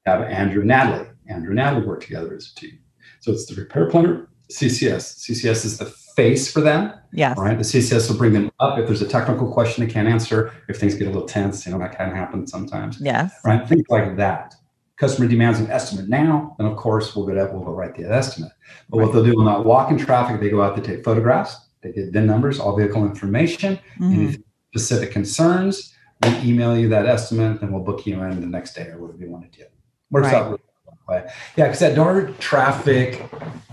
Have 0.07 0.22
Andrew 0.22 0.61
and 0.61 0.68
Natalie. 0.68 1.09
Andrew 1.29 1.50
and 1.50 1.57
Natalie 1.57 1.87
work 1.87 2.03
together 2.03 2.35
as 2.35 2.53
a 2.57 2.61
team. 2.61 2.79
So 3.18 3.33
it's 3.33 3.46
the 3.46 3.61
repair 3.61 3.90
planner, 3.90 4.29
CCS. 4.48 5.16
CCS 5.18 5.64
is 5.64 5.79
the 5.79 5.87
face 6.16 6.50
for 6.50 6.61
them. 6.61 6.92
Yes. 7.12 7.37
Right. 7.37 7.59
The 7.59 7.64
CCS 7.64 8.09
will 8.09 8.16
bring 8.16 8.33
them 8.33 8.50
up 8.61 8.79
if 8.79 8.87
there's 8.87 9.03
a 9.03 9.09
technical 9.09 9.53
question 9.53 9.85
they 9.85 9.92
can't 9.92 10.09
answer, 10.09 10.53
if 10.68 10.79
things 10.79 10.94
get 10.94 11.09
a 11.09 11.11
little 11.11 11.26
tense, 11.26 11.66
you 11.66 11.72
know, 11.72 11.79
that 11.79 11.96
can 11.96 12.14
happen 12.14 12.46
sometimes. 12.46 13.00
Yes. 13.00 13.33
Right. 13.44 13.68
Things 13.68 13.85
like 13.88 14.16
that. 14.16 14.55
Customer 14.96 15.26
demands 15.26 15.59
an 15.59 15.70
estimate 15.70 16.09
now, 16.09 16.55
then 16.59 16.66
of 16.66 16.76
course 16.76 17.16
we'll 17.16 17.26
go 17.26 17.35
to, 17.35 17.50
we'll 17.53 17.64
go 17.64 17.72
write 17.72 17.96
the 17.96 18.05
estimate. 18.05 18.53
But 18.88 18.98
what 18.98 19.12
they'll 19.12 19.24
do 19.24 19.35
will 19.35 19.44
not 19.44 19.64
walk 19.64 19.90
in 19.90 19.96
traffic, 19.96 20.40
they 20.40 20.50
go 20.50 20.62
out 20.62 20.76
to 20.76 20.83
take 20.83 21.03
photographs, 21.03 21.57
they 21.82 21.92
get 21.92 22.12
VIN 22.12 22.26
numbers, 22.26 22.58
all 22.60 22.76
vehicle 22.76 23.04
information, 23.04 23.78
Mhm. 23.98 24.12
any 24.14 24.36
specific 24.72 25.10
concerns, 25.12 25.94
we 26.22 26.50
email 26.50 26.76
you 26.76 26.88
that 26.90 27.06
estimate, 27.06 27.60
then 27.60 27.72
we'll 27.72 27.82
book 27.82 28.06
you 28.06 28.22
in 28.22 28.40
the 28.40 28.46
next 28.46 28.74
day 28.74 28.88
or 28.88 28.98
whatever 28.98 29.22
you 29.24 29.30
want 29.30 29.50
to 29.50 29.58
do. 29.58 29.64
Works 30.10 30.26
Right. 30.26 30.34
out 30.34 30.44
really 30.50 30.60
well. 31.08 31.24
Yeah, 31.56 31.64
because 31.66 31.80
that 31.80 31.94
door 31.94 32.30
traffic 32.38 33.24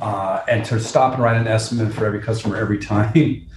uh, 0.01 0.41
and 0.47 0.63
to 0.65 0.79
stop 0.79 1.15
and 1.15 1.23
write 1.23 1.37
an 1.37 1.47
estimate 1.47 1.93
for 1.93 2.05
every 2.05 2.21
customer 2.21 2.55
every 2.55 2.77
time, 2.93 3.47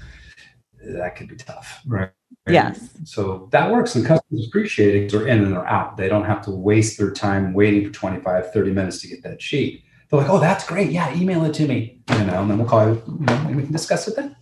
that 0.95 1.17
could 1.17 1.29
be 1.29 1.37
tough, 1.37 1.81
right? 1.87 2.11
Yes. 2.49 2.89
So 3.05 3.49
that 3.53 3.71
works 3.71 3.95
and 3.95 4.05
customers 4.05 4.47
appreciate 4.49 4.95
it 5.05 5.13
they're 5.13 5.27
in 5.27 5.45
and 5.45 5.53
they're 5.53 5.67
out. 5.67 5.97
They 5.97 6.09
don't 6.09 6.25
have 6.25 6.43
to 6.47 6.51
waste 6.51 6.99
their 6.99 7.11
time 7.13 7.53
waiting 7.53 7.85
for 7.87 7.93
25, 7.93 8.53
30 8.53 8.73
minutes 8.73 9.01
to 9.03 9.09
get 9.09 9.23
that 9.23 9.41
sheet. 9.41 9.85
They're 10.11 10.21
like, 10.21 10.29
oh, 10.31 10.41
that's 10.41 10.67
great. 10.67 10.91
Yeah, 10.91 11.15
email 11.17 11.45
it 11.45 11.55
to 11.55 11.69
me. 11.69 12.01
You 12.11 12.25
know, 12.25 12.43
and 12.43 12.51
then 12.51 12.59
we'll 12.59 12.67
call 12.67 12.89
you, 12.89 13.03
you 13.07 13.27
know, 13.27 13.35
and 13.47 13.55
we 13.57 13.63
can 13.63 13.73
discuss 13.73 14.09
it 14.09 14.17
then. 14.17 14.35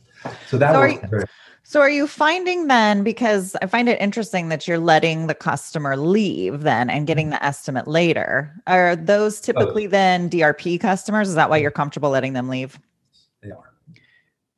So 0.49 0.59
that 0.59 0.73
So 0.73 0.79
are 0.79 0.89
works 0.89 1.11
very 1.11 1.25
So 1.63 1.81
are 1.81 1.91
you 1.91 2.07
finding 2.07 2.69
then 2.69 3.05
because 3.05 3.55
I 3.61 3.67
find 3.67 3.89
it 3.89 4.01
interesting 4.01 4.49
that 4.49 4.67
you're 4.67 4.79
letting 4.79 5.27
the 5.27 5.35
customer 5.35 5.97
leave 5.97 6.63
then 6.63 6.89
and 6.89 7.07
getting 7.07 7.27
mm-hmm. 7.27 7.33
the 7.33 7.45
estimate 7.45 7.87
later. 7.87 8.55
Are 8.67 8.97
those 8.97 9.39
oh. 9.41 9.43
typically 9.43 9.87
then 9.87 10.31
DRP 10.31 10.81
customers? 10.81 11.29
Is 11.29 11.35
that 11.35 11.51
why 11.51 11.59
you're 11.59 11.71
comfortable 11.71 12.11
letting 12.11 12.33
them 12.33 12.49
leave? 12.49 12.79
they 13.43 13.51
are. 13.51 13.73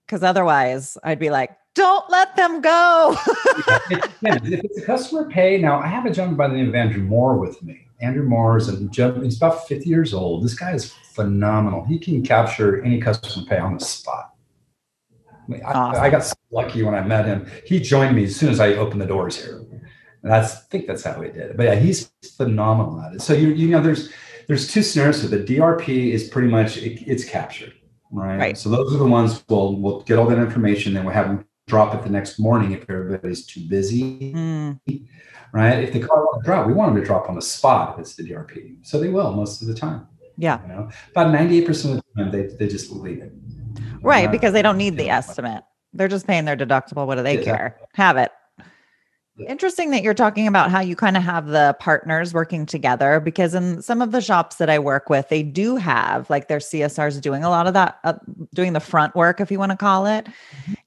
Cuz 0.07 0.23
otherwise 0.23 0.97
I'd 1.03 1.19
be 1.19 1.31
like, 1.31 1.51
"Don't 1.75 2.09
let 2.09 2.37
them 2.37 2.61
go." 2.61 3.17
Depends. 3.89 4.51
if 4.51 4.61
it's 4.65 4.79
a 4.79 4.87
customer 4.87 5.29
pay, 5.29 5.59
now 5.59 5.81
I 5.81 5.89
have 5.89 6.07
a 6.07 6.11
gentleman 6.11 6.37
by 6.37 6.49
the 6.49 6.55
name 6.55 6.69
of 6.69 6.75
Andrew 6.75 7.03
Moore 7.03 7.37
with 7.37 7.61
me. 7.63 7.89
Andrew 8.01 8.23
Moore 8.23 8.57
is 8.57 8.69
a 8.69 8.81
gen- 8.85 9.23
he's 9.23 9.37
about 9.37 9.67
50 9.69 9.89
years 9.89 10.15
old. 10.15 10.45
This 10.45 10.55
guy 10.55 10.73
is 10.73 10.93
phenomenal. 11.13 11.85
He 11.85 11.99
can 11.99 12.23
capture 12.23 12.83
any 12.83 13.01
customer 13.01 13.47
pay 13.47 13.59
on 13.59 13.75
the 13.75 13.85
spot. 13.85 14.30
I, 15.53 15.57
I- 15.59 15.73
Awesome. 15.75 16.03
I 16.05 16.11
got 16.11 16.25
so 16.25 16.35
lucky 16.51 16.83
when 16.83 16.95
I 16.95 17.03
met 17.03 17.27
him. 17.27 17.47
He 17.67 17.81
joined 17.81 18.15
me 18.17 18.25
as 18.25 18.37
soon 18.37 18.51
as 18.51 18.61
I 18.61 18.75
opened 18.75 19.01
the 19.01 19.07
doors 19.07 19.37
here. 19.43 19.59
And 20.23 20.31
that's 20.33 20.55
I 20.57 20.61
think 20.71 20.87
that's 20.87 21.03
how 21.05 21.21
he 21.21 21.29
did 21.29 21.51
it. 21.51 21.57
But 21.57 21.65
yeah, 21.65 21.75
he's 21.77 22.11
phenomenal 22.37 23.01
at 23.01 23.15
it. 23.15 23.23
So 23.23 23.33
you 23.33 23.49
you 23.49 23.69
know 23.69 23.81
there's 23.83 24.13
there's 24.49 24.71
two 24.73 24.83
scenarios. 24.83 25.23
So 25.23 25.29
the 25.29 25.39
DRP 25.39 26.13
is 26.13 26.29
pretty 26.29 26.49
much 26.49 26.77
it, 26.77 27.03
it's 27.07 27.25
captured, 27.25 27.73
right? 28.11 28.39
Right. 28.39 28.59
So 28.59 28.69
those 28.69 28.93
are 28.95 28.99
the 28.99 29.07
ones 29.07 29.43
we'll 29.49 29.77
we'll 29.77 30.01
get 30.03 30.19
all 30.19 30.27
that 30.27 30.39
information, 30.39 30.93
then 30.95 31.05
we'll 31.05 31.15
have 31.15 31.29
them 31.29 31.47
drop 31.69 31.95
it 31.95 32.03
the 32.03 32.11
next 32.11 32.39
morning 32.41 32.73
if 32.73 32.89
everybody's 32.91 33.47
too 33.47 33.61
busy 33.69 34.33
Mm, 34.35 34.81
right? 35.53 35.85
If 35.85 35.93
the 35.93 36.01
car 36.01 36.27
to 36.35 36.41
drop, 36.45 36.67
we 36.67 36.73
want 36.73 36.93
them 36.95 37.01
to 37.01 37.07
drop 37.07 37.29
on 37.29 37.35
the 37.37 37.43
spot 37.43 37.95
if 37.95 38.01
it's 38.01 38.15
the 38.17 38.25
DRP. 38.25 38.85
So 38.85 38.99
they 39.01 39.09
will 39.09 39.33
most 39.33 39.63
of 39.63 39.69
the 39.69 39.75
time. 39.75 40.07
yeah. 40.37 40.61
You 40.63 40.69
know, 40.69 40.91
about 41.13 41.33
98% 41.33 41.69
of 41.69 41.97
the 41.97 42.03
time 42.17 42.31
they, 42.33 42.47
they 42.59 42.67
just 42.67 42.91
leave 42.91 43.19
it. 43.23 43.33
Right, 44.03 44.29
Uh, 44.29 44.33
because 44.33 44.53
they 44.53 44.63
don't 44.63 44.79
need 44.79 44.97
the 44.97 45.11
estimate. 45.11 45.63
They're 45.93 46.09
just 46.09 46.27
paying 46.27 46.45
their 46.45 46.57
deductible. 46.57 47.07
What 47.07 47.17
do 47.17 47.23
they 47.23 47.35
Exactly. 47.35 47.57
care? 47.59 47.77
Have 47.95 48.17
it. 48.17 48.31
Interesting 49.49 49.91
that 49.93 50.03
you're 50.03 50.13
talking 50.13 50.47
about 50.47 50.71
how 50.71 50.81
you 50.81 50.95
kind 50.95 51.17
of 51.17 51.23
have 51.23 51.47
the 51.47 51.75
partners 51.81 52.35
working 52.35 52.67
together 52.67 53.21
because 53.21 53.55
in 53.55 53.81
some 53.81 54.03
of 54.03 54.13
the 54.13 54.21
shops 54.21 54.57
that 54.57 54.69
I 54.69 54.79
work 54.79 55.09
with, 55.09 55.31
they 55.31 55.43
do 55.43 55.77
have 55.77 56.29
like 56.29 56.49
their 56.49 56.59
CSRs 56.59 57.19
doing 57.23 57.43
a 57.43 57.49
lot 57.49 57.67
of 57.67 57.73
that, 57.73 57.99
uh, 58.05 58.15
doing 58.53 58.75
the 58.75 58.81
front 58.81 59.17
work, 59.17 59.41
if 59.41 59.51
you 59.51 59.59
want 59.59 59.71
to 59.73 59.79
call 59.79 60.05
it, 60.05 60.27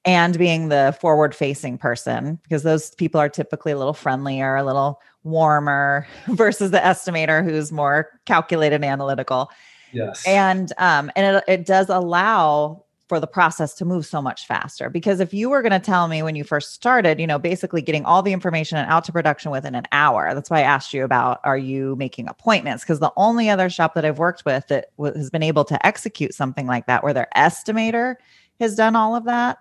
and 0.05 0.37
being 0.37 0.69
the 0.69 0.95
forward 1.01 1.33
facing 1.33 1.79
person 1.79 2.39
because 2.43 2.61
those 2.61 2.91
people 2.93 3.19
are 3.19 3.29
typically 3.29 3.71
a 3.71 3.77
little 3.77 3.91
friendlier, 3.93 4.55
a 4.55 4.63
little 4.63 5.01
warmer 5.23 6.05
versus 6.27 6.69
the 6.69 6.77
estimator 6.79 7.43
who's 7.43 7.71
more 7.71 8.07
calculated 8.27 8.75
and 8.75 8.85
analytical 8.85 9.49
Yes. 9.93 10.23
and 10.27 10.73
um 10.79 11.11
and 11.15 11.37
it, 11.37 11.43
it 11.47 11.65
does 11.65 11.87
allow 11.89 12.82
for 13.13 13.19
the 13.19 13.27
process 13.27 13.75
to 13.75 13.85
move 13.85 14.07
so 14.07 14.23
much 14.23 14.47
faster. 14.47 14.89
Because 14.89 15.19
if 15.19 15.35
you 15.35 15.47
were 15.51 15.61
going 15.61 15.71
to 15.71 15.77
tell 15.79 16.07
me 16.07 16.23
when 16.23 16.35
you 16.35 16.43
first 16.43 16.73
started 16.73 17.19
you 17.19 17.27
know 17.27 17.37
basically 17.37 17.79
getting 17.79 18.03
all 18.05 18.23
the 18.23 18.33
information 18.33 18.75
and 18.79 18.89
out 18.89 19.03
to 19.03 19.11
production 19.11 19.51
within 19.51 19.75
an 19.75 19.85
hour 19.91 20.33
that's 20.33 20.49
why 20.49 20.57
i 20.57 20.61
asked 20.61 20.95
you 20.95 21.03
about 21.03 21.39
are 21.43 21.57
you 21.57 21.95
making 21.97 22.27
appointments? 22.27 22.83
Because 22.83 22.99
the 22.99 23.13
only 23.15 23.51
other 23.51 23.69
shop 23.69 23.93
that 23.93 24.03
i've 24.03 24.17
worked 24.17 24.45
with 24.45 24.67
that 24.69 24.87
w- 24.97 25.15
has 25.15 25.29
been 25.29 25.43
able 25.43 25.63
to 25.65 25.85
execute 25.85 26.33
something 26.33 26.65
like 26.65 26.87
that 26.87 27.03
where 27.03 27.13
their 27.13 27.27
estimator 27.35 28.15
has 28.59 28.73
done 28.75 28.95
all 28.95 29.15
of 29.15 29.25
that 29.25 29.59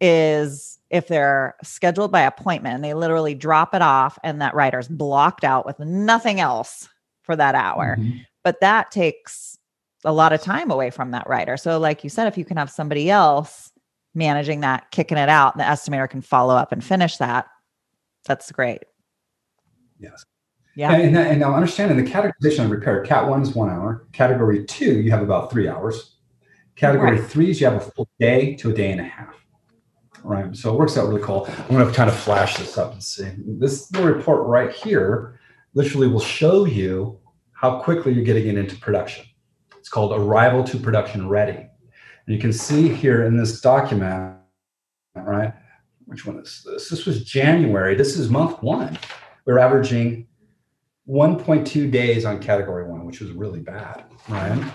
is 0.00 0.78
if 0.90 1.08
they're 1.08 1.56
scheduled 1.64 2.12
by 2.12 2.20
appointment 2.20 2.76
and 2.76 2.84
they 2.84 2.94
literally 2.94 3.34
drop 3.34 3.74
it 3.74 3.82
off 3.82 4.16
and 4.22 4.40
that 4.40 4.54
writer's 4.54 4.86
blocked 4.86 5.42
out 5.42 5.66
with 5.66 5.80
nothing 5.80 6.38
else 6.38 6.88
for 7.22 7.34
that 7.34 7.56
hour. 7.56 7.96
Mhm. 7.98 8.24
but 8.44 8.60
that 8.60 8.92
takes 8.92 9.58
a 10.04 10.12
lot 10.12 10.32
of 10.32 10.40
time 10.40 10.70
away 10.70 10.90
from 10.90 11.10
that 11.12 11.28
writer. 11.28 11.56
So, 11.56 11.78
like 11.78 12.02
you 12.04 12.10
said, 12.10 12.26
if 12.26 12.36
you 12.36 12.44
can 12.44 12.56
have 12.56 12.70
somebody 12.70 13.10
else 13.10 13.70
managing 14.14 14.60
that, 14.60 14.90
kicking 14.90 15.18
it 15.18 15.28
out, 15.28 15.54
and 15.54 15.60
the 15.60 15.64
estimator 15.64 16.08
can 16.08 16.20
follow 16.22 16.54
up 16.54 16.72
and 16.72 16.82
finish 16.84 17.16
that, 17.18 17.46
that's 18.26 18.50
great. 18.52 18.82
Yes. 19.98 20.24
Yeah. 20.74 20.92
And, 20.92 21.16
and 21.16 21.40
now 21.40 21.54
understanding 21.54 22.02
the 22.02 22.10
categorization 22.10 22.64
of 22.64 22.70
repair, 22.70 23.02
cat 23.04 23.28
one 23.28 23.42
is 23.42 23.54
one 23.54 23.68
hour. 23.70 24.06
Category 24.12 24.64
two, 24.64 25.00
you 25.00 25.10
have 25.10 25.22
about 25.22 25.50
three 25.50 25.68
hours. 25.68 26.16
Category 26.76 27.20
Right. 27.20 27.30
three 27.30 27.50
is 27.50 27.60
you 27.60 27.66
have 27.68 27.76
a 27.76 27.80
full 27.80 28.08
day 28.18 28.54
to 28.56 28.70
a 28.70 28.72
day 28.72 28.90
and 28.90 29.00
a 29.00 29.04
half. 29.04 29.34
Right. 30.24 30.56
So 30.56 30.72
it 30.72 30.78
works 30.78 30.96
out 30.96 31.08
really 31.08 31.20
cool. 31.22 31.46
I'm 31.46 31.76
going 31.76 31.86
to 31.86 31.92
kind 31.92 32.08
of 32.08 32.16
flash 32.16 32.56
this 32.56 32.78
up 32.78 32.92
and 32.92 33.02
see. 33.02 33.28
This 33.44 33.90
little 33.92 34.08
report 34.08 34.46
right 34.46 34.72
here 34.72 35.38
literally 35.74 36.08
will 36.08 36.20
show 36.20 36.64
you 36.64 37.18
how 37.52 37.80
quickly 37.80 38.12
you're 38.12 38.24
getting 38.24 38.46
it 38.46 38.56
into 38.56 38.76
production. 38.76 39.26
Called 39.92 40.18
arrival 40.18 40.64
to 40.64 40.78
production 40.78 41.28
ready. 41.28 41.52
And 41.52 42.34
you 42.34 42.38
can 42.38 42.50
see 42.50 42.88
here 42.88 43.24
in 43.24 43.36
this 43.36 43.60
document, 43.60 44.38
right? 45.14 45.52
Which 46.06 46.24
one 46.24 46.38
is 46.38 46.64
this? 46.64 46.88
This 46.88 47.04
was 47.04 47.22
January. 47.24 47.94
This 47.94 48.16
is 48.16 48.30
month 48.30 48.62
one. 48.62 48.98
We're 49.44 49.58
averaging 49.58 50.28
1.2 51.06 51.90
days 51.90 52.24
on 52.24 52.40
category 52.40 52.88
one, 52.88 53.04
which 53.04 53.20
was 53.20 53.32
really 53.32 53.60
bad, 53.60 54.04
right? 54.30 54.72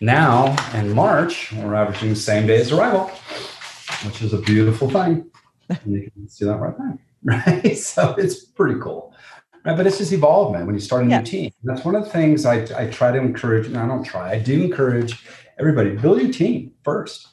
Now 0.00 0.56
in 0.74 0.92
March, 0.92 1.52
we're 1.52 1.76
averaging 1.76 2.10
the 2.10 2.16
same 2.16 2.48
day 2.48 2.60
as 2.60 2.72
arrival, 2.72 3.06
which 4.04 4.20
is 4.20 4.32
a 4.32 4.38
beautiful 4.38 4.90
thing. 4.90 5.30
and 5.68 5.92
you 5.92 6.10
can 6.10 6.28
see 6.28 6.44
that 6.44 6.56
right 6.56 6.76
now, 6.76 6.98
right? 7.22 7.78
So 7.78 8.16
it's 8.18 8.44
pretty 8.44 8.80
cool. 8.80 9.14
Right, 9.66 9.76
but 9.76 9.84
it's 9.84 9.98
just 9.98 10.12
evolvement 10.12 10.64
when 10.66 10.76
you 10.76 10.80
start 10.80 11.04
a 11.04 11.06
new 11.06 11.22
team. 11.22 11.50
That's 11.64 11.84
one 11.84 11.96
of 11.96 12.04
the 12.04 12.10
things 12.10 12.46
I, 12.46 12.66
I 12.78 12.86
try 12.86 13.10
to 13.10 13.18
encourage. 13.18 13.66
and 13.66 13.76
I 13.76 13.84
don't 13.86 14.04
try. 14.04 14.30
I 14.30 14.38
do 14.38 14.62
encourage 14.62 15.26
everybody 15.58 15.96
build 15.96 16.22
your 16.22 16.32
team 16.32 16.72
first. 16.84 17.26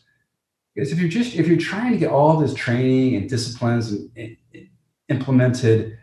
Because 0.73 0.91
if 0.91 0.97
you're 0.97 1.09
just 1.09 1.35
if 1.35 1.47
you're 1.47 1.57
trying 1.57 1.91
to 1.91 1.97
get 1.99 2.09
all 2.09 2.37
this 2.37 2.55
training 2.55 3.15
and 3.15 3.29
disciplines 3.29 3.91
and, 3.91 4.09
and, 4.15 4.35
and 4.55 4.67
implemented, 5.09 5.99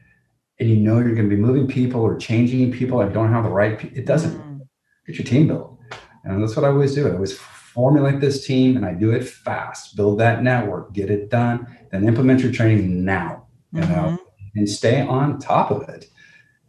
and 0.61 0.71
you 0.71 0.77
know 0.77 0.99
you're 0.99 1.17
going 1.17 1.29
to 1.29 1.35
be 1.35 1.43
moving 1.43 1.67
people 1.67 2.01
or 2.01 2.17
changing 2.17 2.71
people 2.71 3.01
and 3.01 3.13
don't 3.13 3.33
have 3.33 3.43
the 3.43 3.51
right, 3.51 3.83
it 3.93 4.07
doesn't 4.07 4.39
mm. 4.39 4.61
get 5.09 5.17
your 5.17 5.25
team 5.25 5.49
built. 5.49 5.77
And 6.23 6.41
that's 6.41 6.55
what 6.55 6.65
I 6.65 6.69
always 6.69 6.95
do. 6.95 7.09
I 7.09 7.13
always 7.13 7.37
formulate 7.37 8.21
this 8.21 8.47
team 8.47 8.77
and 8.77 8.87
I 8.87 8.93
do 8.93 9.11
it 9.11 9.25
fast, 9.25 9.97
build 9.97 10.21
that 10.21 10.45
network, 10.45 10.93
get 10.93 11.11
it 11.11 11.29
done, 11.29 11.67
then 11.91 12.07
implement 12.07 12.41
your 12.41 12.53
training 12.53 13.05
now, 13.05 13.47
you 13.73 13.81
mm-hmm. 13.81 13.93
know, 13.93 14.19
and 14.55 14.69
stay 14.69 15.01
on 15.01 15.41
top 15.41 15.73
of 15.73 15.89
it. 15.89 16.07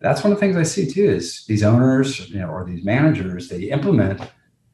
That's 0.01 0.23
one 0.23 0.33
of 0.33 0.39
the 0.39 0.45
things 0.45 0.57
I 0.57 0.63
see 0.63 0.91
too 0.91 1.05
is 1.05 1.45
these 1.45 1.63
owners, 1.63 2.29
you 2.29 2.39
know, 2.39 2.47
or 2.47 2.65
these 2.65 2.83
managers, 2.83 3.49
they 3.49 3.63
implement, 3.65 4.19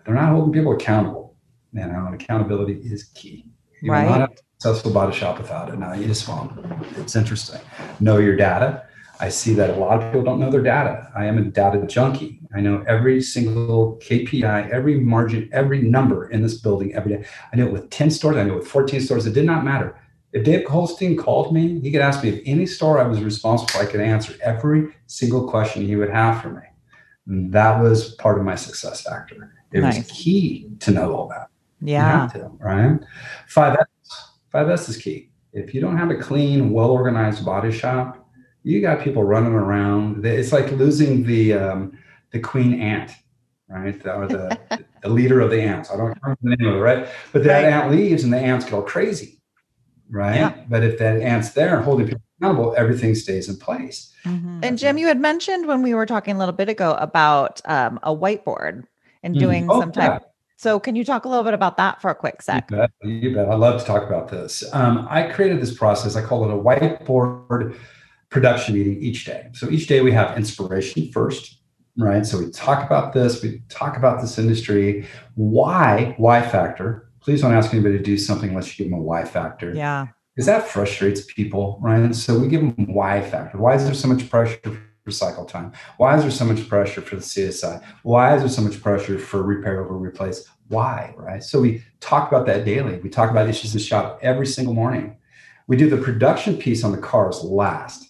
they're 0.05 0.15
not 0.15 0.29
holding 0.31 0.53
people 0.53 0.73
accountable. 0.73 1.35
You 1.73 1.81
know, 1.81 2.05
and 2.05 2.15
accountability 2.15 2.79
is 2.83 3.03
key. 3.13 3.45
You 3.81 3.91
right. 3.91 4.03
will 4.03 4.11
not 4.11 4.19
have 4.21 4.31
a 4.31 4.35
successful 4.57 4.91
body 4.91 5.15
shop 5.15 5.37
without 5.37 5.69
it. 5.69 5.77
Now 5.77 5.93
you 5.93 6.07
just 6.07 6.27
won't. 6.27 6.51
It's 6.97 7.15
interesting. 7.15 7.59
Know 7.99 8.17
your 8.17 8.35
data. 8.35 8.83
I 9.19 9.29
see 9.29 9.53
that 9.55 9.71
a 9.71 9.75
lot 9.75 10.01
of 10.01 10.05
people 10.05 10.23
don't 10.23 10.39
know 10.39 10.49
their 10.49 10.61
data. 10.61 11.11
I 11.15 11.25
am 11.25 11.37
a 11.37 11.41
data 11.41 11.85
junkie. 11.87 12.39
I 12.55 12.61
know 12.61 12.83
every 12.87 13.21
single 13.21 13.99
KPI, 14.03 14.69
every 14.69 14.99
margin, 14.99 15.49
every 15.51 15.81
number 15.81 16.29
in 16.29 16.41
this 16.41 16.59
building 16.59 16.93
every 16.93 17.17
day. 17.17 17.25
I 17.51 17.57
know 17.57 17.67
it 17.67 17.73
with 17.73 17.89
10 17.89 18.11
stores, 18.11 18.37
I 18.37 18.43
know 18.43 18.53
it 18.53 18.59
with 18.59 18.67
14 18.67 19.01
stores. 19.01 19.25
It 19.25 19.33
did 19.33 19.45
not 19.45 19.65
matter. 19.65 19.99
If 20.33 20.43
Dave 20.43 20.67
Holstein 20.67 21.17
called 21.17 21.53
me, 21.53 21.79
he 21.79 21.91
could 21.91 22.01
ask 22.01 22.23
me 22.23 22.29
if 22.29 22.41
any 22.45 22.65
store 22.65 22.99
I 22.99 23.07
was 23.07 23.23
responsible 23.23 23.69
for, 23.69 23.79
I 23.79 23.85
could 23.85 24.01
answer 24.01 24.33
every 24.41 24.93
single 25.07 25.47
question 25.49 25.85
he 25.85 25.95
would 25.95 26.09
have 26.09 26.41
for 26.41 26.49
me. 26.49 26.61
And 27.27 27.51
that 27.53 27.81
was 27.81 28.15
part 28.15 28.37
of 28.37 28.45
my 28.45 28.55
success 28.55 29.01
factor. 29.01 29.53
It 29.71 29.81
nice. 29.81 29.97
was 29.97 30.07
key 30.07 30.69
to 30.79 30.91
know 30.91 31.13
all 31.13 31.27
that. 31.29 31.49
Yeah. 31.81 32.29
To, 32.33 32.51
right. 32.59 32.99
Five 33.47 33.77
S. 33.79 34.29
Five 34.51 34.69
S 34.69 34.89
is 34.89 34.97
key. 34.97 35.29
If 35.53 35.73
you 35.73 35.81
don't 35.81 35.97
have 35.97 36.09
a 36.09 36.15
clean, 36.15 36.71
well 36.71 36.91
organized 36.91 37.45
body 37.45 37.71
shop, 37.71 38.27
you 38.63 38.81
got 38.81 39.01
people 39.01 39.23
running 39.23 39.53
around. 39.53 40.25
It's 40.25 40.51
like 40.51 40.71
losing 40.71 41.23
the 41.23 41.53
um, 41.53 41.97
the 42.31 42.39
queen 42.39 42.79
ant, 42.81 43.11
right? 43.67 43.95
Or 44.05 44.27
the, 44.27 44.59
the 45.03 45.09
leader 45.09 45.41
of 45.41 45.51
the 45.51 45.61
ants. 45.61 45.89
I 45.89 45.97
don't 45.97 46.17
remember 46.21 46.37
the 46.41 46.55
name 46.55 46.67
of 46.67 46.75
it, 46.75 46.79
right? 46.79 47.07
But 47.31 47.43
that 47.43 47.63
right. 47.63 47.73
ant 47.73 47.91
leaves 47.91 48.23
and 48.23 48.33
the 48.33 48.37
ants 48.37 48.69
go 48.69 48.81
crazy, 48.81 49.37
right? 50.10 50.36
Yeah. 50.36 50.63
But 50.70 50.84
if 50.84 50.98
that 51.00 51.22
ant's 51.22 51.52
there 51.52 51.82
holding 51.82 52.08
people 52.08 52.22
accountable, 52.39 52.76
everything 52.78 53.15
stays 53.15 53.50
in 53.50 53.58
place. 53.58 54.13
Mm-hmm. 54.26 54.60
And 54.63 54.78
Jim, 54.78 54.98
you 54.98 55.08
had 55.08 55.20
mentioned 55.20 55.67
when 55.67 55.82
we 55.82 55.93
were 55.93 56.06
talking 56.06 56.36
a 56.36 56.39
little 56.39 56.54
bit 56.54 56.70
ago 56.70 56.93
about 57.00 57.62
um, 57.65 58.00
a 58.04 58.15
whiteboard 58.15 58.84
and 59.24 59.34
mm-hmm. 59.34 59.39
doing 59.39 59.63
mm-hmm. 59.63 59.72
oh, 59.72 59.80
some 59.80 59.91
type. 59.91 60.22
Yeah. 60.22 60.28
So, 60.60 60.80
can 60.80 60.96
you 60.96 61.06
talk 61.06 61.26
a 61.26 61.30
little 61.30 61.43
bit 61.43 61.54
about 61.54 61.78
that 61.78 62.02
for 62.02 62.10
a 62.10 62.15
quick 62.15 62.41
sec? 62.41 62.72
You 62.72 62.78
bet. 62.78 62.91
You 63.04 63.36
bet. 63.36 63.48
I 63.48 63.54
love 63.54 63.80
to 63.80 63.86
talk 63.86 64.04
about 64.04 64.28
this. 64.28 64.63
Um, 64.74 65.08
I 65.10 65.24
created 65.24 65.62
this 65.62 65.74
process. 65.74 66.15
I 66.15 66.24
call 66.24 66.43
it 66.46 66.52
a 66.52 66.58
whiteboard 66.58 67.78
production 68.30 68.76
meeting 68.76 69.02
each 69.02 69.26
day. 69.26 69.50
So 69.54 69.70
each 69.70 69.88
day 69.88 70.02
we 70.02 70.12
have 70.12 70.38
inspiration 70.38 71.12
first, 71.12 71.60
right? 71.98 72.26
So 72.26 72.39
we 72.39 72.50
talk 72.52 72.86
about 72.86 73.13
this, 73.13 73.41
we 73.41 73.62
talk 73.70 73.98
about 73.98 74.22
this 74.22 74.38
industry, 74.38 75.08
why, 75.36 76.13
why 76.17 76.41
factor. 76.41 77.07
Please 77.27 77.41
don't 77.41 77.53
ask 77.53 77.73
anybody 77.73 77.97
to 77.97 78.03
do 78.03 78.17
something 78.17 78.51
unless 78.51 78.79
you 78.79 78.85
give 78.85 78.89
them 78.89 79.01
a 79.01 79.03
why 79.03 79.25
factor. 79.25 79.73
Yeah. 79.73 80.07
Because 80.33 80.45
that 80.45 80.65
frustrates 80.65 81.25
people, 81.25 81.77
right? 81.81 82.15
So 82.15 82.39
we 82.39 82.47
give 82.47 82.61
them 82.61 82.73
why 82.87 83.21
factor. 83.21 83.57
Why 83.57 83.75
is 83.75 83.83
there 83.83 83.93
so 83.93 84.07
much 84.07 84.29
pressure 84.29 84.79
for 85.03 85.11
cycle 85.11 85.43
time? 85.43 85.73
Why 85.97 86.15
is 86.15 86.21
there 86.21 86.31
so 86.31 86.45
much 86.45 86.69
pressure 86.69 87.01
for 87.01 87.17
the 87.17 87.21
CSI? 87.21 87.83
Why 88.03 88.33
is 88.35 88.43
there 88.43 88.49
so 88.49 88.61
much 88.61 88.81
pressure 88.81 89.19
for 89.19 89.43
repair 89.43 89.83
over 89.83 89.93
replace? 89.97 90.47
Why, 90.69 91.13
right? 91.17 91.43
So 91.43 91.59
we 91.59 91.83
talk 91.99 92.31
about 92.31 92.45
that 92.45 92.63
daily. 92.63 92.97
We 92.99 93.09
talk 93.09 93.29
about 93.29 93.49
issues 93.49 93.73
in 93.73 93.79
the 93.79 93.83
shop 93.83 94.19
every 94.21 94.47
single 94.47 94.73
morning. 94.73 95.17
We 95.67 95.75
do 95.75 95.89
the 95.89 95.97
production 95.97 96.55
piece 96.55 96.85
on 96.85 96.93
the 96.93 96.97
cars 96.97 97.43
last 97.43 98.07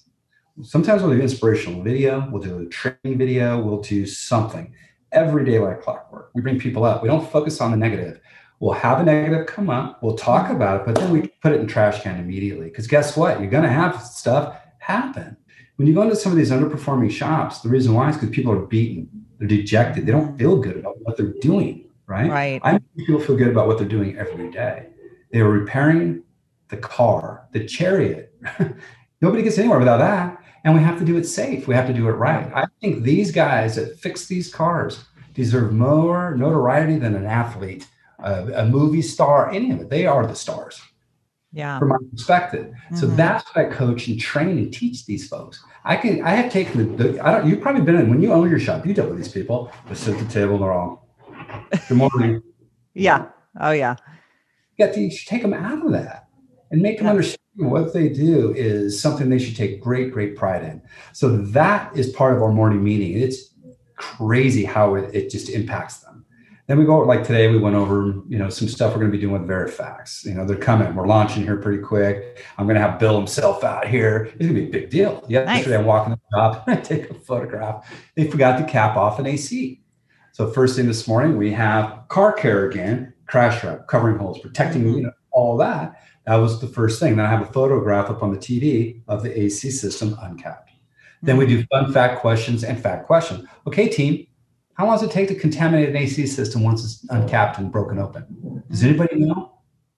Sometimes 0.63 1.03
we'll 1.03 1.15
do 1.15 1.21
inspirational 1.21 1.83
video, 1.83 2.27
we'll 2.31 2.41
do 2.41 2.59
a 2.59 2.65
training 2.65 3.17
video, 3.17 3.59
we'll 3.59 3.81
do 3.81 4.07
something 4.07 4.73
every 5.11 5.45
day 5.45 5.59
like 5.59 5.81
clockwork. 5.81 6.31
We 6.33 6.41
bring 6.41 6.59
people 6.59 6.83
up. 6.83 7.03
We 7.03 7.09
don't 7.09 7.29
focus 7.31 7.61
on 7.61 7.71
the 7.71 7.77
negative. 7.77 8.19
We'll 8.59 8.73
have 8.73 8.99
a 8.99 9.03
negative 9.03 9.45
come 9.45 9.69
up, 9.69 10.01
we'll 10.01 10.17
talk 10.17 10.49
about 10.49 10.81
it, 10.81 10.85
but 10.85 10.95
then 10.95 11.11
we 11.11 11.27
put 11.41 11.51
it 11.51 11.59
in 11.59 11.67
trash 11.67 12.01
can 12.01 12.19
immediately. 12.19 12.65
Because 12.65 12.87
guess 12.87 13.15
what? 13.15 13.39
You're 13.39 13.51
going 13.51 13.63
to 13.63 13.69
have 13.69 14.01
stuff 14.01 14.57
happen. 14.79 15.37
When 15.75 15.87
you 15.87 15.93
go 15.93 16.01
into 16.01 16.15
some 16.15 16.31
of 16.31 16.37
these 16.37 16.49
underperforming 16.49 17.11
shops, 17.11 17.59
the 17.59 17.69
reason 17.69 17.93
why 17.93 18.09
is 18.09 18.15
because 18.15 18.31
people 18.31 18.51
are 18.51 18.65
beaten, 18.65 19.09
they're 19.37 19.47
dejected, 19.47 20.07
they 20.07 20.11
don't 20.11 20.37
feel 20.37 20.57
good 20.57 20.77
about 20.77 20.95
what 21.01 21.17
they're 21.17 21.33
doing, 21.39 21.87
right? 22.07 22.29
Right. 22.29 22.61
I 22.63 22.73
make 22.73 23.05
people 23.05 23.21
feel 23.21 23.37
good 23.37 23.49
about 23.49 23.67
what 23.67 23.77
they're 23.77 23.87
doing 23.87 24.17
every 24.17 24.49
day. 24.49 24.87
They 25.31 25.39
are 25.39 25.49
repairing 25.49 26.23
the 26.69 26.77
car, 26.77 27.47
the 27.51 27.65
chariot. 27.65 28.33
Nobody 29.21 29.43
gets 29.43 29.57
anywhere 29.59 29.79
without 29.79 29.97
that 29.97 30.41
and 30.67 30.75
we 30.75 30.81
have 30.81 30.99
to 30.99 31.05
do 31.05 31.15
it 31.15 31.23
safe. 31.23 31.65
We 31.65 31.75
have 31.75 31.87
to 31.87 31.93
do 31.93 32.09
it 32.09 32.11
right. 32.11 32.51
I 32.53 32.65
think 32.81 33.03
these 33.03 33.31
guys 33.31 33.77
that 33.77 33.97
fix 33.97 34.27
these 34.27 34.53
cars 34.53 35.05
deserve 35.33 35.71
more 35.71 36.35
notoriety 36.35 36.97
than 36.97 37.15
an 37.15 37.25
athlete, 37.25 37.87
uh, 38.19 38.47
a 38.55 38.65
movie 38.65 39.01
star, 39.01 39.51
any 39.51 39.71
of 39.71 39.81
it. 39.81 39.89
They 39.89 40.05
are 40.05 40.25
the 40.25 40.35
stars. 40.35 40.81
Yeah. 41.53 41.79
From 41.79 41.89
my 41.89 41.97
perspective. 42.11 42.67
Mm-hmm. 42.67 42.95
So 42.97 43.07
that's 43.07 43.43
what 43.47 43.65
I 43.65 43.69
coach 43.69 44.07
and 44.07 44.19
train 44.19 44.57
and 44.57 44.73
teach 44.73 45.05
these 45.05 45.27
folks. 45.27 45.63
I 45.85 45.95
can 45.95 46.23
I 46.23 46.31
have 46.31 46.51
taken 46.51 46.97
the, 46.97 47.03
the 47.03 47.25
I 47.25 47.31
don't 47.31 47.49
you've 47.49 47.61
probably 47.61 47.81
been 47.81 47.95
in 47.95 48.09
when 48.09 48.21
you 48.21 48.33
own 48.33 48.49
your 48.49 48.59
shop, 48.59 48.85
you 48.85 48.93
dealt 48.93 49.09
with 49.09 49.17
these 49.17 49.31
people. 49.31 49.71
They 49.87 49.95
sit 49.95 50.15
at 50.15 50.27
the 50.27 50.31
table 50.31 50.55
and 50.55 50.63
they're 50.63 50.73
all 50.73 51.07
good 51.87 51.97
morning. 51.97 52.43
yeah. 52.93 53.29
Oh 53.59 53.71
yeah. 53.71 53.95
You 54.75 54.85
got 54.85 54.93
to 54.95 55.01
you 55.01 55.09
take 55.09 55.41
them 55.41 55.53
out 55.53 55.85
of 55.85 55.91
that 55.93 56.27
and 56.69 56.81
make 56.81 56.97
them 56.97 57.05
yeah. 57.05 57.11
understand 57.11 57.37
what 57.55 57.93
they 57.93 58.09
do 58.09 58.53
is 58.53 59.01
something 59.01 59.29
they 59.29 59.39
should 59.39 59.55
take 59.55 59.81
great, 59.81 60.11
great 60.11 60.35
pride 60.35 60.63
in. 60.63 60.81
So 61.13 61.37
that 61.37 61.95
is 61.97 62.09
part 62.11 62.35
of 62.35 62.43
our 62.43 62.51
morning 62.51 62.83
meeting. 62.83 63.19
It's 63.19 63.55
crazy 63.95 64.63
how 64.63 64.95
it, 64.95 65.15
it 65.15 65.29
just 65.29 65.49
impacts 65.49 65.97
them. 65.99 66.06
Then 66.67 66.77
we 66.77 66.83
go 66.83 66.99
like 66.99 67.23
today, 67.23 67.47
we 67.47 67.57
went 67.57 67.77
over, 67.77 68.21
you 68.27 68.37
know, 68.37 68.49
some 68.49 68.67
stuff 68.67 68.91
we're 68.91 68.99
going 68.99 69.11
to 69.11 69.17
be 69.17 69.21
doing 69.21 69.41
with 69.41 69.49
VeriFacts. 69.49 70.25
You 70.25 70.33
know, 70.33 70.45
they're 70.45 70.57
coming. 70.57 70.93
We're 70.95 71.07
launching 71.07 71.43
here 71.43 71.55
pretty 71.55 71.81
quick. 71.81 72.45
I'm 72.57 72.65
going 72.65 72.75
to 72.75 72.81
have 72.81 72.99
Bill 72.99 73.15
himself 73.17 73.63
out 73.63 73.87
here. 73.87 74.25
It's 74.25 74.45
going 74.45 74.53
to 74.53 74.61
be 74.61 74.67
a 74.67 74.69
big 74.69 74.89
deal. 74.89 75.23
Yesterday, 75.29 75.71
nice. 75.71 75.79
I'm 75.79 75.85
walking 75.85 76.13
the 76.13 76.37
shop 76.37 76.67
and 76.67 76.77
I 76.79 76.81
take 76.81 77.09
a 77.09 77.13
photograph. 77.13 77.89
They 78.15 78.29
forgot 78.29 78.57
to 78.57 78.65
cap 78.65 78.97
off 78.97 79.17
an 79.17 79.27
AC. 79.27 79.81
So 80.33 80.51
first 80.51 80.75
thing 80.75 80.87
this 80.87 81.07
morning, 81.07 81.37
we 81.37 81.53
have 81.53 82.03
car 82.09 82.33
care 82.33 82.69
again, 82.69 83.13
crash 83.27 83.63
wrap, 83.63 83.87
covering 83.87 84.17
holes, 84.17 84.39
protecting, 84.39 84.83
mm-hmm. 84.83 84.97
you 84.97 85.03
know, 85.03 85.11
all 85.31 85.55
that. 85.57 86.01
That 86.25 86.35
was 86.35 86.59
the 86.59 86.67
first 86.67 86.99
thing. 86.99 87.15
Then 87.15 87.25
I 87.25 87.29
have 87.29 87.41
a 87.41 87.53
photograph 87.53 88.09
up 88.09 88.21
on 88.21 88.33
the 88.33 88.37
TV 88.37 89.01
of 89.07 89.23
the 89.23 89.39
AC 89.39 89.71
system 89.71 90.17
uncapped. 90.21 90.71
Then 91.23 91.37
we 91.37 91.47
do 91.47 91.65
fun 91.67 91.93
fact 91.93 92.19
questions 92.19 92.65
and 92.65 92.77
fact 92.77 93.07
question. 93.07 93.47
Okay, 93.65 93.87
team, 93.87 94.27
how 94.77 94.85
long 94.85 94.95
does 94.95 95.03
it 95.03 95.11
take 95.11 95.27
to 95.29 95.35
contaminate 95.35 95.89
an 95.89 95.95
AC 95.95 96.27
system 96.27 96.61
once 96.61 96.83
it's 96.83 97.03
uncapped 97.09 97.57
and 97.57 97.71
broken 97.71 97.97
open? 97.97 98.63
Does 98.69 98.83
anybody 98.83 99.15
know? 99.15 99.53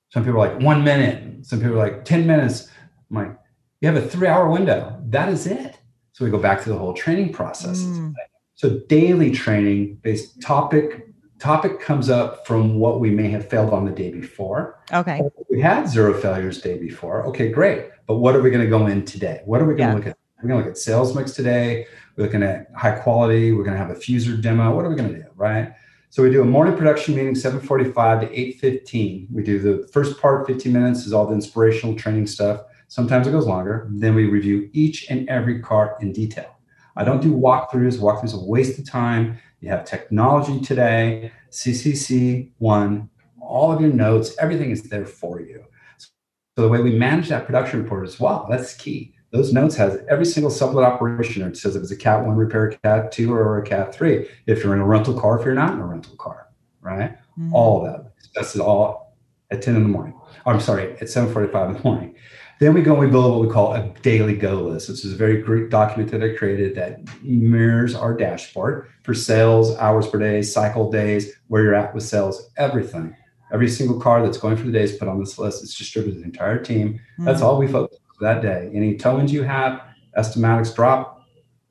Some 0.10 0.24
people 0.24 0.42
are 0.42 0.50
like 0.50 0.62
one 0.62 0.84
minute. 0.84 1.46
Some 1.46 1.60
people 1.60 1.76
are 1.80 1.88
like 1.90 2.06
10 2.06 2.26
minutes. 2.26 2.70
I'm 3.10 3.18
like, 3.18 3.38
you 3.82 3.90
have 3.90 3.98
a 4.02 4.08
three 4.08 4.28
hour 4.28 4.50
window. 4.50 4.98
That 5.08 5.28
is 5.30 5.48
it. 5.48 5.78
So 6.14 6.24
we 6.24 6.32
go 6.32 6.40
back 6.40 6.64
to 6.64 6.70
the 6.70 6.78
whole 6.78 6.94
training 6.94 7.34
process. 7.34 7.82
Mm. 7.82 8.14
So 8.56 8.80
daily 8.88 9.32
training 9.32 9.96
based 10.02 10.42
topic 10.42 11.06
topic 11.40 11.80
comes 11.80 12.10
up 12.10 12.46
from 12.46 12.76
what 12.80 13.00
we 13.00 13.10
may 13.10 13.30
have 13.30 13.50
failed 13.50 13.74
on 13.74 13.86
the 13.86 13.92
day 13.92 14.12
before. 14.12 14.82
Okay. 14.94 15.22
We 15.50 15.62
had 15.62 15.88
zero 15.88 16.14
failures 16.14 16.62
day 16.62 16.78
before. 16.78 17.26
Okay, 17.28 17.50
great. 17.50 17.90
But 18.08 18.18
what 18.18 18.36
are 18.36 18.42
we 18.42 18.50
going 18.50 18.64
to 18.64 18.70
go 18.70 18.88
in 18.88 19.06
today? 19.06 19.42
What 19.46 19.62
are 19.62 19.66
we 19.66 19.76
going 19.76 19.90
to 19.90 19.94
yeah. 19.94 19.94
look 19.94 20.08
at? 20.08 20.18
We're 20.42 20.50
going 20.50 20.62
to 20.62 20.68
look 20.68 20.76
at 20.76 20.78
sales 20.78 21.16
mix 21.16 21.34
today. 21.34 21.86
We're 22.20 22.26
looking 22.26 22.44
at 22.44 22.68
high 22.76 23.00
quality. 23.00 23.54
We're 23.54 23.64
going 23.64 23.78
to 23.78 23.82
have 23.82 23.92
a 23.92 23.96
fuser 23.96 24.42
demo. 24.42 24.76
What 24.76 24.84
are 24.84 24.90
we 24.90 24.98
going 24.98 25.14
to 25.14 25.20
do? 25.20 25.26
Right. 25.38 25.72
So 26.10 26.22
we 26.22 26.30
do 26.30 26.42
a 26.42 26.46
morning 26.46 26.76
production 26.76 27.16
meeting, 27.16 27.34
7:45 27.34 28.22
to 28.22 28.28
8:15. 28.28 29.28
We 29.32 29.42
do 29.42 29.58
the 29.58 29.88
first 29.88 30.20
part, 30.20 30.46
15 30.46 30.74
minutes, 30.74 31.06
is 31.06 31.14
all 31.14 31.28
the 31.28 31.34
inspirational 31.34 31.96
training 31.96 32.28
stuff. 32.28 32.64
Sometimes 32.90 33.26
it 33.26 33.32
goes 33.32 33.48
longer. 33.48 33.88
Then 33.90 34.16
we 34.16 34.26
review 34.26 34.70
each 34.74 35.10
and 35.10 35.30
every 35.30 35.62
car 35.62 35.96
in 36.02 36.12
detail. 36.12 36.58
I 36.98 37.06
don't 37.06 37.22
do 37.22 37.34
walkthroughs. 37.34 38.00
Walkthroughs 38.00 38.34
are 38.34 38.44
a 38.44 38.46
waste 38.46 38.78
of 38.78 38.90
time. 38.90 39.38
You 39.62 39.70
have 39.70 39.86
technology 39.86 40.60
today, 40.60 41.32
CCC 41.52 42.52
one, 42.58 43.10
all 43.42 43.72
of 43.72 43.80
your 43.80 43.94
notes, 43.94 44.36
everything 44.40 44.72
is 44.72 44.84
there 44.84 45.06
for 45.06 45.40
you. 45.40 45.64
So 45.98 46.64
the 46.64 46.68
way 46.68 46.82
we 46.82 46.98
manage 46.98 47.30
that 47.30 47.46
production 47.46 47.82
report 47.82 48.06
as 48.06 48.20
well, 48.20 48.46
that's 48.50 48.74
key. 48.74 49.16
Those 49.32 49.54
notes 49.54 49.76
has 49.76 50.02
every 50.10 50.26
single 50.26 50.50
sublet 50.50 50.86
operation. 50.86 51.44
It 51.44 51.56
says 51.56 51.76
if 51.76 51.84
it's 51.84 51.92
a 51.92 51.96
Cat 51.96 52.26
one 52.26 52.36
repair, 52.36 52.70
Cat 52.70 53.12
two, 53.12 53.34
or 53.34 53.60
a 53.60 53.66
Cat 53.66 53.94
three. 53.94 54.28
If 54.48 54.64
you're 54.64 54.74
in 54.74 54.82
a 54.82 54.86
rental 54.86 55.20
car, 55.20 55.40
if 55.40 55.46
you're 55.46 55.54
not 55.54 55.74
in 55.74 55.80
a 55.80 55.86
rental 55.86 56.16
car, 56.16 56.48
right? 56.82 57.12
Mm-hmm. 57.38 57.54
All 57.54 57.86
of 57.86 57.92
that. 57.92 58.12
That's 58.36 58.56
it 58.56 58.62
all 58.62 59.16
at 59.52 59.62
10 59.62 59.76
in 59.76 59.84
the 59.84 59.90
morning. 59.90 60.14
Oh, 60.46 60.52
I'm 60.52 60.60
sorry, 60.60 60.94
at 60.94 61.10
7:45 61.10 61.68
in 61.68 61.74
the 61.74 61.84
morning. 61.84 62.16
Then 62.60 62.74
we 62.74 62.82
go 62.82 62.92
and 62.92 63.00
we 63.00 63.08
build 63.08 63.32
what 63.32 63.48
we 63.48 63.54
call 63.54 63.74
a 63.74 63.88
daily 64.02 64.36
go 64.36 64.56
list. 64.56 64.90
This 64.90 65.06
is 65.06 65.14
a 65.14 65.16
very 65.16 65.42
great 65.42 65.70
document 65.70 66.12
that 66.12 66.22
I 66.22 66.36
created 66.36 66.76
that 66.76 67.00
mirrors 67.24 67.96
our 67.96 68.14
dashboard 68.14 68.90
for 69.04 69.14
sales, 69.14 69.78
hours 69.78 70.08
per 70.08 70.20
day, 70.20 70.42
cycle 70.42 70.92
days, 70.92 71.32
where 71.48 71.64
you're 71.64 71.76
at 71.76 71.96
with 71.96 72.04
sales, 72.04 72.50
everything. 72.58 73.16
Every 73.54 73.70
single 73.70 74.00
car 74.00 74.22
that's 74.22 74.38
going 74.38 74.58
for 74.58 74.66
the 74.66 74.74
day 74.74 74.84
is 74.84 74.98
put 74.98 75.08
on 75.08 75.20
this 75.20 75.40
list. 75.40 75.64
It's 75.64 75.78
distributed 75.78 76.18
to 76.18 76.20
the 76.20 76.26
entire 76.26 76.62
team. 76.62 77.00
That's 77.20 77.38
mm-hmm. 77.38 77.48
all 77.48 77.58
we 77.58 77.68
focus 77.68 77.98
on 77.98 78.09
that 78.20 78.42
day. 78.42 78.70
Any 78.74 78.96
tow-ins 78.96 79.32
you 79.32 79.44
have, 79.44 79.82
estimatics 80.18 80.74
drop, 80.76 81.26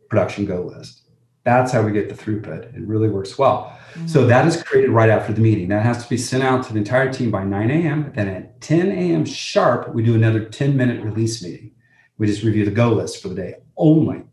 production 0.08 0.46
go 0.46 0.62
list. 0.62 1.02
That's 1.44 1.72
how 1.72 1.82
we 1.82 1.92
get 1.92 2.08
the 2.08 2.14
throughput. 2.14 2.76
It 2.76 2.86
really 2.86 3.08
works 3.08 3.38
well. 3.38 3.78
Mm-hmm. 3.94 4.06
So 4.06 4.26
that 4.26 4.46
is 4.46 4.62
created 4.62 4.90
right 4.90 5.08
after 5.08 5.32
the 5.32 5.40
meeting. 5.40 5.68
That 5.68 5.82
has 5.82 6.02
to 6.02 6.08
be 6.08 6.18
sent 6.18 6.42
out 6.42 6.64
to 6.66 6.72
the 6.72 6.78
entire 6.78 7.12
team 7.12 7.30
by 7.30 7.44
9 7.44 7.70
a.m. 7.70 8.12
Then 8.14 8.28
at 8.28 8.60
10 8.60 8.90
a.m. 8.90 9.24
sharp, 9.24 9.94
we 9.94 10.02
do 10.02 10.14
another 10.14 10.44
10 10.44 10.76
minute 10.76 11.02
release 11.02 11.42
meeting. 11.42 11.72
We 12.18 12.26
just 12.26 12.42
review 12.42 12.64
the 12.64 12.70
go 12.70 12.92
list 12.92 13.22
for 13.22 13.28
the 13.28 13.34
day 13.34 13.54
only. 13.76 14.24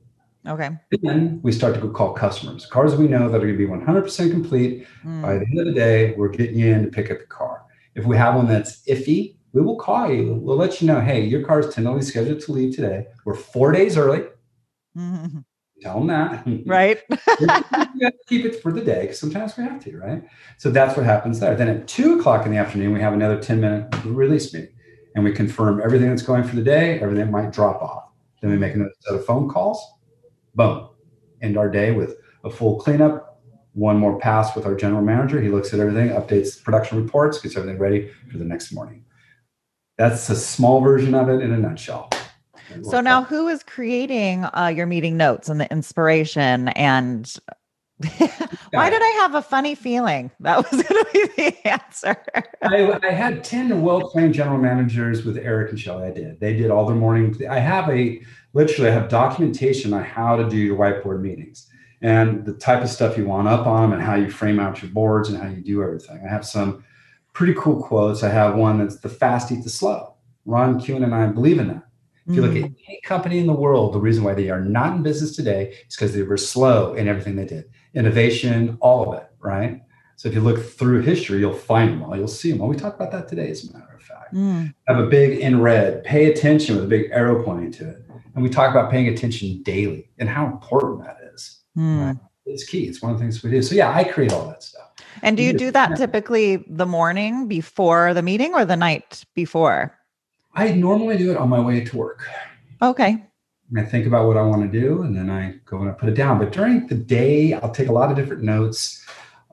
Okay. 0.48 0.70
Then 1.02 1.40
we 1.42 1.52
start 1.52 1.74
to 1.76 1.82
go 1.82 1.90
call 1.90 2.14
customers. 2.14 2.66
Cars 2.66 2.96
we 2.96 3.08
know 3.08 3.30
that 3.30 3.38
are 3.42 3.48
going 3.48 3.58
to 3.58 3.58
be 3.58 3.66
100% 3.66 4.32
complete. 4.32 4.86
Mm. 5.04 5.22
By 5.22 5.34
the 5.36 5.46
end 5.46 5.60
of 5.60 5.66
the 5.66 5.74
day, 5.74 6.14
we're 6.18 6.30
getting 6.30 6.58
you 6.58 6.74
in 6.74 6.84
to 6.84 6.92
pick 6.92 7.10
up 7.10 7.20
the 7.20 7.26
car. 7.26 7.64
If 7.96 8.06
we 8.06 8.18
have 8.18 8.36
one 8.36 8.48
that's 8.48 8.84
iffy, 8.88 9.35
we 9.56 9.62
will 9.62 9.78
call 9.78 10.12
you. 10.12 10.34
We'll 10.34 10.58
let 10.58 10.82
you 10.82 10.88
know, 10.88 11.00
hey, 11.00 11.24
your 11.24 11.42
car 11.42 11.62
is 11.62 11.74
tentatively 11.74 12.04
scheduled 12.04 12.42
to 12.42 12.52
leave 12.52 12.76
today. 12.76 13.08
We're 13.24 13.36
four 13.36 13.72
days 13.72 13.98
early. 13.98 14.26
Mm-hmm. 14.98 15.40
Tell 15.82 16.00
them 16.00 16.08
that. 16.08 16.46
Right. 16.66 17.02
keep 18.28 18.46
it 18.46 18.62
for 18.62 18.74
the 18.74 18.82
day 18.82 19.02
because 19.04 19.20
sometimes 19.20 19.56
we 19.58 19.64
have 19.64 19.82
to, 19.86 19.98
right? 19.98 20.24
So 20.58 20.70
that's 20.70 20.98
what 20.98 21.06
happens 21.06 21.40
there. 21.40 21.56
Then 21.56 21.70
at 21.70 21.88
two 21.88 22.20
o'clock 22.20 22.46
in 22.46 22.52
the 22.52 22.58
afternoon, 22.58 22.92
we 22.92 23.00
have 23.00 23.14
another 23.14 23.40
10 23.40 23.62
minute 23.62 23.96
release 24.04 24.54
meeting 24.54 24.74
and 25.16 25.24
we 25.24 25.32
confirm 25.32 25.82
everything 25.82 26.10
that's 26.10 26.22
going 26.22 26.44
for 26.44 26.58
the 26.58 26.62
day, 26.62 27.00
everything 27.00 27.32
might 27.32 27.54
drop 27.54 27.82
off. 27.82 28.10
Then 28.42 28.52
we 28.52 28.58
make 28.58 28.76
another 28.76 28.92
set 29.00 29.16
of 29.16 29.26
phone 29.26 29.50
calls. 29.50 29.82
Boom. 30.54 30.90
End 31.42 31.58
our 31.58 31.70
day 31.70 31.92
with 31.92 32.18
a 32.44 32.50
full 32.50 32.78
cleanup, 32.78 33.42
one 33.72 33.98
more 33.98 34.20
pass 34.20 34.54
with 34.54 34.66
our 34.66 34.76
general 34.76 35.02
manager. 35.02 35.42
He 35.42 35.50
looks 35.50 35.74
at 35.74 35.80
everything, 35.80 36.10
updates 36.10 36.62
production 36.62 37.02
reports, 37.02 37.40
gets 37.40 37.56
everything 37.56 37.80
ready 37.80 38.12
for 38.30 38.38
the 38.38 38.46
next 38.46 38.74
morning. 38.74 39.05
That's 39.98 40.30
a 40.30 40.36
small 40.36 40.82
version 40.82 41.16
of 41.16 41.30
it 41.30 41.42
in 41.42 41.52
a 41.52 41.58
nutshell. 41.58 42.10
So 42.84 43.00
now, 43.00 43.24
who 43.24 43.48
is 43.48 43.64
creating 43.64 44.44
uh, 44.46 44.72
your 44.76 44.86
meeting 44.86 45.18
notes 45.18 45.48
and 45.50 45.62
the 45.62 45.72
inspiration? 45.72 46.70
And 46.70 47.34
why 48.72 48.90
did 48.90 49.02
I 49.02 49.20
have 49.22 49.36
a 49.36 49.42
funny 49.42 49.76
feeling 49.76 50.32
that 50.42 50.58
was 50.58 50.84
going 50.84 51.06
to 51.06 51.08
be 51.14 51.28
the 51.38 51.68
answer? 51.68 52.18
I, 52.62 53.00
I, 53.02 53.12
had 53.12 53.44
ten 53.44 53.82
well-trained 53.82 54.34
general 54.34 54.58
managers 54.58 55.24
with 55.24 55.38
Eric 55.38 55.70
and 55.70 55.80
Shelly. 55.80 56.08
I 56.08 56.12
did. 56.12 56.40
They 56.40 56.56
did 56.56 56.72
all 56.72 56.86
their 56.86 56.96
morning. 56.96 57.40
I 57.50 57.60
have 57.60 57.90
a 57.90 58.22
literally. 58.54 58.90
I 58.90 58.94
have 58.94 59.08
documentation 59.08 59.94
on 59.94 60.04
how 60.04 60.36
to 60.36 60.50
do 60.50 60.58
your 60.58 60.78
whiteboard 60.78 61.22
meetings 61.22 61.68
and 62.02 62.46
the 62.46 62.54
type 62.54 62.84
of 62.84 62.90
stuff 62.90 63.18
you 63.18 63.26
want 63.26 63.48
up 63.48 63.66
on 63.66 63.82
them 63.82 63.94
and 63.94 64.02
how 64.02 64.16
you 64.16 64.30
frame 64.30 64.60
out 64.60 64.82
your 64.82 64.92
boards 64.92 65.30
and 65.30 65.42
how 65.42 65.48
you 65.48 65.62
do 65.62 65.82
everything. 65.82 66.22
I 66.26 66.30
have 66.30 66.46
some 66.46 66.84
pretty 67.36 67.54
cool 67.54 67.84
quotes. 67.84 68.24
I 68.24 68.30
have 68.30 68.56
one 68.56 68.80
that's 68.80 68.98
the 68.98 69.10
fast 69.10 69.52
eat 69.52 69.64
the 69.64 69.70
slow. 69.70 70.16
Ron 70.46 70.82
Kuhn 70.82 71.04
and 71.04 71.14
I 71.14 71.28
believe 71.28 71.60
in 71.60 71.68
that. 71.68 71.84
If 72.28 72.34
you 72.34 72.42
look 72.42 72.56
at 72.56 72.72
mm. 72.72 72.76
any 72.88 73.00
company 73.02 73.38
in 73.38 73.46
the 73.46 73.54
world, 73.54 73.94
the 73.94 74.00
reason 74.00 74.24
why 74.24 74.34
they 74.34 74.50
are 74.50 74.62
not 74.62 74.96
in 74.96 75.04
business 75.04 75.36
today 75.36 75.76
is 75.88 75.96
because 75.96 76.16
they 76.16 76.24
were 76.24 76.38
slow 76.38 76.96
in 76.96 77.08
everything 77.08 77.36
they 77.36 77.46
did. 77.46 77.66
Innovation, 77.94 78.80
all 78.82 79.08
of 79.08 79.20
it, 79.20 79.30
right? 79.40 79.82
So 80.16 80.28
if 80.30 80.34
you 80.34 80.42
look 80.42 80.64
through 80.64 81.02
history, 81.02 81.40
you'll 81.40 81.54
find 81.54 81.92
them 81.92 82.04
all. 82.04 82.16
You'll 82.16 82.28
see 82.28 82.52
them 82.52 82.62
all. 82.62 82.68
We 82.68 82.78
talked 82.78 82.96
about 82.96 83.12
that 83.12 83.28
today, 83.28 83.52
as 83.52 83.70
a 83.70 83.74
matter 83.74 83.94
of 83.94 84.02
fact. 84.02 84.34
Mm. 84.34 84.74
Have 84.88 84.98
a 84.98 85.06
big 85.06 85.38
in 85.40 85.62
red, 85.62 86.04
pay 86.04 86.32
attention 86.32 86.76
with 86.76 86.86
a 86.86 86.88
big 86.88 87.12
arrow 87.12 87.44
pointing 87.44 87.72
to 87.74 87.90
it. 87.90 87.98
And 88.34 88.44
we 88.44 88.50
talk 88.50 88.72
about 88.72 88.90
paying 88.90 89.08
attention 89.08 89.62
daily 89.62 90.10
and 90.18 90.28
how 90.28 90.48
important 90.48 91.04
that 91.04 91.18
is. 91.32 91.60
Mm. 91.78 92.06
Right? 92.08 92.18
It's 92.46 92.64
key. 92.64 92.86
It's 92.86 93.02
one 93.02 93.12
of 93.12 93.18
the 93.18 93.24
things 93.24 93.42
we 93.44 93.52
do. 93.52 93.62
So 93.62 93.76
yeah, 93.76 93.92
I 93.92 94.04
create 94.04 94.32
all 94.32 94.48
that 94.48 94.64
stuff. 94.64 94.92
And 95.22 95.36
do 95.36 95.44
you 95.44 95.54
do 95.54 95.72
that 95.72 95.98
typically 95.98 96.58
the 96.68 96.86
morning 96.86 97.48
before 97.48 98.14
the 98.14 98.22
meeting 98.22 98.54
or 98.54 98.66
the 98.66 98.76
night 98.76 99.26
before? 99.34 99.98
I 100.54 100.72
normally 100.72 101.18
do 101.18 101.32
it 101.32 101.38
on 101.38 101.50
my 101.50 101.60
way 101.60 101.84
to 101.84 101.98
work. 101.98 102.28
Okay. 102.82 103.24
I 103.76 103.84
think 103.84 104.06
about 104.06 104.28
what 104.28 104.38
I 104.38 104.42
want 104.44 104.72
to 104.72 104.80
do 104.80 105.02
and 105.02 105.18
then 105.18 105.30
I 105.30 105.56
go 105.66 105.80
and 105.80 105.90
I 105.90 105.94
put 105.94 106.08
it 106.10 106.16
down. 106.16 106.38
But 106.38 106.52
during 106.52 106.88
the 106.88 106.96
day, 106.96 107.54
I'll 107.54 107.72
take 107.72 107.90
a 107.90 107.92
lot 107.92 108.12
of 108.12 108.16
different 108.16 108.44
notes, 108.44 109.06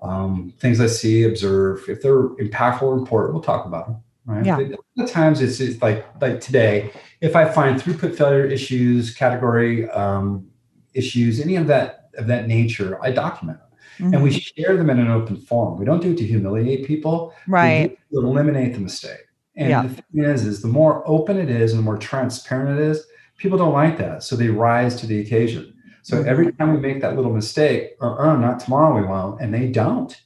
um, 0.02 0.52
things 0.58 0.80
I 0.80 0.86
see, 0.86 1.24
observe. 1.24 1.84
If 1.88 2.02
they're 2.02 2.28
impactful 2.28 2.82
or 2.82 2.98
important, 2.98 3.32
we'll 3.32 3.42
talk 3.42 3.64
about 3.64 3.86
them. 3.86 3.96
Right. 4.26 4.44
Yeah. 4.44 4.76
But 4.96 5.08
times 5.08 5.40
it's, 5.40 5.58
it's, 5.60 5.82
like 5.82 6.06
like 6.20 6.40
today, 6.40 6.92
if 7.20 7.34
I 7.34 7.46
find 7.46 7.80
throughput 7.80 8.16
failure 8.16 8.44
issues, 8.44 9.12
category 9.12 9.90
um, 9.90 10.46
issues, 10.94 11.40
any 11.40 11.56
of 11.56 11.66
that 11.66 12.01
of 12.16 12.26
that 12.26 12.48
nature, 12.48 13.02
I 13.02 13.10
document 13.10 13.58
them. 13.58 13.68
Mm-hmm. 13.98 14.14
And 14.14 14.22
we 14.22 14.30
mm-hmm. 14.30 14.60
share 14.60 14.76
them 14.76 14.90
in 14.90 14.98
an 14.98 15.08
open 15.08 15.36
forum. 15.36 15.78
We 15.78 15.84
don't 15.84 16.00
do 16.00 16.12
it 16.12 16.18
to 16.18 16.26
humiliate 16.26 16.86
people. 16.86 17.34
Right. 17.46 17.98
to 18.12 18.18
eliminate 18.18 18.74
the 18.74 18.80
mistake. 18.80 19.20
And 19.56 19.68
yeah. 19.68 19.82
the 19.82 19.88
thing 19.88 20.24
is, 20.24 20.46
is 20.46 20.62
the 20.62 20.68
more 20.68 21.06
open 21.06 21.38
it 21.38 21.50
is 21.50 21.72
and 21.72 21.78
the 21.78 21.84
more 21.84 21.98
transparent 21.98 22.78
it 22.78 22.84
is, 22.84 23.04
people 23.36 23.58
don't 23.58 23.74
like 23.74 23.98
that. 23.98 24.22
So 24.22 24.34
they 24.34 24.48
rise 24.48 24.96
to 24.96 25.06
the 25.06 25.20
occasion. 25.20 25.74
So 26.02 26.16
mm-hmm. 26.16 26.28
every 26.28 26.52
time 26.52 26.72
we 26.72 26.80
make 26.80 27.00
that 27.02 27.16
little 27.16 27.32
mistake, 27.32 27.92
or 28.00 28.24
uh, 28.24 28.36
not 28.36 28.60
tomorrow 28.60 28.98
we 28.98 29.06
won't, 29.06 29.40
and 29.40 29.52
they 29.52 29.68
don't. 29.68 30.18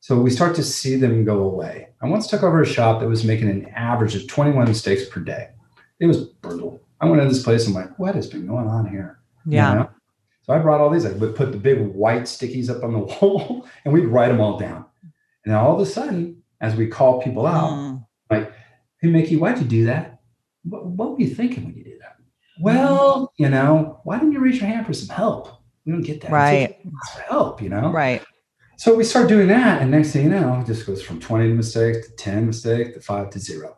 So 0.00 0.20
we 0.20 0.30
start 0.30 0.54
to 0.56 0.62
see 0.62 0.96
them 0.96 1.24
go 1.24 1.44
away. 1.44 1.88
I 2.02 2.08
once 2.08 2.26
took 2.26 2.42
over 2.42 2.60
a 2.60 2.66
shop 2.66 3.00
that 3.00 3.08
was 3.08 3.24
making 3.24 3.48
an 3.48 3.66
average 3.68 4.14
of 4.14 4.26
21 4.26 4.68
mistakes 4.68 5.08
per 5.08 5.20
day. 5.20 5.48
It 5.98 6.06
was 6.06 6.26
brutal. 6.26 6.82
I 7.00 7.06
went 7.06 7.22
into 7.22 7.32
this 7.32 7.42
place 7.42 7.66
and 7.66 7.76
I'm 7.76 7.84
like, 7.84 7.98
what 7.98 8.14
has 8.14 8.26
been 8.26 8.46
going 8.46 8.66
on 8.66 8.86
here? 8.86 9.20
Yeah. 9.46 9.70
You 9.70 9.78
know? 9.78 9.90
So 10.44 10.52
I 10.52 10.58
brought 10.58 10.80
all 10.80 10.90
these, 10.90 11.06
I 11.06 11.12
would 11.12 11.34
put 11.34 11.52
the 11.52 11.58
big 11.58 11.78
white 11.78 12.22
stickies 12.22 12.68
up 12.68 12.84
on 12.84 12.92
the 12.92 12.98
wall 13.20 13.66
and 13.84 13.92
we'd 13.92 14.06
write 14.06 14.28
them 14.28 14.40
all 14.40 14.58
down. 14.58 14.84
And 15.44 15.52
then 15.52 15.54
all 15.54 15.74
of 15.74 15.80
a 15.80 15.86
sudden, 15.86 16.42
as 16.60 16.76
we 16.76 16.86
call 16.86 17.22
people 17.22 17.46
out, 17.46 17.70
mm. 17.70 18.06
like, 18.30 18.52
Hey, 19.00 19.08
Mickey, 19.08 19.36
why'd 19.36 19.58
you 19.58 19.64
do 19.64 19.86
that? 19.86 20.20
What, 20.64 20.86
what 20.86 21.12
were 21.12 21.20
you 21.20 21.34
thinking 21.34 21.64
when 21.64 21.74
you 21.74 21.84
did 21.84 22.00
that? 22.00 22.16
Well, 22.60 23.32
you 23.36 23.48
know, 23.48 24.00
why 24.04 24.18
didn't 24.18 24.32
you 24.32 24.40
raise 24.40 24.60
your 24.60 24.68
hand 24.68 24.86
for 24.86 24.92
some 24.92 25.14
help? 25.14 25.48
We 25.84 25.92
don't 25.92 26.02
get 26.02 26.20
that. 26.22 26.30
Right. 26.30 26.78
Help, 27.26 27.60
you 27.60 27.68
know? 27.68 27.90
Right. 27.90 28.22
So 28.76 28.94
we 28.94 29.04
start 29.04 29.28
doing 29.28 29.48
that. 29.48 29.82
And 29.82 29.90
next 29.90 30.12
thing 30.12 30.24
you 30.24 30.30
know, 30.30 30.60
it 30.60 30.66
just 30.66 30.86
goes 30.86 31.02
from 31.02 31.20
20 31.20 31.52
mistakes 31.52 32.06
to 32.06 32.14
10 32.16 32.46
mistakes 32.46 32.94
to 32.94 33.00
five 33.00 33.30
to 33.30 33.38
zero. 33.38 33.76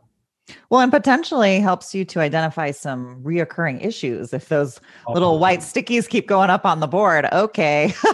Well, 0.70 0.80
and 0.80 0.92
potentially 0.92 1.60
helps 1.60 1.94
you 1.94 2.04
to 2.06 2.20
identify 2.20 2.70
some 2.70 3.22
reoccurring 3.22 3.84
issues 3.84 4.32
if 4.32 4.48
those 4.48 4.80
oh, 5.06 5.12
little 5.12 5.38
white 5.38 5.60
stickies 5.60 6.08
keep 6.08 6.28
going 6.28 6.50
up 6.50 6.64
on 6.64 6.80
the 6.80 6.86
board. 6.86 7.26
Okay. 7.32 7.92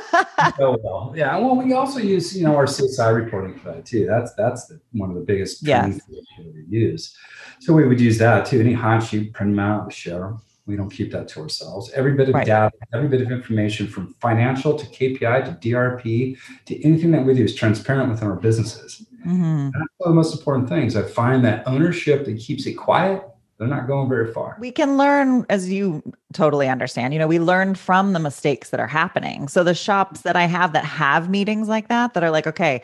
oh 0.58 0.78
well, 0.82 1.12
yeah. 1.14 1.36
Well, 1.36 1.56
we 1.56 1.72
also 1.74 1.98
use 1.98 2.36
you 2.36 2.44
know 2.44 2.56
our 2.56 2.66
CSI 2.66 3.14
reporting 3.14 3.58
for 3.58 3.72
that 3.72 3.86
too. 3.86 4.06
That's 4.06 4.32
that's 4.34 4.66
the, 4.66 4.80
one 4.92 5.10
of 5.10 5.16
the 5.16 5.22
biggest 5.22 5.66
yes. 5.66 6.00
we 6.08 6.64
use. 6.68 7.16
So 7.60 7.72
we 7.72 7.86
would 7.86 8.00
use 8.00 8.18
that 8.18 8.46
too. 8.46 8.60
Any 8.60 8.72
hot 8.72 9.00
sheet, 9.00 9.32
print 9.34 9.52
them 9.52 9.58
out, 9.58 9.92
share 9.92 10.20
them. 10.20 10.40
We 10.66 10.76
don't 10.76 10.90
keep 10.90 11.10
that 11.12 11.26
to 11.28 11.40
ourselves. 11.40 11.90
Every 11.92 12.12
bit 12.12 12.28
of 12.28 12.34
right. 12.36 12.46
data, 12.46 12.72
every 12.94 13.08
bit 13.08 13.20
of 13.20 13.32
information 13.32 13.88
from 13.88 14.14
financial 14.20 14.78
to 14.78 14.86
KPI 14.86 15.44
to 15.60 15.68
DRP 15.68 16.38
to 16.66 16.84
anything 16.84 17.10
that 17.10 17.24
we 17.24 17.34
do 17.34 17.42
is 17.44 17.54
transparent 17.54 18.10
within 18.10 18.28
our 18.28 18.36
businesses. 18.36 19.04
Mm-hmm. 19.26 19.70
That's 19.70 19.74
one 19.98 20.08
of 20.08 20.12
the 20.12 20.14
most 20.14 20.36
important 20.36 20.68
things. 20.68 20.96
I 20.96 21.02
find 21.02 21.44
that 21.44 21.66
ownership 21.66 22.24
that 22.24 22.38
keeps 22.38 22.66
it 22.66 22.74
quiet, 22.74 23.22
they're 23.58 23.68
not 23.68 23.86
going 23.86 24.08
very 24.08 24.32
far. 24.32 24.56
We 24.58 24.72
can 24.72 24.96
learn, 24.96 25.46
as 25.48 25.70
you 25.70 26.02
totally 26.32 26.68
understand, 26.68 27.12
you 27.12 27.20
know, 27.20 27.28
we 27.28 27.38
learn 27.38 27.76
from 27.76 28.12
the 28.12 28.18
mistakes 28.18 28.70
that 28.70 28.80
are 28.80 28.88
happening. 28.88 29.46
So 29.46 29.62
the 29.62 29.74
shops 29.74 30.22
that 30.22 30.34
I 30.34 30.46
have 30.46 30.72
that 30.72 30.84
have 30.84 31.30
meetings 31.30 31.68
like 31.68 31.88
that, 31.88 32.14
that 32.14 32.24
are 32.24 32.30
like, 32.30 32.48
okay, 32.48 32.82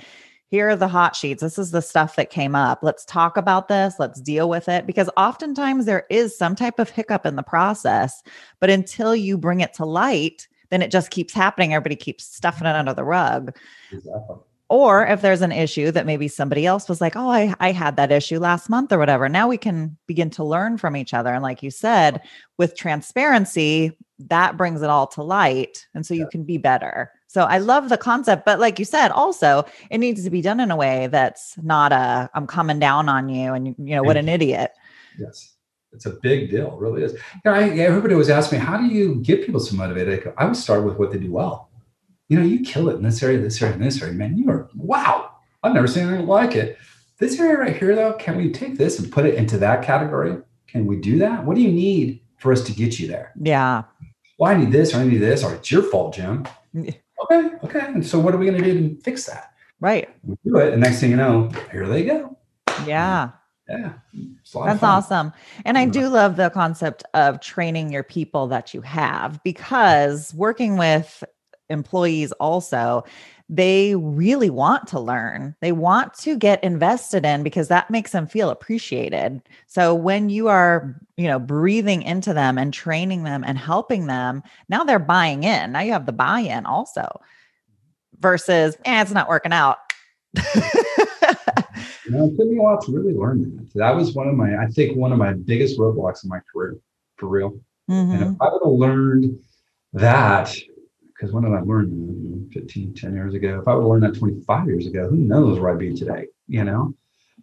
here 0.51 0.71
are 0.71 0.77
the 0.77 0.89
hot 0.89 1.17
sheets. 1.17 1.43
This 1.43 1.59
is 1.59 1.73
the 1.73 1.83
stuff 1.83 2.17
that 2.17 2.31
came 2.31 2.55
up. 2.55 2.79
Let's 2.83 3.05
talk 3.05 3.37
about 3.37 3.69
this. 3.69 3.97
Let's 3.99 4.21
deal 4.21 4.49
with 4.49 4.69
it. 4.69 4.87
Because 4.87 5.11
oftentimes 5.17 5.85
there 5.85 6.07
is 6.11 6.39
some 6.39 6.55
type 6.55 6.79
of 6.79 6.89
hiccup 6.89 7.27
in 7.27 7.37
the 7.37 7.43
process, 7.43 8.23
but 8.61 8.71
until 8.71 9.15
you 9.15 9.37
bring 9.37 9.61
it 9.61 9.75
to 9.75 9.85
light, 9.85 10.49
then 10.71 10.81
it 10.81 10.91
just 10.91 11.11
keeps 11.11 11.35
happening. 11.35 11.75
Everybody 11.75 11.97
keeps 11.97 12.25
stuffing 12.25 12.67
it 12.67 12.77
under 12.77 12.95
the 12.95 13.05
rug. 13.05 13.57
Exactly. 13.91 14.37
Or 14.71 15.07
if 15.07 15.23
there's 15.23 15.41
an 15.41 15.53
issue 15.53 15.91
that 15.93 16.05
maybe 16.05 16.29
somebody 16.29 16.67
else 16.67 16.89
was 16.89 17.01
like, 17.01 17.17
oh, 17.17 17.31
I, 17.31 17.55
I 17.59 17.73
had 17.73 17.97
that 17.97 18.13
issue 18.13 18.39
last 18.39 18.69
month 18.69 18.93
or 18.93 18.99
whatever. 18.99 19.29
Now 19.29 19.49
we 19.49 19.57
can 19.57 19.97
begin 20.07 20.29
to 20.31 20.45
learn 20.45 20.77
from 20.77 20.95
each 20.95 21.15
other. 21.15 21.33
And 21.33 21.43
like 21.43 21.63
you 21.63 21.71
said, 21.71 22.21
with 22.59 22.77
transparency, 22.77 23.97
that 24.19 24.59
brings 24.59 24.83
it 24.83 24.91
all 24.91 25.07
to 25.07 25.23
light. 25.23 25.87
And 25.95 26.05
so 26.05 26.13
yeah. 26.13 26.21
you 26.21 26.29
can 26.31 26.45
be 26.45 26.59
better. 26.59 27.11
So 27.29 27.45
I 27.45 27.59
love 27.59 27.89
the 27.89 27.97
concept, 27.97 28.45
but 28.45 28.59
like 28.59 28.79
you 28.79 28.85
said, 28.85 29.11
also 29.11 29.65
it 29.91 29.99
needs 29.99 30.25
to 30.25 30.31
be 30.31 30.43
done 30.43 30.61
in 30.61 30.71
a 30.71 30.77
way 30.77 31.07
that's 31.07 31.57
not 31.59 31.93
a 31.93 32.29
I'm 32.35 32.47
coming 32.47 32.79
down 32.79 33.09
on 33.09 33.29
you 33.29 33.55
and 33.55 33.69
you 33.69 33.95
know 33.97 34.03
what 34.03 34.17
an 34.17 34.29
idiot. 34.29 34.73
Yes. 35.19 35.55
It's 35.93 36.05
a 36.05 36.11
big 36.11 36.51
deal, 36.51 36.75
it 36.75 36.79
really 36.79 37.03
is. 37.03 37.13
You 37.13 37.19
know, 37.47 37.53
I, 37.53 37.69
everybody 37.71 38.15
was 38.15 38.29
asking 38.29 38.59
me, 38.59 38.65
how 38.65 38.77
do 38.77 38.87
you 38.87 39.17
get 39.17 39.47
people 39.47 39.61
so 39.61 39.75
motivated? 39.75 40.21
I, 40.21 40.23
go, 40.23 40.35
I 40.37 40.45
would 40.45 40.57
start 40.57 40.85
with 40.85 40.99
what 40.99 41.11
they 41.11 41.19
do 41.19 41.33
well. 41.33 41.68
You 42.29 42.39
know, 42.39 42.45
you 42.45 42.61
kill 42.61 42.89
it 42.91 42.97
in 42.97 43.03
this 43.03 43.23
area, 43.23 43.39
this 43.39 43.61
area, 43.63 43.75
and 43.75 43.83
this 43.83 44.03
area, 44.03 44.15
man. 44.15 44.37
You 44.37 44.51
are 44.51 44.69
wow. 44.75 45.31
I've 45.63 45.75
never 45.75 45.87
seen 45.87 46.09
anything 46.09 46.27
like 46.27 46.55
it. 46.55 46.79
This 47.19 47.39
area 47.41 47.59
right 47.59 47.77
here, 47.77 47.97
though, 47.97 48.13
can 48.13 48.37
we 48.37 48.51
take 48.51 48.79
this 48.79 48.99
and 48.99 49.11
put 49.11 49.27
it 49.27 49.35
into 49.35 49.59
that 49.59 49.83
category? 49.83 50.37
Can 50.69 50.87
we 50.87 50.97
do 50.97 51.19
that? 51.19 51.45
What 51.45 51.57
do 51.57 51.63
you 51.63 51.73
need 51.73 52.21
for 52.37 52.53
us 52.53 52.63
to 52.65 52.73
get 52.73 53.01
you 53.01 53.09
there? 53.09 53.33
Yeah. 53.41 53.85
Well, 54.39 54.53
I 54.53 54.57
need 54.57 54.71
this 54.71 54.95
or 54.95 54.99
I 54.99 55.05
need 55.05 55.19
this, 55.19 55.43
or 55.43 55.55
it's 55.55 55.71
your 55.71 55.83
fault, 55.83 56.15
Jim. 56.15 56.47
okay, 56.77 57.51
okay. 57.65 57.81
And 57.87 58.07
so 58.07 58.21
what 58.21 58.35
are 58.35 58.39
we 58.39 58.47
going 58.47 58.63
to 58.63 58.73
do 58.73 58.89
to 58.95 59.03
fix 59.03 59.27
that? 59.27 59.53
Right. 59.81 60.09
We 60.23 60.37
do 60.45 60.59
it. 60.59 60.73
And 60.73 60.83
next 60.83 61.01
thing 61.01 61.11
you 61.11 61.17
know, 61.17 61.51
here 61.73 61.89
they 61.89 62.05
go. 62.05 62.37
Yeah. 62.87 63.31
Yeah. 63.69 63.93
That's 64.55 64.83
awesome. 64.83 65.33
And 65.65 65.77
I 65.77 65.87
do 65.87 66.09
love 66.09 66.37
the 66.37 66.51
concept 66.51 67.05
of 67.15 67.41
training 67.41 67.93
your 67.93 68.03
people 68.03 68.47
that 68.49 68.73
you 68.73 68.81
have 68.81 69.43
because 69.45 70.33
working 70.35 70.79
with 70.79 71.23
employees 71.69 72.33
also, 72.33 73.05
they 73.49 73.95
really 73.95 74.51
want 74.51 74.87
to 74.89 75.01
learn. 75.01 75.55
They 75.61 75.73
want 75.73 76.13
to 76.15 76.37
get 76.37 76.63
invested 76.63 77.25
in 77.25 77.43
because 77.43 77.69
that 77.69 77.91
makes 77.91 78.13
them 78.13 78.27
feel 78.27 78.51
appreciated. 78.51 79.41
So 79.67 79.95
when 79.95 80.29
you 80.29 80.49
are, 80.49 81.01
you 81.17 81.27
know, 81.27 81.39
breathing 81.39 82.03
into 82.03 82.35
them 82.35 82.59
and 82.59 82.75
training 82.75 83.23
them 83.23 83.45
and 83.45 83.57
helping 83.57 84.07
them, 84.07 84.43
now 84.69 84.85
they're 84.85 84.99
buying 84.99 85.45
in. 85.45 85.73
Now 85.73 85.81
you 85.81 85.93
have 85.93 86.05
the 86.05 86.13
buy-in 86.13 86.67
also 86.67 87.21
versus, 88.21 88.77
eh, 88.85 89.01
it's 89.01 89.13
not 89.13 89.31
working 89.31 89.53
out. 89.53 89.79
you 90.35 90.43
know, 92.11 92.27
it 92.27 92.37
took 92.37 92.49
me 92.49 92.59
a 92.59 92.63
while 92.63 92.81
to 92.83 92.93
really 92.93 93.15
learn 93.15 93.57
that. 93.57 93.79
That 93.79 93.97
was 93.97 94.15
one 94.15 94.29
of 94.29 94.35
my, 94.35 94.57
I 94.59 94.67
think, 94.67 94.97
one 94.97 95.11
of 95.11 95.19
my 95.19 95.33
biggest 95.33 95.79
roadblocks 95.79 96.23
in 96.23 96.29
my 96.29 96.41
career, 96.53 96.77
for 97.17 97.29
real. 97.29 97.53
Mm-hmm. 97.89 98.13
And 98.13 98.23
if 98.23 98.29
mm-hmm. 98.29 98.43
I 98.43 98.53
would 98.53 98.61
have 98.63 98.73
learned 98.73 99.39
that 99.95 100.55
because 101.19 101.33
when 101.33 101.45
did 101.45 101.53
I 101.53 101.61
learn 101.61 102.49
15, 102.53 102.95
10 102.95 103.15
years 103.15 103.35
ago? 103.35 103.59
If 103.61 103.69
I 103.69 103.75
would 103.75 103.83
have 103.83 103.91
learned 103.91 104.03
that 104.05 104.19
25 104.19 104.67
years 104.67 104.87
ago, 104.87 105.09
who 105.09 105.17
knows 105.17 105.59
where 105.59 105.73
I'd 105.73 105.79
be 105.79 105.95
today, 105.95 106.27
you 106.47 106.65
know? 106.65 106.95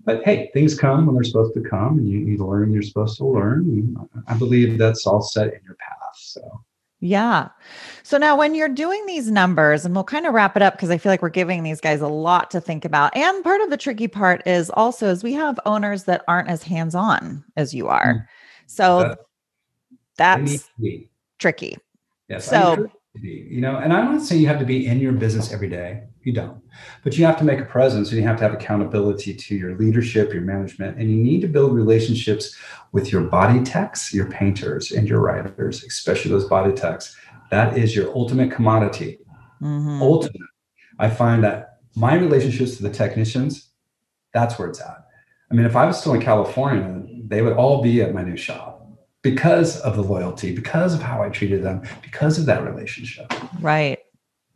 But 0.05 0.23
hey, 0.23 0.49
things 0.53 0.77
come 0.77 1.05
when 1.05 1.15
they're 1.15 1.23
supposed 1.23 1.53
to 1.55 1.61
come 1.61 1.97
and 1.97 2.07
you, 2.07 2.19
you 2.19 2.37
learn 2.37 2.71
you're 2.71 2.83
supposed 2.83 3.17
to 3.17 3.25
learn. 3.25 3.95
I 4.27 4.35
believe 4.35 4.77
that's 4.77 5.05
all 5.07 5.21
set 5.21 5.47
in 5.47 5.59
your 5.65 5.75
path. 5.75 6.15
So 6.15 6.61
yeah. 7.01 7.49
So 8.03 8.17
now 8.17 8.37
when 8.37 8.55
you're 8.55 8.69
doing 8.69 9.05
these 9.05 9.29
numbers, 9.29 9.83
and 9.83 9.93
we'll 9.93 10.03
kind 10.03 10.25
of 10.25 10.33
wrap 10.33 10.55
it 10.55 10.61
up 10.61 10.75
because 10.75 10.89
I 10.89 10.97
feel 10.97 11.11
like 11.11 11.21
we're 11.21 11.29
giving 11.29 11.63
these 11.63 11.81
guys 11.81 12.01
a 12.01 12.07
lot 12.07 12.51
to 12.51 12.61
think 12.61 12.85
about. 12.85 13.15
And 13.15 13.43
part 13.43 13.61
of 13.61 13.69
the 13.69 13.77
tricky 13.77 14.07
part 14.07 14.45
is 14.47 14.69
also 14.69 15.09
is 15.09 15.23
we 15.23 15.33
have 15.33 15.59
owners 15.65 16.05
that 16.05 16.23
aren't 16.27 16.49
as 16.49 16.63
hands-on 16.63 17.43
as 17.57 17.73
you 17.73 17.87
are. 17.87 18.13
Mm-hmm. 18.13 18.25
So 18.67 19.15
that's 20.17 20.69
tricky. 21.39 21.77
Yes. 22.29 22.45
So 22.45 22.89
you 23.21 23.61
know, 23.61 23.77
and 23.77 23.93
I'm 23.93 24.13
not 24.13 24.21
saying 24.21 24.41
you 24.41 24.47
have 24.47 24.59
to 24.59 24.65
be 24.65 24.85
in 24.85 24.99
your 24.99 25.13
business 25.13 25.51
every 25.51 25.69
day. 25.69 26.03
You 26.23 26.33
don't, 26.33 26.59
but 27.03 27.17
you 27.17 27.25
have 27.25 27.37
to 27.37 27.43
make 27.43 27.59
a 27.59 27.65
presence 27.65 28.09
and 28.09 28.19
you 28.19 28.27
have 28.27 28.37
to 28.37 28.43
have 28.43 28.53
accountability 28.53 29.35
to 29.35 29.55
your 29.55 29.77
leadership, 29.77 30.33
your 30.33 30.41
management, 30.41 30.97
and 30.97 31.09
you 31.09 31.17
need 31.17 31.41
to 31.41 31.47
build 31.47 31.73
relationships 31.73 32.57
with 32.91 33.11
your 33.11 33.21
body 33.21 33.63
techs, 33.63 34.11
your 34.11 34.25
painters, 34.25 34.91
and 34.91 35.07
your 35.07 35.19
writers, 35.19 35.83
especially 35.83 36.31
those 36.31 36.45
body 36.45 36.73
techs. 36.73 37.15
That 37.51 37.77
is 37.77 37.95
your 37.95 38.11
ultimate 38.15 38.51
commodity. 38.51 39.19
Mm-hmm. 39.61 40.01
Ultimate. 40.01 40.49
I 40.97 41.09
find 41.09 41.43
that 41.43 41.77
my 41.95 42.15
relationships 42.15 42.77
to 42.77 42.83
the 42.83 42.89
technicians, 42.89 43.69
that's 44.33 44.57
where 44.57 44.67
it's 44.67 44.81
at. 44.81 45.05
I 45.51 45.53
mean, 45.53 45.67
if 45.67 45.75
I 45.75 45.85
was 45.85 45.99
still 45.99 46.15
in 46.15 46.21
California, 46.21 47.03
they 47.27 47.43
would 47.43 47.53
all 47.53 47.83
be 47.83 48.01
at 48.01 48.13
my 48.13 48.23
new 48.23 48.35
shop 48.35 48.74
because 49.25 49.79
of 49.81 49.95
the 49.95 50.03
loyalty, 50.03 50.53
because 50.53 50.93
of 50.93 51.01
how 51.01 51.23
I 51.23 51.29
treated 51.29 51.63
them, 51.63 51.81
because 52.03 52.37
of 52.37 52.45
that 52.45 52.63
relationship. 52.63 53.33
Right. 53.59 53.97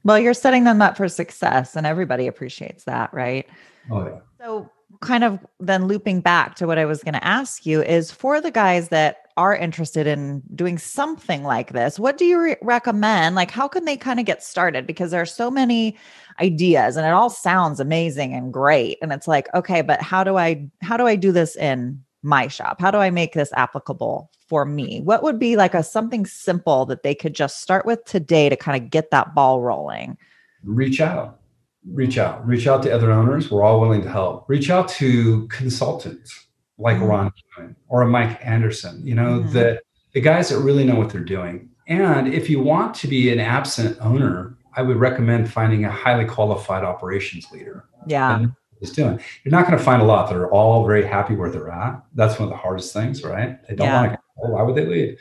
Well, 0.04 0.20
you're 0.20 0.36
setting 0.36 0.64
them 0.64 0.80
up 0.80 0.96
for 0.96 1.10
success, 1.10 1.76
and 1.76 1.88
everybody 1.88 2.28
appreciates 2.28 2.84
that, 2.84 3.12
right? 3.12 3.48
Oh, 3.90 4.06
yeah. 4.06 4.20
So, 4.40 4.70
kind 5.02 5.24
of 5.24 5.40
then 5.60 5.88
looping 5.88 6.22
back 6.22 6.54
to 6.56 6.68
what 6.68 6.78
I 6.78 6.86
was 6.86 7.04
going 7.04 7.16
to 7.16 7.26
ask 7.26 7.66
you 7.66 7.82
is 7.82 8.12
for 8.12 8.40
the 8.40 8.52
guys 8.52 8.90
that 8.90 9.18
are 9.38 9.56
interested 9.56 10.06
in 10.06 10.44
doing 10.54 10.78
something 10.78 11.44
like 11.44 11.74
this, 11.74 11.98
what 11.98 12.20
do 12.20 12.26
you 12.26 12.40
re- 12.40 12.58
recommend? 12.62 13.36
Like, 13.36 13.50
how 13.50 13.68
can 13.68 13.86
they 13.86 13.98
kind 13.98 14.20
of 14.20 14.28
get 14.28 14.44
started? 14.44 14.86
Because 14.86 15.10
there 15.10 15.22
are 15.22 15.26
so 15.26 15.50
many 15.50 15.98
ideas 16.40 16.96
and 16.96 17.08
it 17.08 17.14
all 17.14 17.32
sounds 17.32 17.80
amazing 17.80 18.36
and 18.36 18.54
great. 18.54 19.00
And 19.02 19.12
it's 19.12 19.28
like, 19.28 19.52
okay, 19.56 19.82
but 19.82 20.00
how 20.00 20.24
do 20.24 20.38
I, 20.38 20.70
how 20.82 20.96
do 20.96 21.08
I 21.08 21.16
do 21.16 21.32
this 21.32 21.56
in 21.56 22.04
my 22.22 22.48
shop? 22.48 22.80
How 22.80 22.92
do 22.92 23.00
I 23.00 23.10
make 23.10 23.34
this 23.34 23.52
applicable 23.54 24.30
for 24.50 24.66
me? 24.66 25.00
What 25.02 25.24
would 25.24 25.40
be 25.40 25.56
like 25.56 25.74
a 25.74 25.84
something 25.84 26.26
simple 26.26 26.86
that 26.88 27.04
they 27.04 27.16
could 27.16 27.34
just 27.34 27.62
start 27.62 27.86
with 27.86 28.04
today 28.06 28.50
to 28.50 28.56
kind 28.56 28.82
of 28.82 28.90
get 28.90 29.12
that 29.12 29.36
ball 29.36 29.62
rolling? 29.62 30.18
Reach 30.64 31.00
out. 31.00 31.40
Reach 31.88 32.18
out. 32.18 32.46
Reach 32.46 32.68
out 32.68 32.84
to 32.84 32.92
other 32.92 33.12
owners. 33.12 33.50
We're 33.50 33.64
all 33.64 33.80
willing 33.80 34.02
to 34.02 34.10
help. 34.10 34.50
Reach 34.50 34.70
out 34.70 34.90
to 34.90 35.48
consultants 35.48 36.48
like 36.78 36.98
mm-hmm. 36.98 37.06
Ron 37.06 37.76
or 37.88 38.06
Mike 38.06 38.40
Anderson, 38.44 39.06
you 39.06 39.16
know, 39.16 39.40
mm-hmm. 39.40 39.54
the, 39.54 39.82
the 40.14 40.22
guys 40.22 40.50
that 40.50 40.60
really 40.60 40.84
know 40.84 40.96
what 40.96 41.10
they're 41.10 41.22
doing. 41.22 41.70
And 41.88 42.34
if 42.34 42.50
you 42.50 42.62
want 42.62 42.94
to 42.96 43.08
be 43.08 43.32
an 43.32 43.40
absent 43.40 43.98
owner, 44.02 44.58
I 44.76 44.82
would 44.82 44.98
recommend 44.98 45.52
finding 45.52 45.86
a 45.86 45.92
highly 45.92 46.26
qualified 46.26 46.84
operations 46.84 47.52
leader. 47.52 47.86
Yeah 48.08 48.48
is 48.82 48.92
doing. 48.92 49.20
You're 49.44 49.52
not 49.52 49.66
going 49.66 49.78
to 49.78 49.84
find 49.84 50.02
a 50.02 50.06
lot 50.06 50.30
that 50.30 50.38
are 50.38 50.52
all 50.52 50.86
very 50.86 51.06
happy 51.06 51.36
where 51.36 51.50
they're 51.50 51.72
at. 51.72 52.02
That's 52.14 52.40
one 52.40 52.48
of 52.48 52.50
the 52.50 52.58
hardest 52.58 52.94
things, 52.94 53.24
right? 53.24 53.62
They 53.68 53.76
don't 53.76 53.88
yeah. 53.88 54.02
want 54.02 54.12
to 54.14 54.18
go. 54.18 54.54
Why 54.54 54.62
would 54.64 54.76
they 54.76 54.86
leave? 54.86 55.20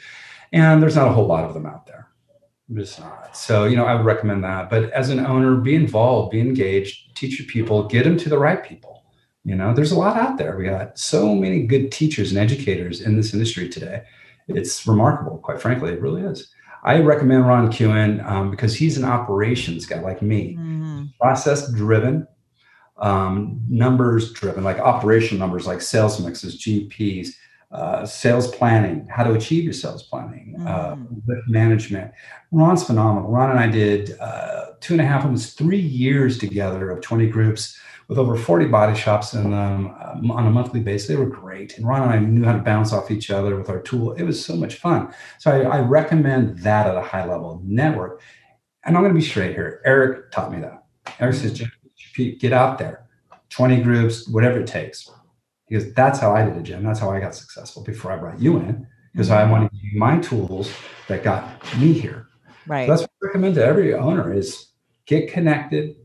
And 0.52 0.82
there's 0.82 0.96
not 0.96 1.08
a 1.08 1.12
whole 1.12 1.26
lot 1.26 1.44
of 1.44 1.54
them 1.54 1.66
out 1.66 1.86
there. 1.86 2.08
Just 2.72 3.00
not. 3.00 3.36
So, 3.36 3.64
you 3.64 3.76
know, 3.76 3.86
I 3.86 3.94
would 3.94 4.04
recommend 4.04 4.44
that. 4.44 4.68
But 4.70 4.90
as 4.92 5.10
an 5.10 5.20
owner, 5.20 5.56
be 5.56 5.74
involved, 5.74 6.32
be 6.32 6.40
engaged, 6.40 7.16
teach 7.16 7.38
your 7.38 7.48
people, 7.48 7.84
get 7.84 8.04
them 8.04 8.16
to 8.18 8.28
the 8.28 8.38
right 8.38 8.62
people. 8.62 9.04
You 9.44 9.56
know, 9.56 9.72
there's 9.72 9.92
a 9.92 9.98
lot 9.98 10.16
out 10.18 10.36
there. 10.36 10.56
We 10.56 10.64
got 10.64 10.98
so 10.98 11.34
many 11.34 11.66
good 11.66 11.90
teachers 11.90 12.30
and 12.30 12.38
educators 12.38 13.00
in 13.00 13.16
this 13.16 13.32
industry 13.32 13.68
today. 13.68 14.02
It's 14.46 14.86
remarkable, 14.86 15.38
quite 15.38 15.60
frankly. 15.60 15.92
It 15.92 16.00
really 16.00 16.22
is. 16.22 16.52
I 16.84 17.00
recommend 17.00 17.46
Ron 17.46 17.72
Kewen 17.72 18.24
um, 18.26 18.50
because 18.50 18.74
he's 18.74 18.98
an 18.98 19.04
operations 19.04 19.86
guy 19.86 20.00
like 20.00 20.22
me, 20.22 20.56
mm-hmm. 20.56 21.04
process 21.20 21.72
driven, 21.72 22.26
um, 22.98 23.60
numbers 23.68 24.32
driven, 24.32 24.64
like 24.64 24.78
operational 24.78 25.38
numbers, 25.38 25.66
like 25.66 25.80
sales 25.80 26.20
mixes, 26.20 26.60
GPs, 26.60 27.34
uh, 27.70 28.06
sales 28.06 28.48
planning, 28.48 29.06
how 29.08 29.22
to 29.22 29.34
achieve 29.34 29.64
your 29.64 29.72
sales 29.72 30.02
planning, 30.02 30.56
uh, 30.66 30.96
mm. 30.96 31.18
uh, 31.30 31.40
management. 31.48 32.10
Ron's 32.50 32.84
phenomenal. 32.84 33.30
Ron 33.30 33.50
and 33.50 33.60
I 33.60 33.68
did 33.68 34.18
uh, 34.18 34.72
two 34.80 34.94
and 34.94 35.00
a 35.00 35.04
half, 35.04 35.24
almost 35.24 35.58
three 35.58 35.80
years 35.80 36.38
together 36.38 36.90
of 36.90 37.02
20 37.02 37.28
groups 37.28 37.78
with 38.08 38.16
over 38.16 38.36
40 38.36 38.66
body 38.68 38.98
shops 38.98 39.34
in 39.34 39.50
them 39.50 39.94
um, 40.02 40.30
on 40.30 40.46
a 40.46 40.50
monthly 40.50 40.80
basis. 40.80 41.08
They 41.08 41.16
were 41.16 41.26
great. 41.26 41.76
And 41.76 41.86
Ron 41.86 42.02
and 42.02 42.12
I 42.12 42.18
knew 42.18 42.44
how 42.44 42.54
to 42.54 42.62
bounce 42.62 42.92
off 42.92 43.10
each 43.10 43.30
other 43.30 43.54
with 43.56 43.68
our 43.68 43.82
tool. 43.82 44.12
It 44.12 44.22
was 44.22 44.42
so 44.42 44.56
much 44.56 44.76
fun. 44.76 45.12
So 45.38 45.50
I, 45.50 45.76
I 45.76 45.80
recommend 45.80 46.58
that 46.60 46.86
at 46.86 46.96
a 46.96 47.02
high 47.02 47.26
level 47.26 47.60
network. 47.64 48.22
And 48.84 48.96
I'm 48.96 49.02
going 49.02 49.12
to 49.12 49.20
be 49.20 49.26
straight 49.26 49.54
here. 49.54 49.82
Eric 49.84 50.30
taught 50.30 50.50
me 50.50 50.60
that. 50.60 50.84
Eric 51.20 51.34
says, 51.34 51.62
get 52.14 52.52
out 52.52 52.78
there, 52.78 53.06
20 53.50 53.82
groups, 53.82 54.28
whatever 54.28 54.60
it 54.60 54.66
takes. 54.66 55.10
Because 55.68 55.92
that's 55.92 56.18
how 56.18 56.34
I 56.34 56.44
did 56.44 56.56
it, 56.56 56.62
Jim. 56.62 56.82
That's 56.82 57.00
how 57.00 57.10
I 57.10 57.20
got 57.20 57.34
successful 57.34 57.82
before 57.84 58.12
I 58.12 58.16
brought 58.16 58.40
you 58.40 58.56
in, 58.56 58.86
because 59.12 59.28
mm-hmm. 59.28 59.48
I 59.48 59.50
wanted 59.50 59.70
to 59.70 59.76
use 59.76 59.94
my 59.94 60.18
tools 60.18 60.72
that 61.08 61.22
got 61.22 61.62
me 61.78 61.92
here. 61.92 62.28
Right. 62.66 62.86
So 62.86 62.92
that's 62.92 63.02
what 63.02 63.10
I 63.22 63.26
recommend 63.26 63.54
to 63.56 63.64
every 63.64 63.94
owner 63.94 64.32
is 64.32 64.68
get 65.06 65.32
connected, 65.32 65.96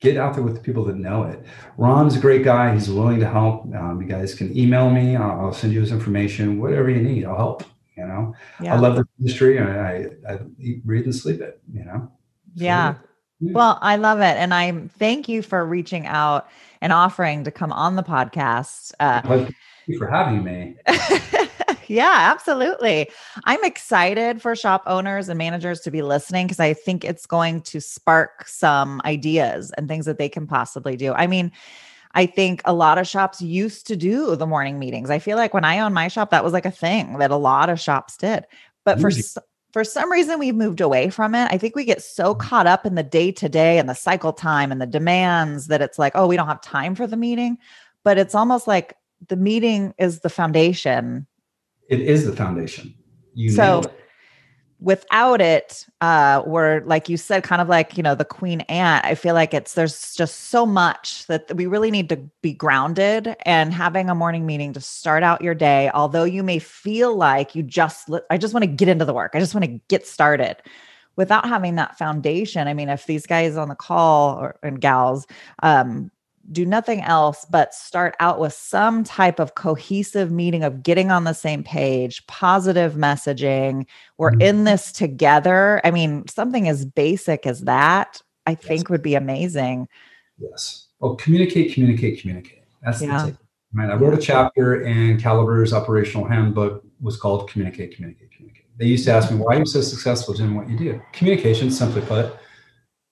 get 0.00 0.16
out 0.16 0.34
there 0.34 0.42
with 0.42 0.54
the 0.54 0.60
people 0.60 0.84
that 0.84 0.96
know 0.96 1.24
it. 1.24 1.44
Ron's 1.78 2.16
a 2.16 2.20
great 2.20 2.44
guy. 2.44 2.72
He's 2.74 2.88
willing 2.88 3.18
to 3.20 3.28
help. 3.28 3.64
Um, 3.74 4.00
you 4.00 4.06
guys 4.06 4.34
can 4.34 4.56
email 4.56 4.90
me. 4.90 5.16
I'll, 5.16 5.46
I'll, 5.46 5.52
send 5.52 5.72
you 5.72 5.80
his 5.80 5.90
information. 5.90 6.60
Whatever 6.60 6.90
you 6.90 7.02
need, 7.02 7.24
I'll 7.24 7.36
help. 7.36 7.64
You 7.96 8.06
know, 8.06 8.34
yeah. 8.60 8.74
I 8.74 8.78
love 8.78 8.96
the 8.96 9.04
industry. 9.20 9.58
I, 9.58 9.96
I, 9.96 10.08
I 10.28 10.38
eat, 10.58 10.84
breathe, 10.84 11.04
and 11.04 11.14
sleep 11.14 11.40
it. 11.40 11.60
You 11.72 11.84
know. 11.84 12.10
So 12.56 12.64
yeah. 12.64 12.94
Well, 13.40 13.78
I 13.82 13.96
love 13.96 14.20
it. 14.20 14.36
And 14.36 14.54
I 14.54 14.72
thank 14.98 15.28
you 15.28 15.42
for 15.42 15.64
reaching 15.64 16.06
out 16.06 16.48
and 16.80 16.92
offering 16.92 17.44
to 17.44 17.50
come 17.50 17.72
on 17.72 17.96
the 17.96 18.02
podcast. 18.02 18.92
Uh, 19.00 19.22
thank 19.22 19.54
you 19.86 19.98
for 19.98 20.08
having 20.08 20.44
me. 20.44 20.76
yeah, 21.88 22.12
absolutely. 22.14 23.10
I'm 23.44 23.62
excited 23.64 24.40
for 24.40 24.54
shop 24.54 24.82
owners 24.86 25.28
and 25.28 25.38
managers 25.38 25.80
to 25.80 25.90
be 25.90 26.02
listening 26.02 26.46
because 26.46 26.60
I 26.60 26.74
think 26.74 27.04
it's 27.04 27.26
going 27.26 27.62
to 27.62 27.80
spark 27.80 28.46
some 28.46 29.00
ideas 29.04 29.72
and 29.76 29.88
things 29.88 30.06
that 30.06 30.18
they 30.18 30.28
can 30.28 30.46
possibly 30.46 30.96
do. 30.96 31.12
I 31.12 31.26
mean, 31.26 31.52
I 32.14 32.26
think 32.26 32.62
a 32.64 32.72
lot 32.72 32.98
of 32.98 33.08
shops 33.08 33.42
used 33.42 33.86
to 33.88 33.96
do 33.96 34.36
the 34.36 34.46
morning 34.46 34.78
meetings. 34.78 35.10
I 35.10 35.18
feel 35.18 35.36
like 35.36 35.52
when 35.52 35.64
I 35.64 35.80
owned 35.80 35.94
my 35.94 36.08
shop, 36.08 36.30
that 36.30 36.44
was 36.44 36.52
like 36.52 36.66
a 36.66 36.70
thing 36.70 37.18
that 37.18 37.32
a 37.32 37.36
lot 37.36 37.68
of 37.68 37.80
shops 37.80 38.16
did. 38.16 38.46
But 38.84 39.00
for 39.00 39.10
for 39.74 39.82
some 39.82 40.10
reason 40.10 40.38
we've 40.38 40.54
moved 40.54 40.80
away 40.80 41.10
from 41.10 41.34
it. 41.34 41.48
I 41.50 41.58
think 41.58 41.74
we 41.74 41.84
get 41.84 42.00
so 42.00 42.32
mm. 42.32 42.38
caught 42.38 42.68
up 42.68 42.86
in 42.86 42.94
the 42.94 43.02
day 43.02 43.32
to 43.32 43.48
day 43.48 43.80
and 43.80 43.88
the 43.88 43.94
cycle 43.94 44.32
time 44.32 44.70
and 44.70 44.80
the 44.80 44.86
demands 44.86 45.66
that 45.66 45.82
it's 45.82 45.98
like, 45.98 46.12
oh, 46.14 46.28
we 46.28 46.36
don't 46.36 46.46
have 46.46 46.60
time 46.60 46.94
for 46.94 47.08
the 47.08 47.16
meeting. 47.16 47.58
But 48.04 48.16
it's 48.16 48.36
almost 48.36 48.68
like 48.68 48.96
the 49.26 49.34
meeting 49.34 49.92
is 49.98 50.20
the 50.20 50.28
foundation. 50.30 51.26
It 51.88 52.00
is 52.00 52.24
the 52.24 52.36
foundation. 52.36 52.94
You 53.34 53.50
so 53.50 53.82
without 54.80 55.40
it 55.40 55.86
uh 56.00 56.42
we're 56.46 56.80
like 56.84 57.08
you 57.08 57.16
said 57.16 57.42
kind 57.42 57.62
of 57.62 57.68
like 57.68 57.96
you 57.96 58.02
know 58.02 58.14
the 58.14 58.24
queen 58.24 58.60
ant 58.62 59.04
i 59.04 59.14
feel 59.14 59.34
like 59.34 59.54
it's 59.54 59.74
there's 59.74 60.14
just 60.14 60.48
so 60.50 60.66
much 60.66 61.26
that 61.26 61.54
we 61.56 61.64
really 61.64 61.90
need 61.90 62.08
to 62.08 62.16
be 62.42 62.52
grounded 62.52 63.36
and 63.46 63.72
having 63.72 64.10
a 64.10 64.14
morning 64.14 64.44
meeting 64.46 64.72
to 64.72 64.80
start 64.80 65.22
out 65.22 65.40
your 65.40 65.54
day 65.54 65.90
although 65.94 66.24
you 66.24 66.42
may 66.42 66.58
feel 66.58 67.16
like 67.16 67.54
you 67.54 67.62
just 67.62 68.10
i 68.30 68.36
just 68.36 68.52
want 68.52 68.62
to 68.62 68.70
get 68.70 68.88
into 68.88 69.04
the 69.04 69.14
work. 69.14 69.32
I 69.34 69.38
just 69.38 69.54
want 69.54 69.64
to 69.64 69.80
get 69.88 70.06
started. 70.06 70.56
Without 71.16 71.46
having 71.46 71.76
that 71.76 71.96
foundation 71.96 72.66
i 72.66 72.74
mean 72.74 72.88
if 72.88 73.06
these 73.06 73.24
guys 73.24 73.56
on 73.56 73.68
the 73.68 73.76
call 73.76 74.36
or 74.36 74.56
and 74.64 74.80
gals 74.80 75.28
um 75.62 76.10
do 76.52 76.66
nothing 76.66 77.00
else 77.02 77.46
but 77.50 77.74
start 77.74 78.14
out 78.20 78.38
with 78.38 78.52
some 78.52 79.04
type 79.04 79.38
of 79.38 79.54
cohesive 79.54 80.30
meeting 80.30 80.62
of 80.62 80.82
getting 80.82 81.10
on 81.10 81.24
the 81.24 81.32
same 81.32 81.62
page, 81.62 82.26
positive 82.26 82.94
messaging. 82.94 83.86
We're 84.18 84.32
mm-hmm. 84.32 84.40
in 84.40 84.64
this 84.64 84.92
together. 84.92 85.80
I 85.84 85.90
mean, 85.90 86.26
something 86.28 86.68
as 86.68 86.84
basic 86.84 87.46
as 87.46 87.62
that, 87.62 88.20
I 88.46 88.52
yes. 88.52 88.62
think 88.62 88.90
would 88.90 89.02
be 89.02 89.14
amazing. 89.14 89.88
Yes. 90.38 90.88
Well, 91.00 91.16
communicate, 91.16 91.74
communicate, 91.74 92.20
communicate. 92.20 92.64
That's 92.82 93.00
yeah. 93.00 93.24
the 93.24 93.30
tip. 93.32 93.40
Right. 93.72 93.90
I 93.90 93.94
wrote 93.94 94.14
a 94.14 94.20
chapter 94.22 94.82
in 94.82 95.20
Caliber's 95.20 95.72
operational 95.72 96.26
handbook 96.26 96.84
was 97.00 97.16
called 97.16 97.50
Communicate, 97.50 97.96
Communicate, 97.96 98.30
Communicate. 98.30 98.66
They 98.78 98.86
used 98.86 99.04
to 99.06 99.12
ask 99.12 99.30
me, 99.30 99.38
why 99.38 99.56
are 99.56 99.58
you 99.58 99.66
so 99.66 99.80
successful 99.80 100.32
doing 100.34 100.54
what 100.54 100.68
you 100.68 100.78
do? 100.78 101.02
Communication, 101.12 101.70
simply 101.70 102.02
put, 102.02 102.36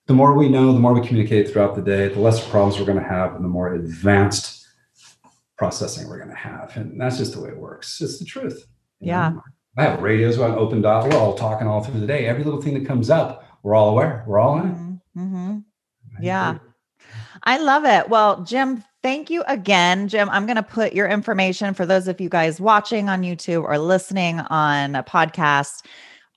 the 0.07 0.13
more 0.13 0.33
we 0.33 0.49
know, 0.49 0.73
the 0.73 0.79
more 0.79 0.93
we 0.93 1.05
communicate 1.05 1.49
throughout 1.49 1.75
the 1.75 1.81
day, 1.81 2.09
the 2.09 2.19
less 2.19 2.45
problems 2.49 2.77
we're 2.77 2.85
going 2.85 2.97
to 2.97 3.03
have, 3.03 3.35
and 3.35 3.43
the 3.43 3.49
more 3.49 3.73
advanced 3.73 4.67
processing 5.57 6.09
we're 6.09 6.17
going 6.17 6.29
to 6.29 6.35
have. 6.35 6.75
And 6.75 6.99
that's 6.99 7.17
just 7.17 7.33
the 7.33 7.41
way 7.41 7.49
it 7.49 7.57
works. 7.57 8.01
It's 8.01 8.19
the 8.19 8.25
truth. 8.25 8.65
Yeah. 8.99 9.29
Know? 9.29 9.41
I 9.77 9.83
have 9.83 10.01
radios 10.01 10.37
on 10.39 10.51
open 10.51 10.81
dot. 10.81 11.09
We're 11.09 11.17
all 11.17 11.35
talking 11.35 11.67
all 11.67 11.83
through 11.83 11.99
the 11.99 12.07
day. 12.07 12.27
Every 12.27 12.43
little 12.43 12.61
thing 12.61 12.73
that 12.75 12.85
comes 12.85 13.09
up, 13.09 13.45
we're 13.63 13.75
all 13.75 13.89
aware. 13.89 14.23
We're 14.27 14.39
all 14.39 14.59
in 14.59 14.67
it. 14.67 14.75
Mm-hmm. 14.75 15.21
mm-hmm. 15.21 15.57
Yeah. 16.21 16.57
I 17.43 17.57
love 17.57 17.83
it. 17.83 18.09
Well, 18.09 18.43
Jim, 18.43 18.83
thank 19.01 19.29
you 19.29 19.43
again. 19.47 20.07
Jim, 20.07 20.29
I'm 20.29 20.45
going 20.45 20.55
to 20.55 20.63
put 20.63 20.93
your 20.93 21.07
information 21.07 21.73
for 21.73 21.85
those 21.85 22.07
of 22.07 22.21
you 22.21 22.29
guys 22.29 22.61
watching 22.61 23.09
on 23.09 23.23
YouTube 23.23 23.63
or 23.63 23.77
listening 23.77 24.39
on 24.39 24.95
a 24.95 25.03
podcast 25.03 25.85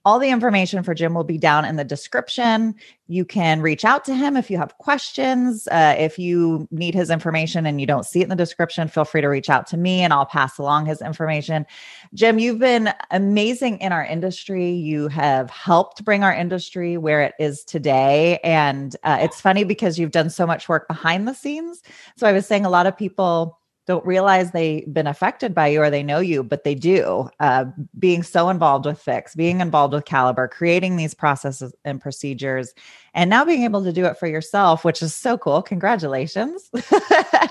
all 0.06 0.20
the 0.20 0.28
information 0.28 0.84
for 0.84 0.94
Jim 0.94 1.14
will 1.14 1.24
be 1.24 1.36
down 1.36 1.64
in 1.64 1.74
the 1.74 1.82
description. 1.82 2.76
You 3.08 3.24
can 3.24 3.60
reach 3.60 3.84
out 3.84 4.04
to 4.04 4.14
him 4.14 4.36
if 4.36 4.48
you 4.52 4.56
have 4.56 4.78
questions. 4.78 5.66
Uh, 5.66 5.96
if 5.98 6.16
you 6.16 6.68
need 6.70 6.94
his 6.94 7.10
information 7.10 7.66
and 7.66 7.80
you 7.80 7.88
don't 7.88 8.06
see 8.06 8.20
it 8.20 8.22
in 8.22 8.28
the 8.28 8.36
description, 8.36 8.86
feel 8.86 9.04
free 9.04 9.20
to 9.20 9.26
reach 9.26 9.50
out 9.50 9.66
to 9.66 9.76
me 9.76 10.02
and 10.02 10.12
I'll 10.12 10.24
pass 10.24 10.58
along 10.58 10.86
his 10.86 11.02
information. 11.02 11.66
Jim, 12.14 12.38
you've 12.38 12.60
been 12.60 12.94
amazing 13.10 13.78
in 13.78 13.90
our 13.90 14.04
industry. 14.04 14.70
You 14.70 15.08
have 15.08 15.50
helped 15.50 16.04
bring 16.04 16.22
our 16.22 16.32
industry 16.32 16.96
where 16.96 17.22
it 17.22 17.34
is 17.40 17.64
today. 17.64 18.38
And 18.44 18.94
uh, 19.02 19.18
it's 19.20 19.40
funny 19.40 19.64
because 19.64 19.98
you've 19.98 20.12
done 20.12 20.30
so 20.30 20.46
much 20.46 20.68
work 20.68 20.86
behind 20.86 21.26
the 21.26 21.34
scenes. 21.34 21.82
So 22.16 22.28
I 22.28 22.32
was 22.32 22.46
saying 22.46 22.64
a 22.64 22.70
lot 22.70 22.86
of 22.86 22.96
people 22.96 23.58
don't 23.86 24.04
realize 24.04 24.50
they've 24.50 24.92
been 24.92 25.06
affected 25.06 25.54
by 25.54 25.68
you 25.68 25.80
or 25.80 25.90
they 25.90 26.02
know 26.02 26.18
you, 26.18 26.42
but 26.42 26.64
they 26.64 26.74
do. 26.74 27.30
Uh, 27.38 27.66
being 27.98 28.22
so 28.22 28.48
involved 28.48 28.84
with 28.84 29.00
Fix, 29.00 29.34
being 29.34 29.60
involved 29.60 29.94
with 29.94 30.04
Caliber, 30.04 30.48
creating 30.48 30.96
these 30.96 31.14
processes 31.14 31.72
and 31.84 32.00
procedures, 32.00 32.74
and 33.14 33.30
now 33.30 33.44
being 33.44 33.62
able 33.62 33.84
to 33.84 33.92
do 33.92 34.04
it 34.04 34.18
for 34.18 34.26
yourself, 34.26 34.84
which 34.84 35.02
is 35.02 35.14
so 35.14 35.38
cool. 35.38 35.62
Congratulations. 35.62 36.68
I 36.90 37.50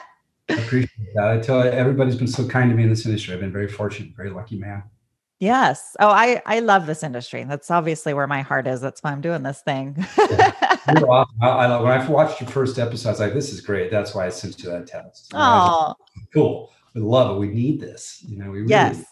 appreciate 0.50 1.14
that. 1.16 1.28
I 1.28 1.40
tell 1.40 1.64
you, 1.64 1.72
everybody's 1.72 2.16
been 2.16 2.28
so 2.28 2.48
kind 2.48 2.70
to 2.70 2.76
me 2.76 2.84
in 2.84 2.90
this 2.90 3.06
industry. 3.06 3.34
I've 3.34 3.40
been 3.40 3.52
very 3.52 3.70
fortunate, 3.70 4.16
very 4.16 4.30
lucky 4.30 4.58
man. 4.58 4.84
Yes. 5.40 5.96
Oh, 6.00 6.08
I 6.08 6.42
I 6.46 6.60
love 6.60 6.86
this 6.86 7.04
industry. 7.04 7.44
That's 7.44 7.70
obviously 7.70 8.14
where 8.14 8.28
my 8.28 8.42
heart 8.42 8.68
is. 8.68 8.80
That's 8.80 9.02
why 9.02 9.12
I'm 9.12 9.22
doing 9.22 9.44
this 9.44 9.62
thing. 9.62 9.96
You're 10.88 11.10
awesome. 11.10 11.36
I, 11.42 11.48
I, 11.48 11.82
when 11.82 11.92
I 11.92 12.08
watched 12.08 12.42
your 12.42 12.50
first 12.50 12.78
episode, 12.78 13.10
I 13.10 13.12
was 13.12 13.20
like, 13.20 13.34
"This 13.34 13.52
is 13.52 13.62
great." 13.62 13.90
That's 13.90 14.14
why 14.14 14.26
I 14.26 14.30
sent 14.30 14.62
you 14.62 14.70
that 14.70 14.88
text. 14.88 15.32
Oh, 15.34 15.96
cool. 16.34 16.72
We 16.94 17.02
love 17.02 17.36
it. 17.36 17.40
We 17.40 17.48
need 17.48 17.80
this. 17.82 18.24
You 18.28 18.38
know, 18.38 18.52
we 18.52 18.60
really, 18.60 18.70
yes, 18.70 19.04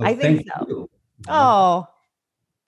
I 0.00 0.14
think 0.14 0.46
so. 0.58 0.66
You. 0.68 0.90
Oh, 1.28 1.86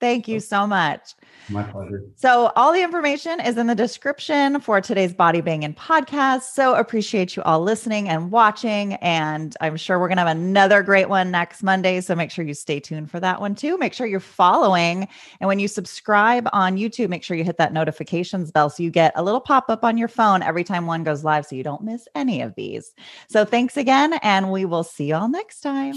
thank 0.02 0.26
you 0.28 0.36
oh. 0.36 0.40
so 0.40 0.66
much. 0.66 1.14
My 1.48 1.62
pleasure. 1.62 2.04
So, 2.16 2.52
all 2.56 2.72
the 2.72 2.82
information 2.82 3.40
is 3.40 3.56
in 3.56 3.66
the 3.66 3.74
description 3.74 4.60
for 4.60 4.80
today's 4.80 5.14
Body 5.14 5.40
Banging 5.40 5.74
podcast. 5.74 6.42
So, 6.42 6.74
appreciate 6.74 7.36
you 7.36 7.42
all 7.42 7.60
listening 7.60 8.08
and 8.08 8.30
watching. 8.30 8.94
And 8.94 9.56
I'm 9.60 9.76
sure 9.76 9.98
we're 9.98 10.08
going 10.08 10.18
to 10.18 10.24
have 10.24 10.36
another 10.36 10.82
great 10.82 11.08
one 11.08 11.30
next 11.30 11.62
Monday. 11.62 12.00
So, 12.00 12.14
make 12.14 12.30
sure 12.30 12.44
you 12.44 12.54
stay 12.54 12.80
tuned 12.80 13.10
for 13.10 13.20
that 13.20 13.40
one 13.40 13.54
too. 13.54 13.78
Make 13.78 13.94
sure 13.94 14.06
you're 14.06 14.20
following. 14.20 15.08
And 15.40 15.48
when 15.48 15.58
you 15.58 15.68
subscribe 15.68 16.48
on 16.52 16.76
YouTube, 16.76 17.08
make 17.08 17.24
sure 17.24 17.36
you 17.36 17.44
hit 17.44 17.58
that 17.58 17.72
notifications 17.72 18.50
bell 18.50 18.70
so 18.70 18.82
you 18.82 18.90
get 18.90 19.12
a 19.14 19.22
little 19.22 19.40
pop 19.40 19.66
up 19.68 19.84
on 19.84 19.96
your 19.96 20.08
phone 20.08 20.42
every 20.42 20.64
time 20.64 20.86
one 20.86 21.04
goes 21.04 21.24
live 21.24 21.46
so 21.46 21.56
you 21.56 21.62
don't 21.64 21.82
miss 21.82 22.06
any 22.14 22.42
of 22.42 22.54
these. 22.56 22.92
So, 23.28 23.44
thanks 23.44 23.76
again. 23.76 24.14
And 24.22 24.50
we 24.50 24.64
will 24.64 24.84
see 24.84 25.06
you 25.06 25.14
all 25.14 25.28
next 25.28 25.60
time. 25.60 25.94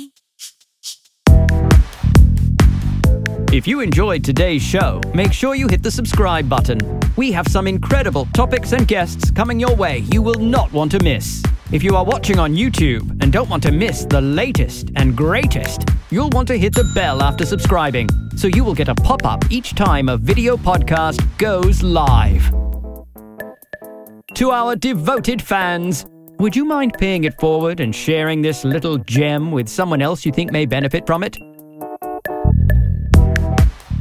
If 3.53 3.67
you 3.67 3.79
enjoyed 3.79 4.23
today's 4.23 4.61
show, 4.61 4.99
make 5.13 5.31
sure 5.31 5.55
you 5.55 5.67
hit 5.67 5.81
the 5.81 5.91
subscribe 5.91 6.49
button. 6.49 6.79
We 7.15 7.31
have 7.31 7.47
some 7.47 7.67
incredible 7.67 8.25
topics 8.33 8.73
and 8.73 8.87
guests 8.87 9.31
coming 9.31 9.59
your 9.59 9.73
way 9.75 9.99
you 10.11 10.21
will 10.21 10.39
not 10.39 10.73
want 10.73 10.91
to 10.91 11.03
miss. 11.03 11.41
If 11.71 11.81
you 11.83 11.95
are 11.95 12.03
watching 12.03 12.37
on 12.37 12.53
YouTube 12.53 13.09
and 13.21 13.31
don't 13.31 13.49
want 13.49 13.63
to 13.63 13.71
miss 13.71 14.03
the 14.05 14.19
latest 14.19 14.91
and 14.95 15.15
greatest, 15.15 15.85
you'll 16.11 16.29
want 16.31 16.47
to 16.49 16.57
hit 16.57 16.73
the 16.73 16.83
bell 16.93 17.21
after 17.21 17.45
subscribing 17.45 18.09
so 18.35 18.47
you 18.47 18.63
will 18.63 18.75
get 18.75 18.89
a 18.89 18.95
pop 18.95 19.25
up 19.25 19.43
each 19.49 19.73
time 19.73 20.09
a 20.09 20.17
video 20.17 20.57
podcast 20.57 21.25
goes 21.37 21.81
live. 21.81 22.51
To 24.33 24.51
our 24.51 24.75
devoted 24.75 25.41
fans, 25.41 26.05
would 26.39 26.55
you 26.55 26.65
mind 26.65 26.95
paying 26.97 27.23
it 27.23 27.39
forward 27.39 27.79
and 27.79 27.95
sharing 27.95 28.41
this 28.41 28.65
little 28.65 28.97
gem 28.97 29.51
with 29.51 29.69
someone 29.69 30.01
else 30.01 30.25
you 30.25 30.33
think 30.33 30.51
may 30.51 30.65
benefit 30.65 31.07
from 31.07 31.23
it? 31.23 31.37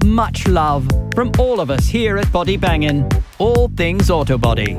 Much 0.04 0.46
love 0.46 0.88
from 1.14 1.32
all 1.38 1.60
of 1.60 1.70
us 1.70 1.86
here 1.86 2.18
at 2.18 2.30
Body 2.30 2.56
Bangin', 2.56 3.08
all 3.38 3.68
things 3.68 4.10
auto 4.10 4.36
body. 4.36 4.76